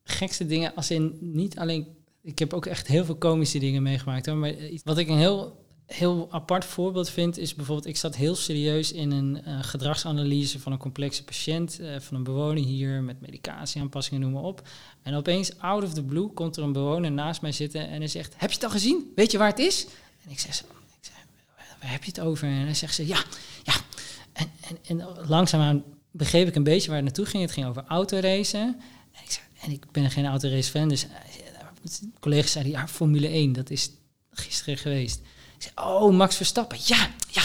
gekste 0.03 0.45
dingen 0.45 0.75
als 0.75 0.91
in 0.91 1.17
niet 1.21 1.57
alleen... 1.59 1.87
Ik 2.21 2.39
heb 2.39 2.53
ook 2.53 2.65
echt 2.65 2.87
heel 2.87 3.05
veel 3.05 3.17
komische 3.17 3.59
dingen 3.59 3.83
meegemaakt. 3.83 4.25
Hoor, 4.25 4.35
maar 4.37 4.67
iets- 4.67 4.83
wat 4.83 4.97
ik 4.97 5.07
een 5.07 5.17
heel, 5.17 5.65
heel 5.87 6.27
apart 6.31 6.65
voorbeeld 6.65 7.09
vind... 7.09 7.37
is 7.37 7.55
bijvoorbeeld... 7.55 7.87
Ik 7.87 7.97
zat 7.97 8.15
heel 8.15 8.35
serieus 8.35 8.91
in 8.91 9.11
een 9.11 9.43
eh, 9.43 9.63
gedragsanalyse 9.63 10.59
van 10.59 10.71
een 10.71 10.77
complexe 10.77 11.23
patiënt... 11.23 11.79
eh, 11.79 11.99
van 11.99 12.17
een 12.17 12.23
bewoner 12.23 12.63
hier 12.63 13.03
met 13.03 13.21
medicatieaanpassingen, 13.21 14.21
noem 14.21 14.31
maar 14.31 14.43
op. 14.43 14.67
En 15.01 15.15
opeens, 15.15 15.59
out 15.59 15.83
of 15.83 15.93
the 15.93 16.03
blue, 16.03 16.27
komt 16.27 16.57
er 16.57 16.63
een 16.63 16.71
bewoner 16.71 17.11
naast 17.11 17.41
mij 17.41 17.51
zitten... 17.51 17.87
en 17.89 17.97
hij 17.97 18.07
zegt, 18.07 18.33
heb 18.37 18.49
je 18.49 18.55
het 18.55 18.65
al 18.65 18.69
gezien? 18.69 19.11
Weet 19.15 19.31
je 19.31 19.37
waar 19.37 19.49
het 19.49 19.59
is? 19.59 19.87
En 20.25 20.31
ik 20.31 20.39
zeg, 20.39 20.59
ik 20.59 20.65
zeg 21.01 21.15
waar 21.79 21.91
heb 21.91 22.03
je 22.03 22.09
het 22.09 22.19
over? 22.19 22.47
En 22.47 22.53
hij 22.53 22.73
zegt 22.73 22.95
ze, 22.95 23.07
ja, 23.07 23.23
ja. 23.63 23.73
En, 24.33 24.51
en, 24.61 24.77
en 24.85 25.27
langzaamaan 25.27 25.83
begreep 26.11 26.47
ik 26.47 26.55
een 26.55 26.63
beetje 26.63 26.87
waar 26.87 26.95
het 26.95 27.05
naartoe 27.05 27.25
ging. 27.25 27.43
Het 27.43 27.51
ging 27.51 27.67
over 27.67 27.83
autoracen. 27.87 28.81
En 29.11 29.23
ik, 29.23 29.41
en 29.61 29.71
ik 29.71 29.91
ben 29.91 30.11
geen 30.11 30.25
autorace 30.25 30.69
fan, 30.69 30.89
dus 30.89 31.05
uh, 31.05 31.11
collega's 32.19 32.51
zeiden, 32.51 32.73
ja, 32.73 32.87
Formule 32.87 33.27
1, 33.27 33.53
dat 33.53 33.69
is 33.69 33.91
gisteren 34.31 34.77
geweest. 34.77 35.21
Oh, 35.75 36.13
Max 36.13 36.35
Verstappen, 36.35 36.77
ja, 36.83 37.09
ja. 37.29 37.43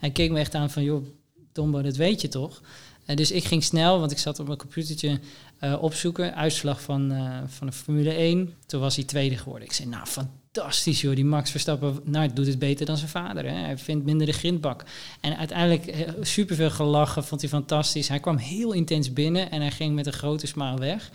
Hij 0.00 0.10
keek 0.10 0.30
me 0.30 0.38
echt 0.38 0.54
aan 0.54 0.70
van, 0.70 0.82
joh, 0.82 1.06
Tombo, 1.52 1.82
dat 1.82 1.96
weet 1.96 2.20
je 2.20 2.28
toch? 2.28 2.60
Uh, 3.06 3.16
dus 3.16 3.30
ik 3.30 3.44
ging 3.44 3.64
snel, 3.64 3.98
want 3.98 4.10
ik 4.10 4.18
zat 4.18 4.40
op 4.40 4.46
mijn 4.46 4.58
computertje 4.58 5.20
uh, 5.60 5.82
opzoeken, 5.82 6.34
uitslag 6.34 6.82
van, 6.82 7.12
uh, 7.12 7.38
van 7.46 7.66
de 7.66 7.72
Formule 7.72 8.12
1. 8.12 8.54
Toen 8.66 8.80
was 8.80 8.96
hij 8.96 9.04
tweede 9.04 9.36
geworden. 9.36 9.68
Ik 9.68 9.74
zei, 9.74 9.88
nou, 9.88 10.06
fantastisch 10.06 11.00
joh, 11.00 11.14
die 11.14 11.24
Max 11.24 11.50
Verstappen, 11.50 12.00
nou, 12.04 12.32
doet 12.32 12.46
het 12.46 12.58
beter 12.58 12.86
dan 12.86 12.96
zijn 12.96 13.10
vader. 13.10 13.44
Hè? 13.44 13.54
Hij 13.54 13.78
vindt 13.78 14.04
minder 14.04 14.26
de 14.26 14.32
grindbak. 14.32 14.84
En 15.20 15.36
uiteindelijk 15.36 16.06
superveel 16.20 16.70
gelachen, 16.70 17.24
vond 17.24 17.40
hij 17.40 17.50
fantastisch. 17.50 18.08
Hij 18.08 18.20
kwam 18.20 18.36
heel 18.36 18.72
intens 18.72 19.12
binnen 19.12 19.50
en 19.50 19.60
hij 19.60 19.70
ging 19.70 19.94
met 19.94 20.06
een 20.06 20.12
grote 20.12 20.46
smaal 20.46 20.78
weg. 20.78 21.10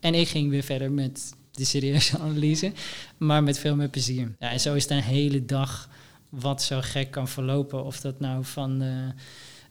En 0.00 0.14
ik 0.14 0.28
ging 0.28 0.50
weer 0.50 0.62
verder 0.62 0.92
met 0.92 1.34
de 1.56 1.64
serieuze 1.64 2.18
analyse, 2.26 2.72
maar 3.16 3.42
met 3.42 3.58
veel 3.58 3.76
meer 3.76 3.88
plezier. 3.88 4.34
Ja, 4.38 4.50
en 4.50 4.60
zo 4.60 4.74
is 4.74 4.82
het 4.82 4.92
een 4.92 5.02
hele 5.02 5.44
dag 5.44 5.88
wat 6.28 6.62
zo 6.62 6.78
gek 6.80 7.10
kan 7.10 7.28
verlopen. 7.28 7.84
Of 7.84 8.00
dat 8.00 8.20
nou 8.20 8.44
van... 8.44 8.82
Uh, 8.82 8.88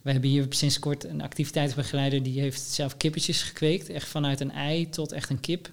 we 0.01 0.11
hebben 0.11 0.29
hier 0.29 0.45
sinds 0.49 0.79
kort 0.79 1.03
een 1.03 1.21
activiteitsbegeleider 1.21 2.23
die 2.23 2.39
heeft 2.39 2.61
zelf 2.61 2.97
kippetjes 2.97 3.43
gekweekt. 3.43 3.89
Echt 3.89 4.07
vanuit 4.07 4.39
een 4.39 4.51
ei 4.51 4.89
tot 4.89 5.11
echt 5.11 5.29
een 5.29 5.39
kip. 5.39 5.69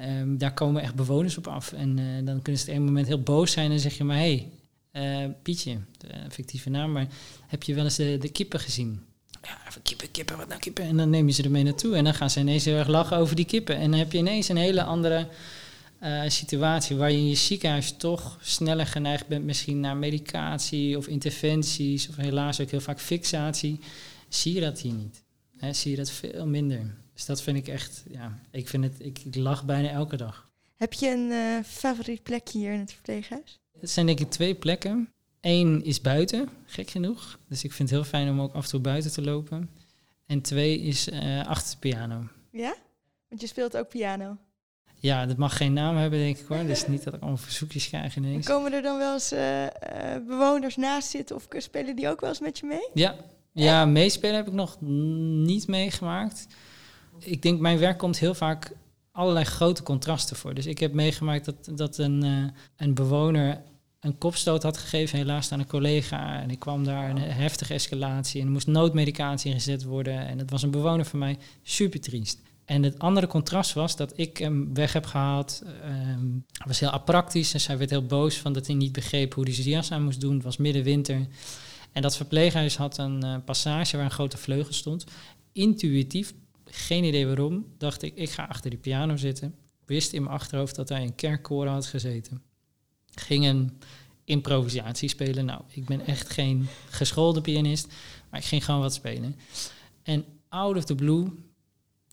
Um, 0.00 0.38
daar 0.38 0.54
komen 0.54 0.82
echt 0.82 0.94
bewoners 0.94 1.38
op 1.38 1.46
af. 1.46 1.72
En 1.72 1.98
uh, 1.98 2.26
dan 2.26 2.42
kunnen 2.42 2.60
ze 2.60 2.70
op 2.70 2.76
een 2.76 2.84
moment 2.84 3.06
heel 3.06 3.22
boos 3.22 3.52
zijn 3.52 3.70
en 3.70 3.80
zeg 3.80 3.96
je 3.96 4.04
maar... 4.04 4.16
hé, 4.16 4.48
hey, 4.92 5.24
uh, 5.26 5.32
Pietje, 5.42 5.78
fictieve 6.28 6.70
naam, 6.70 6.92
maar 6.92 7.06
heb 7.46 7.62
je 7.62 7.74
wel 7.74 7.84
eens 7.84 7.96
de, 7.96 8.18
de 8.20 8.28
kippen 8.28 8.60
gezien? 8.60 9.00
Ja, 9.46 9.68
even 9.68 9.82
kippen, 9.82 10.10
kippen, 10.10 10.36
wat 10.36 10.48
nou 10.48 10.60
kippen? 10.60 10.84
En 10.84 10.96
dan 10.96 11.10
neem 11.10 11.26
je 11.26 11.32
ze 11.32 11.42
ermee 11.42 11.62
naartoe 11.62 11.96
en 11.96 12.04
dan 12.04 12.14
gaan 12.14 12.30
ze 12.30 12.40
ineens 12.40 12.64
heel 12.64 12.76
erg 12.76 12.88
lachen 12.88 13.16
over 13.16 13.36
die 13.36 13.44
kippen. 13.44 13.76
En 13.76 13.90
dan 13.90 13.98
heb 13.98 14.12
je 14.12 14.18
ineens 14.18 14.48
een 14.48 14.56
hele 14.56 14.82
andere 14.82 15.28
uh, 16.02 16.22
situatie 16.26 16.96
waar 16.96 17.10
je 17.10 17.16
in 17.16 17.28
je 17.28 17.34
ziekenhuis 17.34 17.96
toch 17.96 18.38
sneller 18.40 18.86
geneigd 18.86 19.26
bent 19.26 19.44
misschien 19.44 19.80
naar 19.80 19.96
medicatie 19.96 20.96
of 20.96 21.06
interventies 21.06 22.08
of 22.08 22.16
helaas 22.16 22.60
ook 22.60 22.70
heel 22.70 22.80
vaak 22.80 23.00
fixatie. 23.00 23.80
Zie 24.28 24.54
je 24.54 24.60
dat 24.60 24.80
hier 24.80 24.92
niet? 24.92 25.22
He, 25.56 25.72
zie 25.72 25.90
je 25.90 25.96
dat 25.96 26.10
veel 26.10 26.46
minder? 26.46 26.94
Dus 27.14 27.24
dat 27.24 27.42
vind 27.42 27.56
ik 27.56 27.68
echt, 27.68 28.02
ja, 28.10 28.38
ik 28.50 28.68
vind 28.68 28.84
het, 28.84 28.94
ik, 28.98 29.18
ik 29.24 29.34
lach 29.34 29.64
bijna 29.64 29.88
elke 29.88 30.16
dag. 30.16 30.48
Heb 30.76 30.92
je 30.92 31.10
een 31.10 31.30
uh, 31.30 31.64
favoriet 31.64 32.22
plekje 32.22 32.58
hier 32.58 32.72
in 32.72 32.78
het 32.78 32.92
verpleeghuis? 32.92 33.58
Het 33.80 33.90
zijn 33.90 34.06
denk 34.06 34.20
ik 34.20 34.30
twee 34.30 34.54
plekken. 34.54 35.08
Eén 35.48 35.84
is 35.84 36.00
buiten, 36.00 36.48
gek 36.64 36.90
genoeg. 36.90 37.38
Dus 37.48 37.64
ik 37.64 37.72
vind 37.72 37.90
het 37.90 37.98
heel 37.98 38.08
fijn 38.08 38.28
om 38.28 38.40
ook 38.40 38.54
af 38.54 38.64
en 38.64 38.70
toe 38.70 38.80
buiten 38.80 39.12
te 39.12 39.22
lopen. 39.22 39.70
En 40.26 40.40
twee 40.40 40.80
is 40.80 41.08
uh, 41.08 41.46
achter 41.46 41.70
de 41.70 41.78
piano. 41.78 42.28
Ja? 42.50 42.74
Want 43.28 43.40
je 43.40 43.46
speelt 43.46 43.76
ook 43.76 43.88
piano. 43.88 44.36
Ja, 44.94 45.26
dat 45.26 45.36
mag 45.36 45.56
geen 45.56 45.72
naam 45.72 45.96
hebben, 45.96 46.18
denk 46.18 46.38
ik 46.38 46.46
hoor. 46.46 46.64
Dus 46.66 46.86
niet 46.86 47.04
dat 47.04 47.14
ik 47.14 47.20
allemaal 47.20 47.40
verzoekjes 47.40 47.88
krijg 47.88 48.16
ineens. 48.16 48.46
Komen 48.46 48.72
er 48.72 48.82
dan 48.82 48.98
wel 48.98 49.12
eens 49.12 49.32
uh, 49.32 49.62
uh, 49.62 49.68
bewoners 50.26 50.76
naast 50.76 51.08
zitten 51.08 51.36
of 51.36 51.46
spelen 51.56 51.96
die 51.96 52.08
ook 52.08 52.20
wel 52.20 52.30
eens 52.30 52.40
met 52.40 52.58
je 52.58 52.66
mee? 52.66 52.88
Ja, 52.94 53.16
ja 53.52 53.84
meespelen 53.84 54.36
heb 54.36 54.46
ik 54.46 54.52
nog 54.52 54.80
niet 54.80 55.66
meegemaakt. 55.66 56.46
Ik 57.18 57.42
denk, 57.42 57.60
mijn 57.60 57.78
werk 57.78 57.98
komt 57.98 58.18
heel 58.18 58.34
vaak 58.34 58.72
allerlei 59.12 59.44
grote 59.44 59.82
contrasten 59.82 60.36
voor. 60.36 60.54
Dus 60.54 60.66
ik 60.66 60.78
heb 60.78 60.92
meegemaakt 60.92 61.44
dat, 61.44 61.70
dat 61.74 61.98
een, 61.98 62.52
een 62.76 62.94
bewoner 62.94 63.62
een 64.06 64.18
kopstoot 64.18 64.62
had 64.62 64.76
gegeven, 64.76 65.18
helaas 65.18 65.52
aan 65.52 65.60
een 65.60 65.66
collega. 65.66 66.40
En 66.40 66.50
ik 66.50 66.58
kwam 66.58 66.84
daar 66.84 67.10
een 67.10 67.18
heftige 67.18 67.74
escalatie 67.74 68.40
en 68.40 68.46
er 68.46 68.52
moest 68.52 68.66
noodmedicatie 68.66 69.50
ingezet 69.50 69.84
worden. 69.84 70.26
En 70.26 70.38
het 70.38 70.50
was 70.50 70.62
een 70.62 70.70
bewoner 70.70 71.04
van 71.04 71.18
mij, 71.18 71.38
super 71.62 72.00
triest. 72.00 72.40
En 72.64 72.82
het 72.82 72.98
andere 72.98 73.26
contrast 73.26 73.72
was 73.72 73.96
dat 73.96 74.12
ik 74.18 74.36
hem 74.36 74.74
weg 74.74 74.92
heb 74.92 75.06
gehaald. 75.06 75.62
Um, 75.64 76.44
hij 76.52 76.66
was 76.66 76.80
heel 76.80 76.90
apraktisch, 76.90 77.50
dus 77.50 77.66
hij 77.66 77.78
werd 77.78 77.90
heel 77.90 78.06
boos 78.06 78.36
van 78.36 78.52
dat 78.52 78.66
hij 78.66 78.76
niet 78.76 78.92
begreep 78.92 79.34
hoe 79.34 79.44
hij 79.44 79.52
zijn 79.52 79.68
jas 79.68 79.92
aan 79.92 80.04
moest 80.04 80.20
doen. 80.20 80.34
Het 80.34 80.42
was 80.42 80.56
middenwinter. 80.56 81.26
En 81.92 82.02
dat 82.02 82.16
verpleeghuis 82.16 82.76
had 82.76 82.98
een 82.98 83.24
uh, 83.24 83.36
passage 83.44 83.96
waar 83.96 84.04
een 84.04 84.10
grote 84.10 84.36
vleugel 84.36 84.72
stond. 84.72 85.04
Intuïtief, 85.52 86.34
geen 86.64 87.04
idee 87.04 87.26
waarom, 87.26 87.66
dacht 87.78 88.02
ik, 88.02 88.14
ik 88.14 88.30
ga 88.30 88.44
achter 88.44 88.70
die 88.70 88.78
piano 88.78 89.16
zitten. 89.16 89.54
Wist 89.84 90.12
in 90.12 90.22
mijn 90.22 90.34
achterhoofd 90.34 90.74
dat 90.74 90.88
hij 90.88 91.02
een 91.02 91.14
kerkkoor 91.14 91.66
had 91.66 91.86
gezeten. 91.86 92.42
Ging 93.20 93.44
een 93.44 93.78
improvisatie 94.24 95.08
spelen. 95.08 95.44
Nou, 95.44 95.60
ik 95.68 95.84
ben 95.84 96.06
echt 96.06 96.30
geen 96.30 96.68
geschoolde 96.90 97.40
pianist, 97.40 97.92
maar 98.30 98.40
ik 98.40 98.46
ging 98.46 98.64
gewoon 98.64 98.80
wat 98.80 98.94
spelen. 98.94 99.36
En 100.02 100.24
out 100.48 100.76
of 100.76 100.84
the 100.84 100.94
blue 100.94 101.28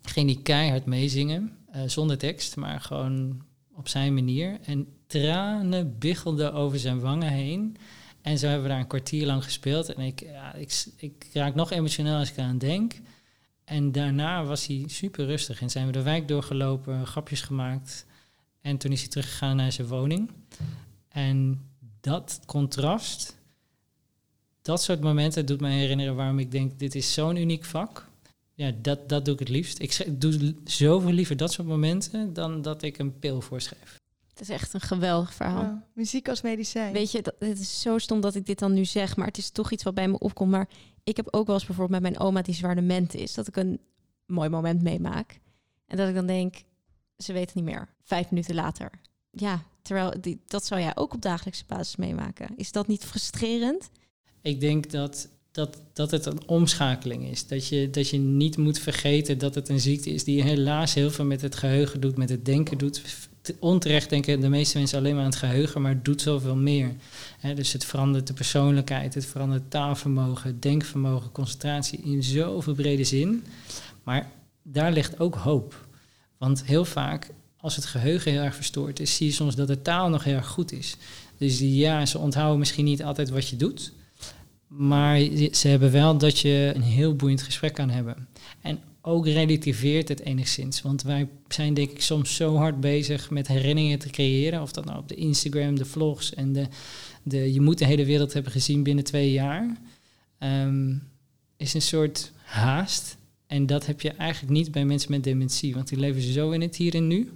ging 0.02 0.34
hij 0.34 0.44
keihard 0.44 0.86
meezingen, 0.86 1.58
uh, 1.76 1.82
zonder 1.86 2.18
tekst, 2.18 2.56
maar 2.56 2.82
gewoon 2.82 3.42
op 3.74 3.88
zijn 3.88 4.14
manier. 4.14 4.60
En 4.64 4.88
tranen 5.08 5.98
biggelden 6.00 6.54
over 6.54 6.80
zijn 6.80 7.00
wangen 7.00 7.32
heen. 7.32 7.78
En 8.22 8.38
zo 8.38 8.46
hebben 8.46 8.64
we 8.64 8.70
daar 8.70 8.80
een 8.80 8.88
kwartier 8.88 9.26
lang 9.26 9.44
gespeeld. 9.44 9.94
En 9.94 10.04
ik, 10.04 10.20
ja, 10.22 10.54
ik, 10.54 10.86
ik 10.98 11.28
raak 11.34 11.56
nog 11.56 11.72
emotioneel 11.72 12.18
als 12.18 12.32
ik 12.32 12.38
aan 12.38 12.58
denk. 12.58 12.94
En 13.64 13.92
daarna 13.92 14.44
was 14.44 14.68
hij 14.68 14.84
super 14.88 15.26
rustig 15.26 15.62
en 15.62 15.70
zijn 15.70 15.86
we 15.86 15.92
de 15.92 16.02
wijk 16.02 16.28
doorgelopen, 16.28 17.08
grapjes 17.08 17.42
gemaakt. 17.42 18.06
En 18.62 18.78
toen 18.78 18.92
is 18.92 19.00
hij 19.00 19.10
teruggegaan 19.10 19.56
naar 19.56 19.72
zijn 19.72 19.88
woning. 19.88 20.32
En 21.14 21.70
dat 22.02 22.40
contrast, 22.46 23.38
dat 24.62 24.82
soort 24.82 25.02
momenten 25.02 25.46
doet 25.46 25.60
mij 25.60 25.78
herinneren 25.78 26.16
waarom 26.16 26.40
ik 26.40 26.52
denk, 26.52 26.80
dit 26.80 26.96
is 26.96 27.14
zo'n 27.14 27.36
uniek 27.36 27.66
vak. 27.66 28.08
Ja, 28.54 28.72
dat, 28.82 29.10
dat 29.10 29.26
doe 29.26 29.34
ik 29.34 29.40
het 29.40 29.50
liefst. 29.50 29.80
Ik 29.80 30.22
doe 30.22 30.56
zoveel 30.64 31.12
liever 31.12 31.38
dat 31.38 31.52
soort 31.52 31.68
momenten 31.68 32.34
dan 32.34 32.62
dat 32.62 32.82
ik 32.82 32.98
een 32.98 33.20
pil 33.20 33.42
voorschrijf. 33.42 34.02
Het 34.30 34.42
is 34.42 34.50
echt 34.50 34.74
een 34.74 34.82
geweldig 34.82 35.34
verhaal. 35.34 35.62
Ja, 35.62 35.88
muziek 35.94 36.30
als 36.30 36.42
medicijn. 36.42 36.94
Weet 36.94 37.12
je, 37.12 37.22
dat, 37.22 37.36
het 37.40 37.60
is 37.60 37.82
zo 37.82 37.98
stom 37.98 38.22
dat 38.22 38.36
ik 38.36 38.46
dit 38.46 38.60
dan 38.60 38.74
nu 38.74 38.86
zeg, 38.86 39.16
maar 39.16 39.28
het 39.28 39.38
is 39.38 39.50
toch 39.50 39.72
iets 39.72 39.84
wat 39.84 39.94
bij 39.94 40.08
me 40.08 40.20
opkomt. 40.20 40.52
Maar 40.52 40.70
ik 41.04 41.18
heb 41.18 41.28
ook 41.32 41.46
wel 41.46 41.56
eens 41.56 41.66
bijvoorbeeld 41.66 42.02
met 42.02 42.12
mijn 42.12 42.26
oma 42.26 42.42
die 42.42 42.56
zwaar 42.56 42.76
dement 42.76 43.14
is, 43.14 43.34
dat 43.34 43.48
ik 43.48 43.56
een 43.56 43.80
mooi 44.26 44.50
moment 44.50 44.82
meemaak. 44.82 45.40
En 45.88 45.98
dat 45.98 46.08
ik 46.08 46.16
dan 46.16 46.26
denk, 46.26 46.56
ze 47.18 47.34
weet 47.34 47.46
het 47.46 47.56
niet 47.56 47.64
meer. 47.64 47.90
Vijf 48.04 48.30
minuten 48.30 48.56
later. 48.56 48.92
Ja, 49.36 49.64
terwijl 49.82 50.14
die, 50.22 50.40
dat 50.48 50.66
zou 50.66 50.82
jij 50.82 50.96
ook 50.96 51.14
op 51.14 51.22
dagelijkse 51.22 51.64
basis 51.68 51.96
meemaken. 51.96 52.48
Is 52.56 52.72
dat 52.72 52.88
niet 52.88 53.06
frustrerend? 53.06 53.90
Ik 54.42 54.60
denk 54.60 54.92
dat 54.92 55.28
dat, 55.54 55.82
dat 55.94 56.12
het 56.12 56.26
een 56.26 56.48
omschakeling 56.48 57.30
is. 57.30 57.48
Dat 57.48 57.68
je, 57.68 57.90
dat 57.90 58.10
je 58.10 58.18
niet 58.18 58.58
moet 58.58 58.80
vergeten 58.80 59.38
dat 59.38 59.56
het 59.56 59.70
een 59.70 59.80
ziekte 59.80 60.10
is 60.10 60.24
die 60.24 60.44
helaas 60.44 60.94
heel 60.94 61.12
veel 61.12 61.26
met 61.26 61.42
het 61.42 61.56
geheugen 61.56 62.02
doet, 62.02 62.18
met 62.18 62.30
het 62.30 62.46
denken 62.46 62.78
doet. 62.78 63.02
Onterecht 63.60 64.10
denken 64.10 64.40
de 64.40 64.50
meeste 64.50 64.78
mensen 64.78 64.98
alleen 64.98 65.16
maar 65.16 65.24
aan 65.24 65.30
het 65.30 65.40
geheugen, 65.40 65.82
maar 65.82 65.92
het 65.92 66.06
doet 66.06 66.22
zoveel 66.22 66.56
meer. 66.56 66.96
dus 67.56 67.74
het 67.74 67.86
verandert 67.86 68.28
de 68.28 68.34
persoonlijkheid, 68.34 69.14
het 69.14 69.26
verandert 69.26 69.72
taalvermogen, 69.72 70.60
denkvermogen, 70.60 71.32
concentratie 71.32 72.02
in 72.04 72.24
zoveel 72.24 72.74
brede 72.74 73.04
zin. 73.04 73.44
Maar 74.04 74.32
daar 74.64 74.92
ligt 74.92 75.20
ook 75.20 75.36
hoop. 75.36 75.88
Want 76.38 76.66
heel 76.66 76.86
vaak, 76.86 77.30
als 77.64 77.76
het 77.76 77.86
geheugen 77.86 78.32
heel 78.32 78.42
erg 78.42 78.56
verstoord 78.56 79.00
is, 79.00 79.16
zie 79.16 79.28
je 79.28 79.34
soms 79.34 79.56
dat 79.56 79.68
de 79.68 79.82
taal 79.82 80.10
nog 80.10 80.24
heel 80.24 80.36
erg 80.36 80.48
goed 80.48 80.72
is. 80.72 80.96
Dus 81.38 81.60
ja, 81.60 82.06
ze 82.06 82.18
onthouden 82.18 82.60
misschien 82.60 82.86
niet 82.86 83.04
altijd 83.04 83.30
wat 83.30 83.48
je 83.48 83.56
doet. 83.56 83.94
Maar 84.68 85.20
ze 85.52 85.68
hebben 85.68 85.92
wel 85.92 86.18
dat 86.18 86.40
je 86.40 86.72
een 86.76 86.82
heel 86.82 87.16
boeiend 87.16 87.42
gesprek 87.42 87.74
kan 87.74 87.90
hebben. 87.90 88.28
En 88.62 88.80
ook 89.02 89.26
relativeert 89.26 90.08
het 90.08 90.20
enigszins. 90.20 90.82
Want 90.82 91.02
wij 91.02 91.28
zijn 91.48 91.74
denk 91.74 91.90
ik 91.90 92.02
soms 92.02 92.36
zo 92.36 92.56
hard 92.56 92.80
bezig 92.80 93.30
met 93.30 93.48
herinneringen 93.48 94.00
te 94.00 94.10
creëren. 94.10 94.62
Of 94.62 94.72
dat 94.72 94.86
nou 94.86 95.00
op 95.00 95.08
de 95.08 95.16
Instagram, 95.16 95.76
de 95.76 95.86
vlogs 95.86 96.34
en 96.34 96.54
de, 96.54 96.68
de 97.24 97.54
je 97.54 97.62
moet 97.62 97.78
de 97.78 97.86
hele 97.86 98.06
wereld 98.06 98.34
hebben 98.34 98.52
gezien 98.52 98.84
binnen 98.84 99.04
twee 99.04 99.32
jaar. 99.32 99.78
Um, 100.40 101.04
is 101.58 101.74
een 101.74 101.82
soort 101.82 102.32
haast. 102.44 103.18
En 103.48 103.66
dat 103.66 103.86
heb 103.86 104.02
je 104.02 104.10
eigenlijk 104.10 104.54
niet 104.54 104.72
bij 104.72 104.86
mensen 104.86 105.12
met 105.12 105.24
dementie. 105.24 105.74
Want 105.74 105.88
die 105.88 106.00
leven 106.00 106.22
zo 106.22 106.52
in 106.52 106.62
het 106.62 106.76
hier 106.76 106.96
en 106.96 107.08
nu. 107.08 107.32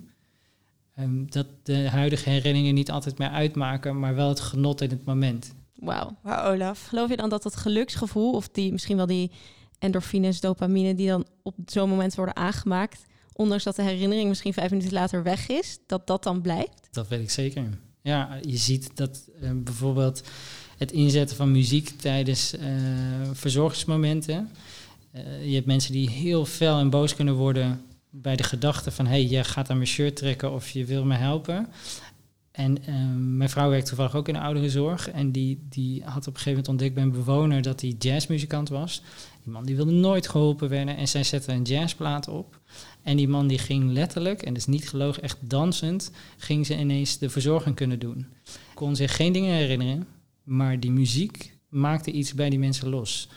Um, 0.99 1.31
dat 1.31 1.47
de 1.63 1.89
huidige 1.89 2.29
herinneringen 2.29 2.73
niet 2.73 2.91
altijd 2.91 3.17
meer 3.17 3.29
uitmaken, 3.29 3.99
maar 3.99 4.15
wel 4.15 4.29
het 4.29 4.39
genot 4.39 4.81
in 4.81 4.89
het 4.89 5.05
moment. 5.05 5.53
Wauw. 5.75 6.17
Wauw, 6.21 6.53
Olaf. 6.53 6.85
Geloof 6.85 7.09
je 7.09 7.17
dan 7.17 7.29
dat 7.29 7.43
dat 7.43 7.55
geluksgevoel, 7.55 8.33
of 8.33 8.49
die, 8.49 8.71
misschien 8.71 8.97
wel 8.97 9.05
die 9.05 9.31
endorfines, 9.79 10.39
dopamine, 10.39 10.95
die 10.95 11.07
dan 11.07 11.25
op 11.43 11.55
zo'n 11.65 11.89
moment 11.89 12.15
worden 12.15 12.35
aangemaakt, 12.35 13.05
ondanks 13.33 13.63
dat 13.63 13.75
de 13.75 13.81
herinnering 13.81 14.27
misschien 14.27 14.53
vijf 14.53 14.69
minuten 14.69 14.93
later 14.93 15.23
weg 15.23 15.47
is, 15.47 15.79
dat 15.87 16.07
dat 16.07 16.23
dan 16.23 16.41
blijft? 16.41 16.87
Dat 16.91 17.07
weet 17.07 17.21
ik 17.21 17.29
zeker. 17.29 17.63
Ja, 18.01 18.39
je 18.41 18.57
ziet 18.57 18.91
dat 18.95 19.29
uh, 19.41 19.49
bijvoorbeeld 19.53 20.21
het 20.77 20.91
inzetten 20.91 21.35
van 21.35 21.51
muziek 21.51 21.89
tijdens 21.89 22.53
uh, 22.53 22.61
verzorgingsmomenten. 23.31 24.49
Uh, 25.15 25.47
je 25.47 25.53
hebt 25.53 25.65
mensen 25.65 25.91
die 25.91 26.09
heel 26.09 26.45
fel 26.45 26.79
en 26.79 26.89
boos 26.89 27.15
kunnen 27.15 27.35
worden 27.35 27.81
bij 28.21 28.35
de 28.35 28.43
gedachte 28.43 28.91
van... 28.91 29.05
hé, 29.05 29.11
hey, 29.11 29.27
je 29.27 29.43
gaat 29.43 29.69
aan 29.69 29.77
mijn 29.77 29.89
shirt 29.89 30.15
trekken 30.15 30.51
of 30.51 30.69
je 30.69 30.85
wil 30.85 31.05
me 31.05 31.15
helpen. 31.15 31.67
En 32.51 32.85
ehm, 32.85 33.37
mijn 33.37 33.49
vrouw 33.49 33.69
werkt 33.69 33.87
toevallig 33.87 34.15
ook 34.15 34.27
in 34.27 34.33
de 34.33 34.39
ouderenzorg. 34.39 35.09
En 35.09 35.31
die, 35.31 35.65
die 35.69 36.03
had 36.03 36.27
op 36.27 36.33
een 36.33 36.39
gegeven 36.39 36.49
moment 36.49 36.67
ontdekt 36.67 36.93
bij 36.93 37.03
een 37.03 37.11
bewoner 37.11 37.61
dat 37.61 37.81
hij 37.81 37.95
jazzmuzikant 37.99 38.69
was. 38.69 39.01
Die 39.43 39.53
man 39.53 39.65
die 39.65 39.75
wilde 39.75 39.91
nooit 39.91 40.27
geholpen 40.27 40.69
werden. 40.69 40.97
En 40.97 41.07
zij 41.07 41.23
zette 41.23 41.51
een 41.51 41.61
jazzplaat 41.61 42.27
op. 42.27 42.59
En 43.03 43.17
die 43.17 43.27
man 43.27 43.47
die 43.47 43.57
ging 43.57 43.91
letterlijk, 43.91 44.41
en 44.41 44.53
dat 44.53 44.57
is 44.57 44.65
niet 44.67 44.89
gelogen, 44.89 45.23
echt 45.23 45.37
dansend, 45.41 46.11
ging 46.37 46.65
ze 46.65 46.77
ineens 46.77 47.17
de 47.17 47.29
verzorging 47.29 47.75
kunnen 47.75 47.99
doen. 47.99 48.27
Kon 48.73 48.95
zich 48.95 49.15
geen 49.15 49.33
dingen 49.33 49.55
herinneren, 49.55 50.07
maar 50.43 50.79
die 50.79 50.91
muziek 50.91 51.57
maakte 51.69 52.11
iets 52.11 52.33
bij 52.33 52.49
die 52.49 52.59
mensen 52.59 52.89
los. 52.89 53.29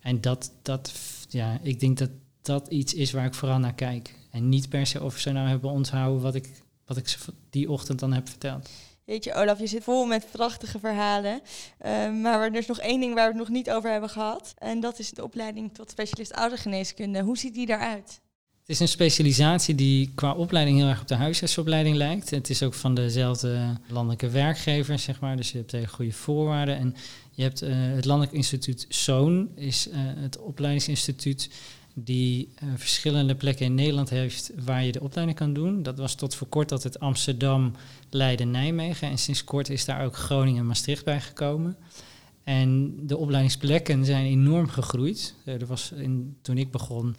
En 0.00 0.20
dat, 0.20 0.52
dat 0.62 0.92
ja, 1.28 1.60
ik 1.62 1.80
denk 1.80 1.98
dat 1.98 2.10
dat 2.42 2.68
iets 2.68 2.94
is 2.94 3.12
waar 3.12 3.26
ik 3.26 3.34
vooral 3.34 3.58
naar 3.58 3.74
kijk. 3.74 4.14
En 4.30 4.48
niet 4.48 4.68
per 4.68 4.86
se 4.86 5.02
of 5.02 5.18
ze 5.18 5.30
nou 5.30 5.48
hebben 5.48 5.70
onthouden 5.70 6.22
wat 6.22 6.34
ik 6.34 6.50
wat 6.86 6.96
ik 6.96 7.16
die 7.50 7.70
ochtend 7.70 7.98
dan 7.98 8.12
heb 8.12 8.28
verteld. 8.28 8.68
Weet 9.04 9.24
je, 9.24 9.34
Olaf, 9.34 9.58
je 9.58 9.66
zit 9.66 9.84
vol 9.84 10.06
met 10.06 10.26
prachtige 10.30 10.78
verhalen. 10.78 11.40
Uh, 11.86 12.12
maar 12.22 12.42
er 12.42 12.54
is 12.54 12.66
nog 12.66 12.78
één 12.78 13.00
ding 13.00 13.14
waar 13.14 13.24
we 13.24 13.38
het 13.38 13.38
nog 13.38 13.48
niet 13.48 13.70
over 13.70 13.90
hebben 13.90 14.10
gehad. 14.10 14.54
En 14.58 14.80
dat 14.80 14.98
is 14.98 15.10
de 15.10 15.24
opleiding 15.24 15.74
tot 15.74 15.90
specialist 15.90 16.32
oudergeneeskunde. 16.32 17.22
Hoe 17.22 17.38
ziet 17.38 17.54
die 17.54 17.68
eruit? 17.68 18.20
Het 18.60 18.76
is 18.76 18.80
een 18.80 18.88
specialisatie 18.88 19.74
die 19.74 20.12
qua 20.14 20.32
opleiding 20.32 20.78
heel 20.78 20.88
erg 20.88 21.00
op 21.00 21.08
de 21.08 21.14
huisartsopleiding 21.14 21.96
lijkt. 21.96 22.30
Het 22.30 22.50
is 22.50 22.62
ook 22.62 22.74
van 22.74 22.94
dezelfde 22.94 23.76
landelijke 23.88 24.28
werkgever, 24.28 24.98
zeg 24.98 25.20
maar. 25.20 25.36
Dus 25.36 25.52
je 25.52 25.58
hebt 25.58 25.72
hele 25.72 25.88
goede 25.88 26.12
voorwaarden. 26.12 26.76
En 26.76 26.94
je 27.30 27.42
hebt 27.42 27.62
uh, 27.62 27.70
het 27.72 28.04
Landelijk 28.04 28.36
Instituut 28.36 28.86
Zoon, 28.88 29.48
is 29.54 29.88
uh, 29.88 29.94
het 29.98 30.38
opleidingsinstituut 30.38 31.50
die 32.04 32.48
uh, 32.62 32.68
verschillende 32.76 33.34
plekken 33.34 33.66
in 33.66 33.74
Nederland 33.74 34.10
heeft 34.10 34.50
waar 34.64 34.84
je 34.84 34.92
de 34.92 35.00
opleiding 35.00 35.38
kan 35.38 35.52
doen. 35.52 35.82
Dat 35.82 35.98
was 35.98 36.14
tot 36.14 36.34
voor 36.34 36.46
kort 36.46 36.72
altijd 36.72 37.00
Amsterdam, 37.00 37.72
Leiden, 38.10 38.50
Nijmegen. 38.50 39.08
En 39.08 39.18
sinds 39.18 39.44
kort 39.44 39.68
is 39.68 39.84
daar 39.84 40.04
ook 40.04 40.16
Groningen 40.16 40.60
en 40.60 40.66
Maastricht 40.66 41.04
bij 41.04 41.20
gekomen. 41.20 41.76
En 42.44 42.96
de 43.06 43.16
opleidingsplekken 43.16 44.04
zijn 44.04 44.26
enorm 44.26 44.68
gegroeid. 44.68 45.34
Uh, 45.44 45.60
er 45.60 45.66
was 45.66 45.92
in, 45.92 46.36
toen 46.42 46.58
ik 46.58 46.70
begon, 46.70 47.14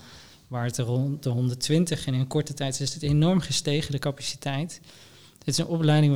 waren 0.47 0.67
het 0.67 0.77
rond 0.77 1.23
de 1.23 1.29
120 1.29 2.05
en 2.05 2.13
in 2.13 2.27
korte 2.27 2.53
tijd 2.53 2.79
is 2.79 2.93
het 2.93 3.03
enorm 3.03 3.39
gestegen, 3.39 3.91
de 3.91 3.99
capaciteit. 3.99 4.81
Het 5.37 5.47
is 5.47 5.57
een 5.57 5.65
opleiding 5.65 6.13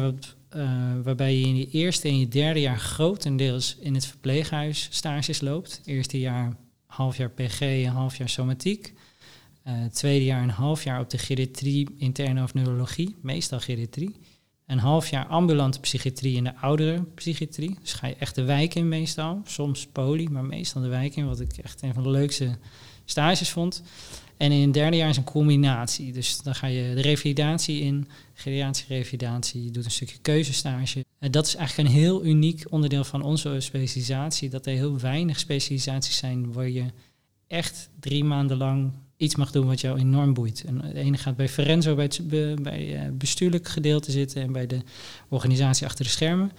uh, 0.56 0.70
waarbij 1.04 1.38
je 1.38 1.46
in 1.46 1.56
je 1.56 1.70
eerste 1.70 2.08
en 2.08 2.20
je 2.20 2.28
derde 2.28 2.60
jaar 2.60 2.80
grotendeels 2.80 3.78
in 3.80 3.94
het 3.94 4.06
verpleeghuis 4.06 4.88
stages 4.92 5.42
loopt. 5.42 5.82
Eerste 5.86 6.20
jaar 6.20 6.56
half 6.96 7.18
jaar 7.18 7.30
PG, 7.30 7.62
een 7.62 7.86
half 7.86 8.18
jaar 8.18 8.30
somatiek. 8.30 8.94
Uh, 9.68 9.86
tweede 9.86 10.26
jaar 10.26 10.44
een 10.44 10.50
half 10.50 10.84
jaar 10.84 11.00
op 11.00 11.10
de 11.10 11.18
geriatrie, 11.18 11.88
interne 11.98 12.44
of 12.44 12.54
neurologie, 12.54 13.16
meestal 13.22 13.60
geriatrie. 13.60 14.16
Een 14.66 14.80
half 14.80 15.10
jaar 15.10 15.26
ambulante 15.26 15.80
psychiatrie 15.80 16.36
in 16.36 16.44
de 16.44 16.56
oudere 16.56 17.04
psychiatrie. 17.16 17.78
Dus 17.82 17.94
ga 17.94 18.08
je 18.08 18.16
echt 18.16 18.36
de 18.36 18.44
wijk 18.44 18.76
in 18.76 18.88
meestal. 18.88 19.42
Soms 19.46 19.88
poli, 19.88 20.30
maar 20.30 20.46
meestal 20.46 20.82
de 20.82 20.88
wijk 20.88 21.16
in, 21.16 21.26
wat 21.26 21.40
ik 21.40 21.58
echt 21.58 21.82
een 21.82 21.94
van 21.94 22.04
de 22.04 22.10
leukste 22.10 22.58
stages 23.06 23.50
vond. 23.50 23.84
En 24.38 24.52
in 24.52 24.62
het 24.62 24.74
derde 24.74 24.98
jaar 24.98 25.10
is 25.10 25.18
een 25.18 25.24
combinatie. 25.24 26.12
Dus 26.12 26.42
dan 26.42 26.56
ga 26.56 26.68
je 26.68 26.96
de 26.96 27.02
revalidatie 27.02 27.82
in, 27.82 28.08
geriatrie-revalidatie, 28.34 29.64
je 29.64 29.72
doet 29.72 29.86
een 29.86 29.92
stukje 29.92 30.18
keuzestage. 30.22 31.06
En 31.24 31.32
dat 31.32 31.46
is 31.48 31.56
eigenlijk 31.56 31.90
een 31.90 31.96
heel 31.96 32.26
uniek 32.26 32.66
onderdeel 32.70 33.04
van 33.04 33.22
onze 33.22 33.56
specialisatie. 33.60 34.50
Dat 34.50 34.66
er 34.66 34.74
heel 34.74 35.00
weinig 35.00 35.40
specialisaties 35.40 36.18
zijn 36.18 36.54
waar 36.54 36.70
je 36.70 36.86
echt 37.48 37.90
drie 38.00 38.24
maanden 38.24 38.58
lang 38.58 38.92
iets 39.18 39.36
mag 39.36 39.52
doen 39.52 39.68
wat 39.68 39.82
jou 39.82 40.00
enorm 40.00 40.34
boeit. 40.34 40.64
En 40.64 40.78
de 40.78 41.00
ene 41.00 41.18
gaat 41.18 41.36
bij 41.36 41.50
Ferenzo 41.50 41.96
bij 41.96 42.04
het 42.04 42.22
bij, 42.62 43.06
uh, 43.06 43.12
bestuurlijk 43.14 43.68
gedeelte 43.68 44.12
zitten 44.12 44.42
en 44.42 44.52
bij 44.52 44.68
de 44.68 44.82
organisatie 45.30 45.86
achter 45.86 46.06
de 46.06 46.12
schermen. 46.12 46.52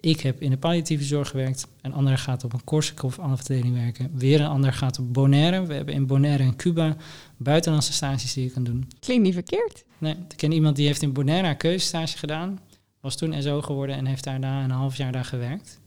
Ik 0.00 0.20
heb 0.20 0.40
in 0.40 0.50
de 0.50 0.56
palliatieve 0.56 1.04
zorg 1.04 1.28
gewerkt. 1.28 1.66
Een 1.80 1.94
ander 1.94 2.18
gaat 2.18 2.44
op 2.44 2.52
een 2.52 2.64
Korsakoff 2.64 3.18
afdeling 3.18 3.74
werken. 3.74 4.10
Weer 4.14 4.40
een 4.40 4.46
ander 4.46 4.72
gaat 4.72 4.98
op 4.98 5.12
Bonaire. 5.12 5.66
We 5.66 5.74
hebben 5.74 5.94
in 5.94 6.06
Bonaire 6.06 6.42
en 6.42 6.56
Cuba 6.56 6.96
buitenlandse 7.36 7.92
stages 7.92 8.32
die 8.32 8.44
je 8.44 8.50
kan 8.50 8.64
doen. 8.64 8.88
Klinkt 9.00 9.24
niet 9.24 9.34
verkeerd. 9.34 9.84
Nee, 9.98 10.12
ik 10.12 10.36
ken 10.36 10.52
iemand 10.52 10.76
die 10.76 10.86
heeft 10.86 11.02
in 11.02 11.12
Bonaire 11.12 11.48
een 11.48 11.56
keuzestage 11.56 12.18
gedaan. 12.18 12.58
Was 13.02 13.16
toen 13.16 13.42
SO 13.42 13.62
geworden 13.62 13.96
en 13.96 14.06
heeft 14.06 14.24
daarna 14.24 14.64
een 14.64 14.70
half 14.70 14.96
jaar 14.96 15.12
daar 15.12 15.24
gewerkt. 15.24 15.80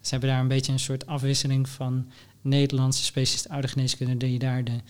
Ze 0.00 0.10
hebben 0.10 0.28
daar 0.28 0.40
een 0.40 0.48
beetje 0.48 0.72
een 0.72 0.78
soort 0.78 1.06
afwisseling 1.06 1.68
van 1.68 2.10
Nederlandse 2.40 3.04
specialist 3.04 3.48
oudergeneeskunde... 3.48 4.16
die 4.16 4.32
je 4.32 4.38
daar 4.38 4.64
de 4.64 4.80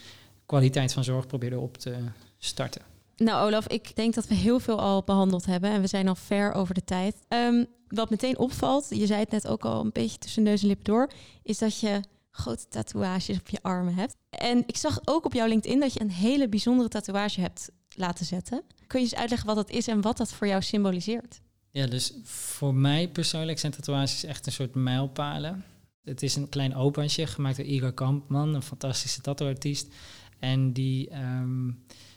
kwaliteit 0.47 0.93
van 0.93 1.05
zorg 1.05 1.27
probeerde 1.27 1.59
op 1.59 1.77
te 1.77 1.97
starten. 2.39 2.83
Nou, 3.17 3.47
Olaf, 3.47 3.67
ik 3.67 3.97
denk 3.97 4.15
dat 4.15 4.27
we 4.27 4.35
heel 4.35 4.61
veel 4.61 4.81
al 4.81 5.03
behandeld 5.03 5.47
hebben 5.47 5.71
en 5.71 5.81
we 5.81 5.87
zijn 5.87 6.09
al 6.09 6.15
ver 6.15 6.53
over 6.53 6.75
de 6.75 6.85
tijd. 6.85 7.17
Um, 7.29 7.67
wat 7.89 8.11
meteen 8.11 8.39
opvalt, 8.39 8.87
je 8.91 9.07
zei 9.07 9.21
het 9.21 9.31
net 9.31 9.47
ook 9.47 9.65
al 9.65 9.81
een 9.81 9.93
beetje 9.93 10.19
tussen 10.19 10.43
neus 10.43 10.63
en 10.63 10.67
lippen 10.67 10.85
door, 10.85 11.11
is 11.43 11.59
dat 11.59 11.81
je 11.81 12.01
grote 12.31 12.69
tatoeages 12.69 13.39
op 13.39 13.49
je 13.49 13.63
armen 13.63 13.95
hebt. 13.95 14.17
En 14.31 14.63
ik 14.67 14.77
zag 14.77 15.01
ook 15.05 15.25
op 15.25 15.33
jouw 15.33 15.47
LinkedIn 15.47 15.81
dat 15.81 15.93
je 15.93 16.01
een 16.01 16.11
hele 16.11 16.49
bijzondere 16.49 16.89
tatoeage 16.89 17.41
hebt 17.41 17.71
laten 17.89 18.25
zetten. 18.25 18.63
Kun 18.87 19.01
je 19.01 19.05
eens 19.05 19.15
uitleggen 19.15 19.47
wat 19.47 19.57
dat 19.57 19.71
is 19.71 19.89
en 19.89 20.01
wat 20.01 20.17
dat 20.17 20.33
voor 20.33 20.47
jou 20.47 20.63
symboliseert? 20.63 21.41
Ja, 21.75 21.87
dus 21.87 22.13
voor 22.25 22.75
mij 22.75 23.09
persoonlijk 23.09 23.59
zijn 23.59 23.73
tatoeages 23.73 24.25
echt 24.25 24.47
een 24.47 24.53
soort 24.53 24.75
mijlpalen. 24.75 25.65
Het 26.05 26.23
is 26.23 26.37
een 26.37 26.49
klein 26.49 26.75
opaatje 26.75 27.27
gemaakt 27.27 27.57
door 27.57 27.67
Igor 27.67 27.93
Kampman, 27.93 28.55
een 28.55 28.63
fantastische 28.63 29.21
tattooartiest. 29.21 29.95
En 30.39 30.73
die 30.73 31.09
ehm, 31.09 31.71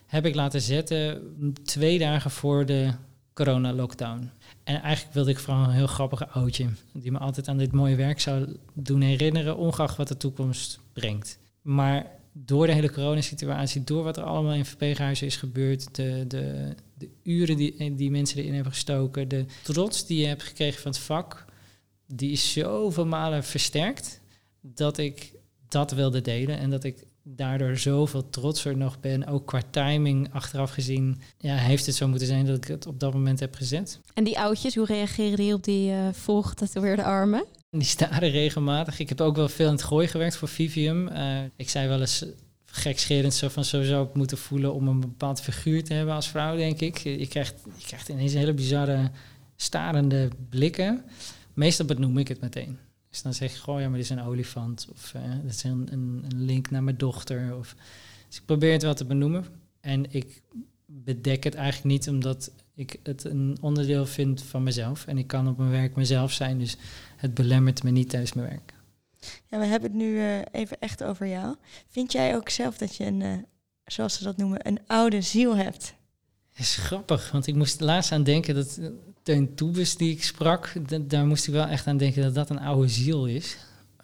heb 0.05 0.25
ik 0.25 0.35
laten 0.35 0.61
zetten 0.61 1.21
twee 1.63 1.99
dagen 1.99 2.31
voor 2.31 2.65
de 2.65 2.93
corona-lockdown. 3.33 4.29
En 4.63 4.81
eigenlijk 4.81 5.13
wilde 5.13 5.31
ik 5.31 5.39
vooral 5.39 5.63
een 5.63 5.69
heel 5.71 5.87
grappige 5.87 6.27
oudje, 6.27 6.69
die 6.93 7.11
me 7.11 7.17
altijd 7.17 7.47
aan 7.47 7.57
dit 7.57 7.71
mooie 7.71 7.95
werk 7.95 8.19
zou 8.19 8.57
doen 8.73 9.01
herinneren, 9.01 9.57
ongeacht 9.57 9.97
wat 9.97 10.07
de 10.07 10.17
toekomst 10.17 10.79
brengt. 10.93 11.39
Maar 11.61 12.05
door 12.45 12.67
de 12.67 12.73
hele 12.73 12.91
coronasituatie, 12.91 13.83
door 13.83 14.03
wat 14.03 14.17
er 14.17 14.23
allemaal 14.23 14.53
in 14.53 14.65
verpleeghuizen 14.65 15.27
is 15.27 15.35
gebeurd, 15.35 15.95
de, 15.95 16.25
de, 16.27 16.75
de 16.93 17.09
uren 17.23 17.57
die, 17.57 17.95
die 17.95 18.11
mensen 18.11 18.37
erin 18.37 18.53
hebben 18.53 18.71
gestoken, 18.71 19.27
de 19.27 19.45
trots 19.63 20.05
die 20.05 20.19
je 20.19 20.27
hebt 20.27 20.43
gekregen 20.43 20.81
van 20.81 20.91
het 20.91 20.99
vak, 20.99 21.45
die 22.07 22.31
is 22.31 22.53
zoveel 22.53 23.05
malen 23.05 23.43
versterkt 23.43 24.21
dat 24.61 24.97
ik 24.97 25.31
dat 25.67 25.91
wilde 25.91 26.21
delen 26.21 26.57
en 26.57 26.69
dat 26.69 26.83
ik 26.83 27.03
daardoor 27.23 27.77
zoveel 27.77 28.29
trotser 28.29 28.77
nog 28.77 28.99
ben. 28.99 29.27
Ook 29.27 29.45
qua 29.45 29.61
timing 29.69 30.33
achteraf 30.33 30.71
gezien. 30.71 31.21
Ja, 31.37 31.55
heeft 31.55 31.85
het 31.85 31.95
zo 31.95 32.07
moeten 32.07 32.27
zijn 32.27 32.45
dat 32.45 32.57
ik 32.57 32.63
het 32.63 32.87
op 32.87 32.99
dat 32.99 33.13
moment 33.13 33.39
heb 33.39 33.55
gezet. 33.55 33.99
En 34.13 34.23
die 34.23 34.39
oudjes, 34.39 34.75
hoe 34.75 34.85
reageren 34.85 35.37
die 35.37 35.53
op 35.53 35.63
die 35.63 35.91
uh, 35.91 36.07
volgetatoeëerde 36.11 37.03
armen? 37.03 37.45
Die 37.69 37.83
staren 37.83 38.29
regelmatig. 38.29 38.99
Ik 38.99 39.09
heb 39.09 39.21
ook 39.21 39.35
wel 39.35 39.49
veel 39.49 39.65
in 39.65 39.71
het 39.71 39.83
gooi 39.83 40.07
gewerkt 40.07 40.35
voor 40.35 40.47
Vivium. 40.47 41.07
Uh, 41.07 41.43
ik 41.55 41.69
zei 41.69 41.87
wel 41.87 41.99
eens 41.99 42.25
gekscherend 42.65 43.33
zo 43.33 43.47
van 43.47 43.65
zo 43.65 43.83
zou 43.83 44.07
ik 44.07 44.13
moeten 44.13 44.37
voelen 44.37 44.73
om 44.73 44.87
een 44.87 44.99
bepaald 44.99 45.41
figuur 45.41 45.83
te 45.83 45.93
hebben 45.93 46.15
als 46.15 46.27
vrouw, 46.27 46.55
denk 46.55 46.79
ik. 46.81 46.97
Je 46.97 47.27
krijgt, 47.27 47.55
je 47.77 47.85
krijgt 47.85 48.09
ineens 48.09 48.33
hele 48.33 48.53
bizarre 48.53 49.11
starende 49.55 50.29
blikken. 50.49 51.03
Meestal 51.53 51.85
benoem 51.85 52.17
ik 52.17 52.27
het 52.27 52.41
meteen. 52.41 52.77
Dus 53.09 53.21
dan 53.21 53.33
zeg 53.33 53.51
je 53.51 53.59
gewoon, 53.59 53.81
ja, 53.81 53.87
maar 53.87 53.97
dit 53.97 54.05
is 54.05 54.17
een 54.17 54.23
olifant. 54.23 54.87
Of 54.91 55.13
uh, 55.15 55.21
dit 55.41 55.53
is 55.53 55.63
een, 55.63 55.87
een, 55.91 56.25
een, 56.29 56.41
link 56.45 56.69
naar 56.69 56.83
mijn 56.83 56.97
dochter. 56.97 57.55
Of, 57.57 57.75
dus 58.27 58.37
ik 58.37 58.45
probeer 58.45 58.71
het 58.71 58.81
wel 58.83 58.93
te 58.93 59.05
benoemen. 59.05 59.45
En 59.81 60.13
ik 60.13 60.41
bedek 60.85 61.43
het 61.43 61.55
eigenlijk 61.55 61.85
niet 61.85 62.09
omdat 62.09 62.51
ik 62.77 62.99
het 63.03 63.23
een 63.23 63.57
onderdeel 63.61 64.05
vind 64.05 64.43
van 64.43 64.63
mezelf. 64.63 65.05
En 65.05 65.17
ik 65.17 65.27
kan 65.27 65.47
op 65.47 65.57
mijn 65.57 65.69
werk 65.69 65.95
mezelf 65.95 66.31
zijn. 66.31 66.59
Dus 66.59 66.77
het 67.15 67.33
belemmert 67.33 67.83
me 67.83 67.89
niet 67.89 68.09
tijdens 68.09 68.33
mijn 68.33 68.47
werk. 68.47 68.73
Ja, 69.47 69.59
we 69.59 69.65
hebben 69.65 69.89
het 69.89 69.99
nu 69.99 70.13
uh, 70.13 70.39
even 70.51 70.79
echt 70.79 71.03
over 71.03 71.27
jou. 71.27 71.55
Vind 71.87 72.11
jij 72.11 72.35
ook 72.35 72.49
zelf 72.49 72.77
dat 72.77 72.95
je 72.95 73.05
een, 73.05 73.21
uh, 73.21 73.33
zoals 73.85 74.17
ze 74.17 74.23
dat 74.23 74.37
noemen, 74.37 74.67
een 74.67 74.79
oude 74.87 75.21
ziel 75.21 75.55
hebt? 75.55 75.93
Dat 76.49 76.59
is 76.59 76.75
grappig, 76.75 77.31
want 77.31 77.47
ik 77.47 77.55
moest 77.55 77.79
laatst 77.79 78.11
aan 78.11 78.23
denken 78.23 78.55
dat 78.55 78.79
Teun 79.23 79.55
Toebes 79.55 79.95
die 79.95 80.11
ik 80.11 80.23
sprak, 80.23 80.73
daar 81.09 81.25
moest 81.25 81.47
ik 81.47 81.53
wel 81.53 81.65
echt 81.65 81.87
aan 81.87 81.97
denken 81.97 82.21
dat 82.21 82.35
dat 82.35 82.49
een 82.49 82.59
oude 82.59 82.87
ziel 82.87 83.27
is. 83.27 83.57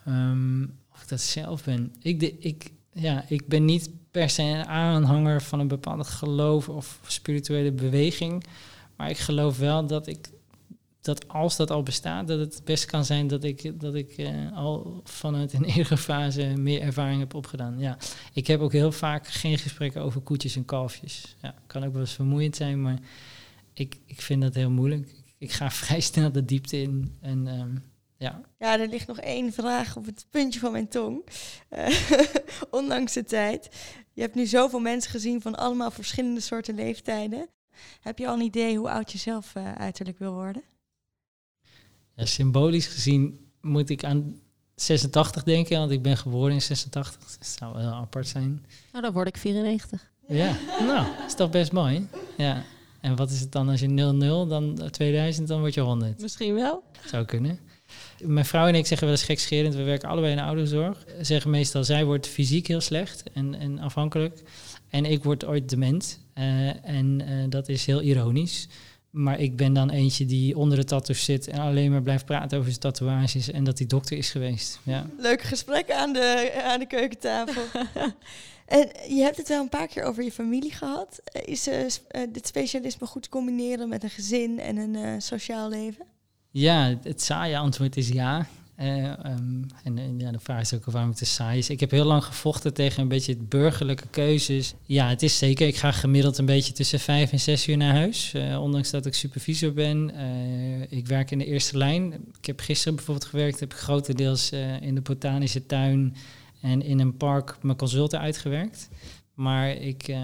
Um, 0.08 0.80
of 0.94 1.02
ik 1.02 1.08
dat 1.08 1.22
zelf 1.22 1.64
ben. 1.64 1.94
Ik, 2.02 2.20
de, 2.20 2.38
ik, 2.38 2.72
ja, 2.92 3.26
ik 3.28 3.48
ben 3.48 3.66
niet 3.66 3.90
per 4.14 4.30
se 4.30 4.42
een 4.42 4.66
aanhanger 4.66 5.42
van 5.42 5.60
een 5.60 5.68
bepaald 5.68 6.08
geloof 6.08 6.70
of 6.70 7.00
spirituele 7.08 7.72
beweging. 7.72 8.44
Maar 8.96 9.10
ik 9.10 9.18
geloof 9.18 9.58
wel 9.58 9.88
dat 9.88 10.08
ik 10.08 10.30
dat 11.02 11.28
als 11.28 11.56
dat 11.56 11.72
al 11.72 11.84
bestaat, 11.84 12.28
dat 12.28 12.40
het 12.40 12.62
best 12.64 12.86
kan 12.86 13.06
zijn 13.06 13.28
dat 13.28 13.44
ik, 13.44 13.80
dat 13.80 13.96
ik 13.96 14.18
uh, 14.18 14.58
al 14.58 15.02
vanuit 15.04 15.54
een 15.54 15.64
eerdere 15.76 15.98
fase 15.98 16.44
meer 16.46 16.82
ervaring 16.82 17.20
heb 17.20 17.34
opgedaan. 17.34 17.80
Ja, 17.80 17.98
ik 18.34 18.48
heb 18.48 18.60
ook 18.60 18.72
heel 18.72 18.92
vaak 18.92 19.28
geen 19.28 19.58
gesprekken 19.58 20.02
over 20.02 20.22
koetjes 20.22 20.56
en 20.56 20.66
kalfjes. 20.66 21.36
Ja, 21.42 21.56
kan 21.68 21.84
ook 21.84 21.92
wel 21.92 22.02
eens 22.02 22.14
vermoeiend 22.14 22.56
zijn, 22.56 22.82
maar 22.82 23.00
ik, 23.74 23.98
ik 24.06 24.22
vind 24.22 24.42
dat 24.42 24.56
heel 24.56 24.72
moeilijk. 24.72 25.24
Ik 25.38 25.52
ga 25.52 25.72
vrij 25.82 26.00
snel 26.00 26.32
de 26.32 26.46
diepte 26.46 26.82
in. 26.82 27.18
En, 27.22 27.48
um, 27.48 27.84
ja. 28.18 28.42
ja, 28.60 28.80
er 28.80 28.88
ligt 28.88 29.08
nog 29.08 29.20
één 29.20 29.54
vraag 29.54 29.96
op 29.98 30.06
het 30.06 30.26
puntje 30.30 30.60
van 30.60 30.72
mijn 30.72 30.88
tong. 30.88 31.26
Uh, 31.70 31.88
ondanks 32.80 33.14
de 33.14 33.24
tijd. 33.24 33.70
Je 34.14 34.22
hebt 34.22 34.36
nu 34.36 34.46
zoveel 34.46 34.80
mensen 34.80 35.12
gezien 35.12 35.42
van 35.42 35.56
allemaal 35.56 35.92
verschillende 35.92 36.40
soorten 36.40 36.76
leeftijden. 36.76 37.48
Heb 38.02 38.20
je 38.20 38.28
al 38.28 38.34
een 38.34 38.42
idee 38.42 38.78
hoe 38.78 38.90
oud 38.90 39.12
je 39.12 39.18
zelf 39.18 39.56
uh, 39.56 39.72
uiterlijk 39.72 40.20
wil 40.20 40.34
worden? 40.34 40.64
Ja, 42.16 42.26
symbolisch 42.26 42.88
gezien 42.88 43.50
moet 43.62 43.90
ik 43.90 44.04
aan 44.04 44.40
86 44.76 45.44
denken, 45.44 45.80
want 45.80 45.92
ik 45.92 46.02
ben 46.02 46.18
geboren 46.18 46.54
in 46.54 46.62
86. 46.62 47.38
Dat 47.38 47.48
zou 47.48 47.74
wel 47.74 47.94
apart 47.94 48.28
zijn. 48.28 48.66
Nou, 48.92 49.04
dan 49.04 49.14
word 49.14 49.28
ik 49.28 49.38
94. 49.38 50.12
Ja, 50.28 50.56
nou, 50.80 51.08
is 51.26 51.36
toch 51.36 51.50
best 51.50 51.72
mooi. 51.72 52.08
Ja. 52.38 52.64
En 53.02 53.16
wat 53.16 53.32
is 53.32 53.40
het 53.40 53.52
dan 53.52 53.70
als 53.70 53.80
je 53.80 53.88
00, 53.88 54.48
dan 54.48 54.90
2000, 54.92 55.48
dan 55.48 55.60
word 55.60 55.74
je 55.74 55.82
100? 55.82 56.20
Misschien 56.20 56.54
wel. 56.54 56.84
Zou 57.06 57.26
kunnen. 57.26 57.60
Mijn 58.22 58.46
vrouw 58.46 58.68
en 58.68 58.76
ik 58.76 58.86
zeggen 58.86 59.08
wel 59.08 59.16
eens 59.16 59.26
gekscherend, 59.26 59.76
we 59.76 59.84
werken 59.84 60.10
allebei 60.10 60.32
in 60.32 60.38
de 60.38 60.44
ouderenzorg. 60.44 61.06
Zeggen 61.22 61.52
meestal, 61.52 61.84
zij 61.84 62.06
wordt 62.06 62.28
fysiek 62.28 62.68
heel 62.68 62.82
slecht 62.82 63.24
en, 63.34 63.56
en 63.56 63.80
afhankelijk. 63.80 64.42
En 64.90 65.06
ik 65.06 65.24
word 65.24 65.46
ooit 65.46 65.70
dement. 65.70 66.20
Uh, 66.38 66.86
en 66.86 67.22
uh, 67.22 67.46
dat 67.50 67.70
is 67.70 67.86
heel 67.86 68.02
ironisch. 68.02 68.68
Maar 69.10 69.40
ik 69.40 69.56
ben 69.56 69.74
dan 69.74 69.90
eentje 69.90 70.26
die 70.26 70.58
onder 70.58 70.78
de 70.78 70.84
tattoos 70.84 71.24
zit 71.24 71.48
en 71.48 71.60
alleen 71.60 71.92
maar 71.92 72.02
blijft 72.02 72.26
praten 72.26 72.58
over 72.58 72.70
zijn 72.70 72.82
tatoeages 72.82 73.52
en 73.52 73.64
dat 73.64 73.78
hij 73.78 73.88
dokter 73.88 74.18
is 74.18 74.30
geweest. 74.30 74.80
Ja. 74.84 75.06
Leuk 75.18 75.42
gesprek 75.42 75.92
aan 75.92 76.14
de, 76.14 76.62
aan 76.64 76.80
de 76.80 76.86
keukentafel. 76.86 77.64
en 78.66 78.90
je 79.16 79.22
hebt 79.22 79.38
het 79.38 79.48
wel 79.48 79.62
een 79.62 79.70
paar 79.70 79.88
keer 79.88 80.04
over 80.04 80.24
je 80.24 80.32
familie 80.32 80.72
gehad. 80.72 81.22
Is 81.46 81.68
uh, 81.68 81.76
dit 82.30 82.48
specialisme 82.48 83.08
goed 83.08 83.24
te 83.24 83.30
combineren 83.30 83.90
met 83.90 84.04
een 84.04 84.10
gezin 84.10 84.60
en 84.60 84.78
een 84.78 84.94
uh, 84.94 85.14
sociaal 85.18 85.70
leven? 85.70 86.06
Ja, 86.56 86.98
het 87.04 87.22
saaie 87.22 87.58
antwoord 87.58 87.98
is 87.98 88.08
ja. 88.08 88.48
Uh, 88.80 89.06
um, 89.06 89.66
en, 89.84 90.20
ja, 90.20 90.32
de 90.32 90.40
vraag 90.40 90.62
is 90.62 90.74
ook 90.74 90.86
waarom 90.86 91.10
het 91.10 91.18
te 91.18 91.26
saai 91.26 91.58
is. 91.58 91.70
Ik 91.70 91.80
heb 91.80 91.92
heel 91.92 92.06
lang 92.06 92.24
gevochten 92.24 92.74
tegen 92.74 93.02
een 93.02 93.08
beetje 93.08 93.38
burgerlijke 93.38 94.08
keuzes. 94.10 94.74
Ja, 94.84 95.10
het 95.10 95.24
is 95.24 95.38
zeker. 95.38 95.68
Ik 95.68 95.76
ga 95.76 95.92
gemiddeld 95.92 96.38
een 96.38 96.46
beetje 96.46 96.74
tussen 96.74 97.00
vijf 97.00 97.32
en 97.32 97.40
zes 97.40 97.68
uur 97.68 97.78
naar 97.78 97.94
huis. 97.96 98.34
Uh, 98.36 98.62
ondanks 98.62 98.92
dat 98.92 99.06
ik 99.06 99.14
supervisor 99.14 99.74
ben. 99.74 100.12
Uh, 100.16 100.92
ik 100.92 101.08
werk 101.08 101.32
in 101.32 101.38
de 101.38 101.46
eerste 101.46 101.78
lijn. 101.78 102.14
Ik 102.38 102.46
heb 102.46 102.60
gisteren 102.60 102.96
bijvoorbeeld 102.96 103.28
gewerkt. 103.28 103.60
Heb 103.60 103.74
ik 103.74 103.80
grotendeels 103.80 104.52
in 104.80 104.96
de 104.96 105.02
botanische 105.02 105.66
tuin 105.66 106.16
en 106.62 106.82
in 106.82 107.00
een 107.00 107.18
park 107.18 107.58
mijn 107.62 107.78
consulten 107.78 108.20
uitgewerkt. 108.20 108.90
Maar 109.34 109.72
ik, 109.72 110.16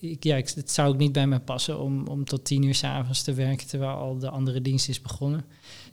ik, 0.00 0.24
ja, 0.24 0.36
ik, 0.36 0.48
het 0.48 0.70
zou 0.70 0.88
ook 0.88 0.98
niet 0.98 1.12
bij 1.12 1.26
me 1.26 1.40
passen 1.40 1.78
om, 1.78 2.06
om 2.06 2.24
tot 2.24 2.44
tien 2.44 2.62
uur 2.62 2.74
s'avonds 2.74 3.22
te 3.22 3.34
werken 3.34 3.66
terwijl 3.66 3.96
al 3.96 4.18
de 4.18 4.30
andere 4.30 4.62
dienst 4.62 4.88
is 4.88 5.00
begonnen 5.00 5.44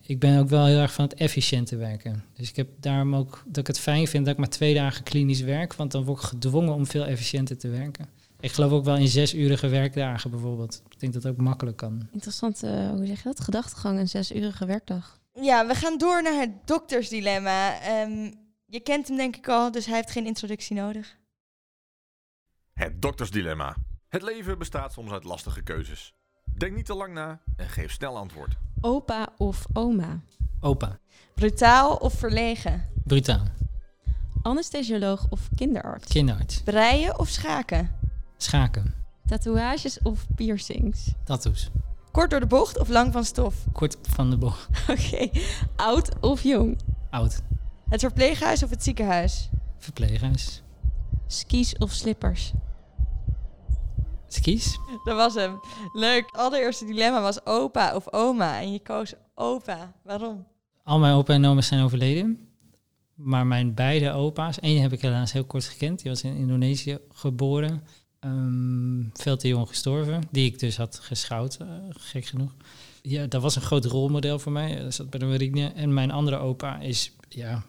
ik 0.08 0.20
ben 0.20 0.40
ook 0.40 0.50
wel 0.50 0.66
heel 0.66 0.80
erg 0.80 0.94
van 0.94 1.04
het 1.04 1.14
efficiënte 1.14 1.76
werken. 1.76 2.24
Dus 2.34 2.50
ik 2.50 2.56
heb 2.56 2.70
daarom 2.80 3.16
ook 3.16 3.44
dat 3.46 3.58
ik 3.58 3.68
het 3.68 3.80
fijn 3.80 4.08
vind 4.08 4.26
dat 4.26 4.34
ik 4.34 4.40
maar 4.40 4.50
twee 4.50 4.74
dagen 4.74 5.04
klinisch 5.04 5.42
werk, 5.42 5.74
want 5.74 5.92
dan 5.92 6.04
word 6.04 6.22
ik 6.22 6.28
gedwongen 6.28 6.74
om 6.74 6.86
veel 6.86 7.06
efficiënter 7.06 7.58
te 7.58 7.70
werken. 7.70 8.10
Ik 8.40 8.52
geloof 8.52 8.72
ook 8.72 8.86
wel 8.86 8.96
in 8.96 9.08
zesurige 9.08 9.68
werkdagen 9.68 10.32
bijvoorbeeld. 10.32 10.82
Ik 10.90 11.00
denk 11.00 11.14
dat 11.14 11.22
dat 11.22 11.32
ook 11.32 11.38
makkelijk 11.38 11.78
kan. 11.78 12.08
Interessant, 12.12 12.64
uh, 12.64 12.90
hoe 12.90 13.06
zeg 13.06 13.18
je 13.18 13.24
dat? 13.24 13.40
Gedachtegang, 13.40 14.00
een 14.00 14.10
zesurige 14.10 14.66
werkdag. 14.66 15.20
Ja, 15.42 15.68
we 15.68 15.76
gaan 15.76 15.98
door 15.98 16.24
naar 16.24 16.40
het 16.40 16.68
doktersdilemma. 16.68 17.74
Um, 18.02 18.34
je 18.66 18.80
kent 18.80 19.08
hem 19.08 19.18
denk 19.18 19.36
ik 19.36 19.48
al, 19.48 19.72
dus 19.72 19.86
hij 19.86 19.96
heeft 19.96 20.12
geen 20.12 20.26
introductie 20.26 20.76
nodig. 20.76 21.18
Het 22.74 23.02
doktersdilemma. 23.02 23.76
Het 24.08 24.22
leven 24.22 24.58
bestaat 24.58 24.94
soms 24.94 25.12
uit 25.12 25.24
lastige 25.24 25.62
keuzes. 25.62 26.14
Denk 26.58 26.76
niet 26.76 26.86
te 26.86 26.96
lang 26.96 27.14
na 27.14 27.40
en 27.56 27.70
geef 27.70 27.92
snel 27.92 28.18
antwoord. 28.18 28.56
Opa 28.82 29.28
of 29.38 29.66
oma? 29.74 30.20
Opa. 30.60 31.00
Brutaal 31.34 31.96
of 31.96 32.14
verlegen? 32.14 32.84
Brutaal. 33.04 33.44
Anesthesioloog 34.42 35.26
of 35.30 35.50
kinderarts? 35.56 36.08
Kinderarts. 36.08 36.64
Breien 36.64 37.20
of 37.20 37.30
schaken? 37.30 37.92
Schaken. 38.38 38.94
Tatoeages 39.26 40.02
of 40.02 40.26
piercings? 40.36 41.14
Tattoos. 41.24 41.70
Kort 42.12 42.30
door 42.30 42.40
de 42.40 42.46
bocht 42.46 42.80
of 42.80 42.90
lang 42.90 43.12
van 43.14 43.26
stof? 43.26 43.56
Kort 43.72 43.98
van 44.02 44.30
de 44.30 44.38
bocht. 44.38 44.68
Oké. 44.90 44.92
Okay. 44.92 45.32
Oud 45.76 46.20
of 46.20 46.44
jong? 46.44 46.80
Oud. 47.10 47.42
Het 47.90 48.00
verpleeghuis 48.00 48.64
of 48.64 48.70
het 48.70 48.84
ziekenhuis? 48.84 49.50
Verpleeghuis. 49.78 50.64
Skis 51.28 51.78
of 51.78 51.92
slippers? 51.92 52.54
Skis? 54.28 54.80
Dat 55.04 55.16
was 55.16 55.34
hem. 55.34 55.60
Leuk. 55.94 56.26
Het 56.26 56.36
allereerste 56.36 56.86
dilemma 56.86 57.22
was 57.22 57.46
opa 57.46 57.96
of 57.96 58.14
oma. 58.14 58.62
En 58.62 58.72
je 58.72 58.80
koos 58.80 59.14
opa. 59.36 59.94
Waarom? 60.04 60.46
Al 60.84 61.00
mijn 61.00 61.14
opa 61.14 61.34
en 61.34 61.46
oma 61.46 61.62
zijn 61.62 61.84
overleden. 61.84 62.48
Maar 63.14 63.48
mijn 63.48 63.74
beide 63.74 64.12
opa's, 64.12 64.60
één 64.60 64.82
heb 64.82 64.94
ik 64.94 65.02
helaas 65.02 65.32
heel 65.32 65.46
kort 65.46 65.66
gekend. 65.66 66.02
Die 66.02 66.12
was 66.12 66.24
in 66.24 66.36
Indonesië 66.36 66.98
geboren. 67.10 67.84
Um, 68.20 69.10
veel 69.14 69.38
te 69.38 69.48
jong 69.48 69.68
gestorven. 69.68 70.22
Die 70.32 70.46
ik 70.46 70.60
dus 70.60 70.78
had 70.78 71.00
geschouwd, 71.00 71.58
uh, 71.62 71.68
gek 71.90 72.26
genoeg. 72.26 72.56
Ja, 73.02 73.26
dat 73.26 73.42
was 73.42 73.56
een 73.56 73.62
groot 73.62 73.86
rolmodel 73.86 74.40
voor 74.40 74.52
mij. 74.52 74.84
Dat 74.84 74.94
zat 74.94 75.10
bij 75.10 75.20
de 75.20 75.26
marine. 75.26 75.68
En 75.68 75.94
mijn 75.94 76.12
andere 76.12 76.38
opa 76.38 76.80
is, 76.80 77.16
ja, 77.30 77.64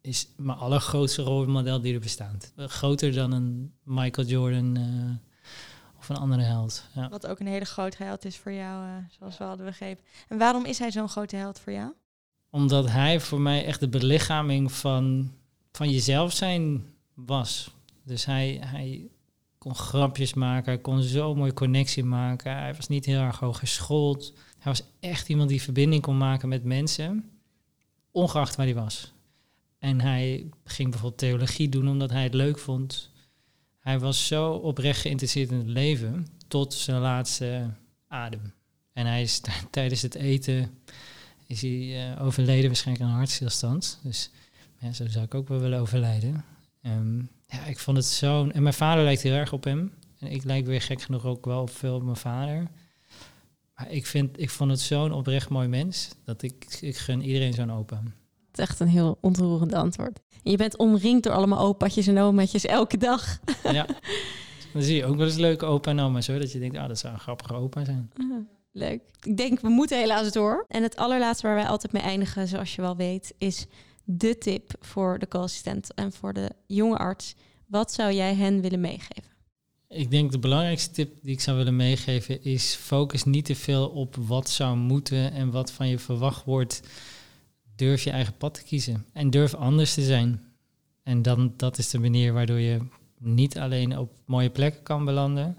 is 0.00 0.28
mijn 0.36 0.58
allergrootste 0.58 1.22
rolmodel 1.22 1.80
die 1.80 1.94
er 1.94 2.00
bestaat. 2.00 2.52
Groter 2.56 3.12
dan 3.12 3.32
een 3.32 3.72
Michael 3.82 4.26
Jordan... 4.26 4.78
Uh, 4.78 5.10
een 6.08 6.16
andere 6.16 6.42
held. 6.42 6.84
Ja. 6.94 7.08
Wat 7.08 7.26
ook 7.26 7.40
een 7.40 7.46
hele 7.46 7.64
grote 7.64 8.02
held 8.02 8.24
is 8.24 8.36
voor 8.36 8.52
jou, 8.52 8.86
uh, 8.86 8.94
zoals 9.18 9.38
we 9.38 9.44
hadden 9.44 9.66
begrepen. 9.66 10.04
En 10.28 10.38
waarom 10.38 10.64
is 10.64 10.78
hij 10.78 10.90
zo'n 10.90 11.08
grote 11.08 11.36
held 11.36 11.60
voor 11.60 11.72
jou? 11.72 11.92
Omdat 12.50 12.90
hij 12.90 13.20
voor 13.20 13.40
mij 13.40 13.64
echt 13.64 13.80
de 13.80 13.88
belichaming 13.88 14.72
van, 14.72 15.32
van 15.72 15.90
jezelf 15.90 16.32
zijn 16.32 16.86
was. 17.14 17.70
Dus 18.02 18.24
hij, 18.24 18.60
hij 18.64 19.08
kon 19.58 19.74
grapjes 19.74 20.34
maken, 20.34 20.72
hij 20.72 20.80
kon 20.80 21.02
zo 21.02 21.34
mooi 21.34 21.52
connectie 21.52 22.04
maken. 22.04 22.56
Hij 22.56 22.74
was 22.74 22.88
niet 22.88 23.04
heel 23.04 23.20
erg 23.20 23.38
hoog 23.38 23.58
geschoold. 23.58 24.32
Hij 24.58 24.72
was 24.72 24.82
echt 25.00 25.28
iemand 25.28 25.48
die 25.48 25.62
verbinding 25.62 26.02
kon 26.02 26.16
maken 26.16 26.48
met 26.48 26.64
mensen, 26.64 27.30
ongeacht 28.10 28.56
waar 28.56 28.66
hij 28.66 28.74
was. 28.74 29.12
En 29.78 30.00
hij 30.00 30.50
ging 30.64 30.90
bijvoorbeeld 30.90 31.20
theologie 31.20 31.68
doen 31.68 31.88
omdat 31.88 32.10
hij 32.10 32.22
het 32.22 32.34
leuk 32.34 32.58
vond. 32.58 33.10
Hij 33.88 33.98
was 33.98 34.26
zo 34.26 34.52
oprecht 34.52 35.00
geïnteresseerd 35.00 35.50
in 35.50 35.58
het 35.58 35.66
leven 35.66 36.26
tot 36.48 36.74
zijn 36.74 37.00
laatste 37.00 37.70
adem. 38.08 38.52
En 38.92 39.06
hij 39.06 39.22
is 39.22 39.40
tijdens 39.70 40.02
het 40.02 40.14
eten 40.14 40.78
is 41.46 41.60
hij 41.60 42.10
uh, 42.10 42.24
overleden, 42.24 42.66
waarschijnlijk 42.66 43.06
aan 43.06 43.12
een 43.12 43.18
hartstilstand. 43.18 43.98
Dus 44.02 44.30
ja, 44.78 44.92
zo 44.92 45.08
zou 45.08 45.24
ik 45.24 45.34
ook 45.34 45.48
wel 45.48 45.60
willen 45.60 45.80
overlijden. 45.80 46.44
Um, 46.82 47.28
ja, 47.46 47.64
ik 47.64 47.78
vond 47.78 47.96
het 47.96 48.06
zo. 48.06 48.48
En 48.48 48.62
mijn 48.62 48.74
vader 48.74 49.04
lijkt 49.04 49.22
heel 49.22 49.32
erg 49.32 49.52
op 49.52 49.64
hem. 49.64 49.92
En 50.18 50.30
ik 50.30 50.44
lijk 50.44 50.66
weer 50.66 50.82
gek 50.82 51.02
genoeg 51.02 51.24
ook 51.24 51.44
wel 51.44 51.66
veel 51.66 51.94
op 51.94 52.02
mijn 52.02 52.16
vader. 52.16 52.70
Maar 53.74 53.90
ik, 53.90 54.06
vind, 54.06 54.40
ik 54.40 54.50
vond 54.50 54.70
het 54.70 54.80
zo'n 54.80 55.12
oprecht 55.12 55.48
mooi 55.48 55.68
mens 55.68 56.08
dat 56.24 56.42
ik, 56.42 56.78
ik 56.80 56.96
gun 56.96 57.22
iedereen 57.22 57.54
zo'n 57.54 57.72
open. 57.72 58.14
Echt 58.58 58.80
een 58.80 58.88
heel 58.88 59.18
ontroerend 59.20 59.72
antwoord. 59.72 60.20
En 60.42 60.50
je 60.50 60.56
bent 60.56 60.76
omringd 60.76 61.22
door 61.22 61.32
allemaal 61.32 61.58
opaatjes 61.58 62.06
en 62.06 62.18
omaatjes 62.18 62.66
elke 62.66 62.96
dag. 62.96 63.38
Ja. 63.72 63.86
Dan 64.72 64.82
zie 64.82 64.96
je 64.96 65.04
ook 65.04 65.16
wel 65.16 65.26
eens 65.26 65.36
leuke 65.36 65.64
opa 65.64 65.90
en 65.90 66.00
oma's 66.00 66.26
hoor. 66.26 66.38
Dat 66.38 66.52
je 66.52 66.58
denkt, 66.58 66.76
ah, 66.76 66.88
dat 66.88 66.98
zou 66.98 67.12
een 67.14 67.20
grappige 67.20 67.54
opa 67.54 67.84
zijn. 67.84 68.10
Ah, 68.16 68.26
leuk. 68.72 69.00
Ik 69.22 69.36
denk, 69.36 69.60
we 69.60 69.68
moeten 69.68 69.98
helaas 69.98 70.32
door. 70.32 70.64
En 70.68 70.82
het 70.82 70.96
allerlaatste 70.96 71.46
waar 71.46 71.56
wij 71.56 71.66
altijd 71.66 71.92
mee 71.92 72.02
eindigen, 72.02 72.48
zoals 72.48 72.74
je 72.74 72.82
wel 72.82 72.96
weet, 72.96 73.34
is 73.38 73.66
de 74.04 74.38
tip 74.38 74.70
voor 74.80 75.18
de 75.18 75.28
co-assistent 75.28 75.94
en 75.94 76.12
voor 76.12 76.32
de 76.32 76.50
jonge 76.66 76.96
arts. 76.96 77.34
Wat 77.66 77.92
zou 77.92 78.12
jij 78.12 78.34
hen 78.34 78.60
willen 78.60 78.80
meegeven? 78.80 79.28
Ik 79.88 80.10
denk 80.10 80.32
de 80.32 80.38
belangrijkste 80.38 80.90
tip 80.90 81.16
die 81.22 81.32
ik 81.32 81.40
zou 81.40 81.56
willen 81.56 81.76
meegeven 81.76 82.44
is 82.44 82.74
focus 82.74 83.24
niet 83.24 83.44
te 83.44 83.54
veel 83.54 83.88
op 83.88 84.16
wat 84.16 84.50
zou 84.50 84.76
moeten 84.76 85.32
en 85.32 85.50
wat 85.50 85.72
van 85.72 85.88
je 85.88 85.98
verwacht 85.98 86.44
wordt. 86.44 86.80
Durf 87.78 88.02
je 88.02 88.10
eigen 88.10 88.36
pad 88.36 88.54
te 88.54 88.62
kiezen 88.62 89.06
en 89.12 89.30
durf 89.30 89.54
anders 89.54 89.94
te 89.94 90.02
zijn. 90.02 90.42
En 91.02 91.22
dan, 91.22 91.52
dat 91.56 91.78
is 91.78 91.90
de 91.90 91.98
manier 91.98 92.32
waardoor 92.32 92.58
je 92.58 92.78
niet 93.18 93.58
alleen 93.58 93.98
op 93.98 94.12
mooie 94.24 94.50
plekken 94.50 94.82
kan 94.82 95.04
belanden, 95.04 95.58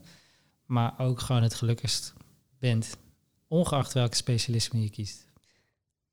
maar 0.65 0.93
ook 0.97 1.19
gewoon 1.19 1.43
het 1.43 1.53
gelukkigst 1.53 2.13
bent, 2.59 2.97
ongeacht 3.47 3.93
welke 3.93 4.15
specialisme 4.15 4.81
je 4.81 4.89
kiest. 4.89 5.27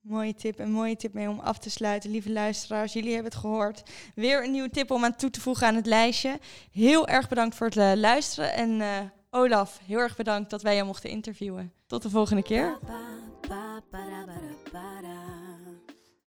Mooie 0.00 0.34
tip, 0.34 0.58
een 0.58 0.70
mooie 0.70 0.96
tip 0.96 1.12
mee 1.12 1.28
om 1.28 1.38
af 1.38 1.58
te 1.58 1.70
sluiten. 1.70 2.10
Lieve 2.10 2.32
luisteraars, 2.32 2.92
jullie 2.92 3.12
hebben 3.12 3.32
het 3.32 3.40
gehoord. 3.40 3.82
Weer 4.14 4.44
een 4.44 4.50
nieuwe 4.50 4.70
tip 4.70 4.90
om 4.90 5.04
aan 5.04 5.16
toe 5.16 5.30
te 5.30 5.40
voegen 5.40 5.66
aan 5.66 5.74
het 5.74 5.86
lijstje. 5.86 6.38
Heel 6.70 7.08
erg 7.08 7.28
bedankt 7.28 7.54
voor 7.54 7.66
het 7.66 7.76
uh, 7.76 7.92
luisteren. 7.94 8.52
En 8.52 8.70
uh, 8.70 8.98
Olaf, 9.30 9.80
heel 9.86 9.98
erg 9.98 10.16
bedankt 10.16 10.50
dat 10.50 10.62
wij 10.62 10.74
jou 10.74 10.86
mochten 10.86 11.10
interviewen. 11.10 11.72
Tot 11.86 12.02
de 12.02 12.10
volgende 12.10 12.42
keer. 12.42 12.78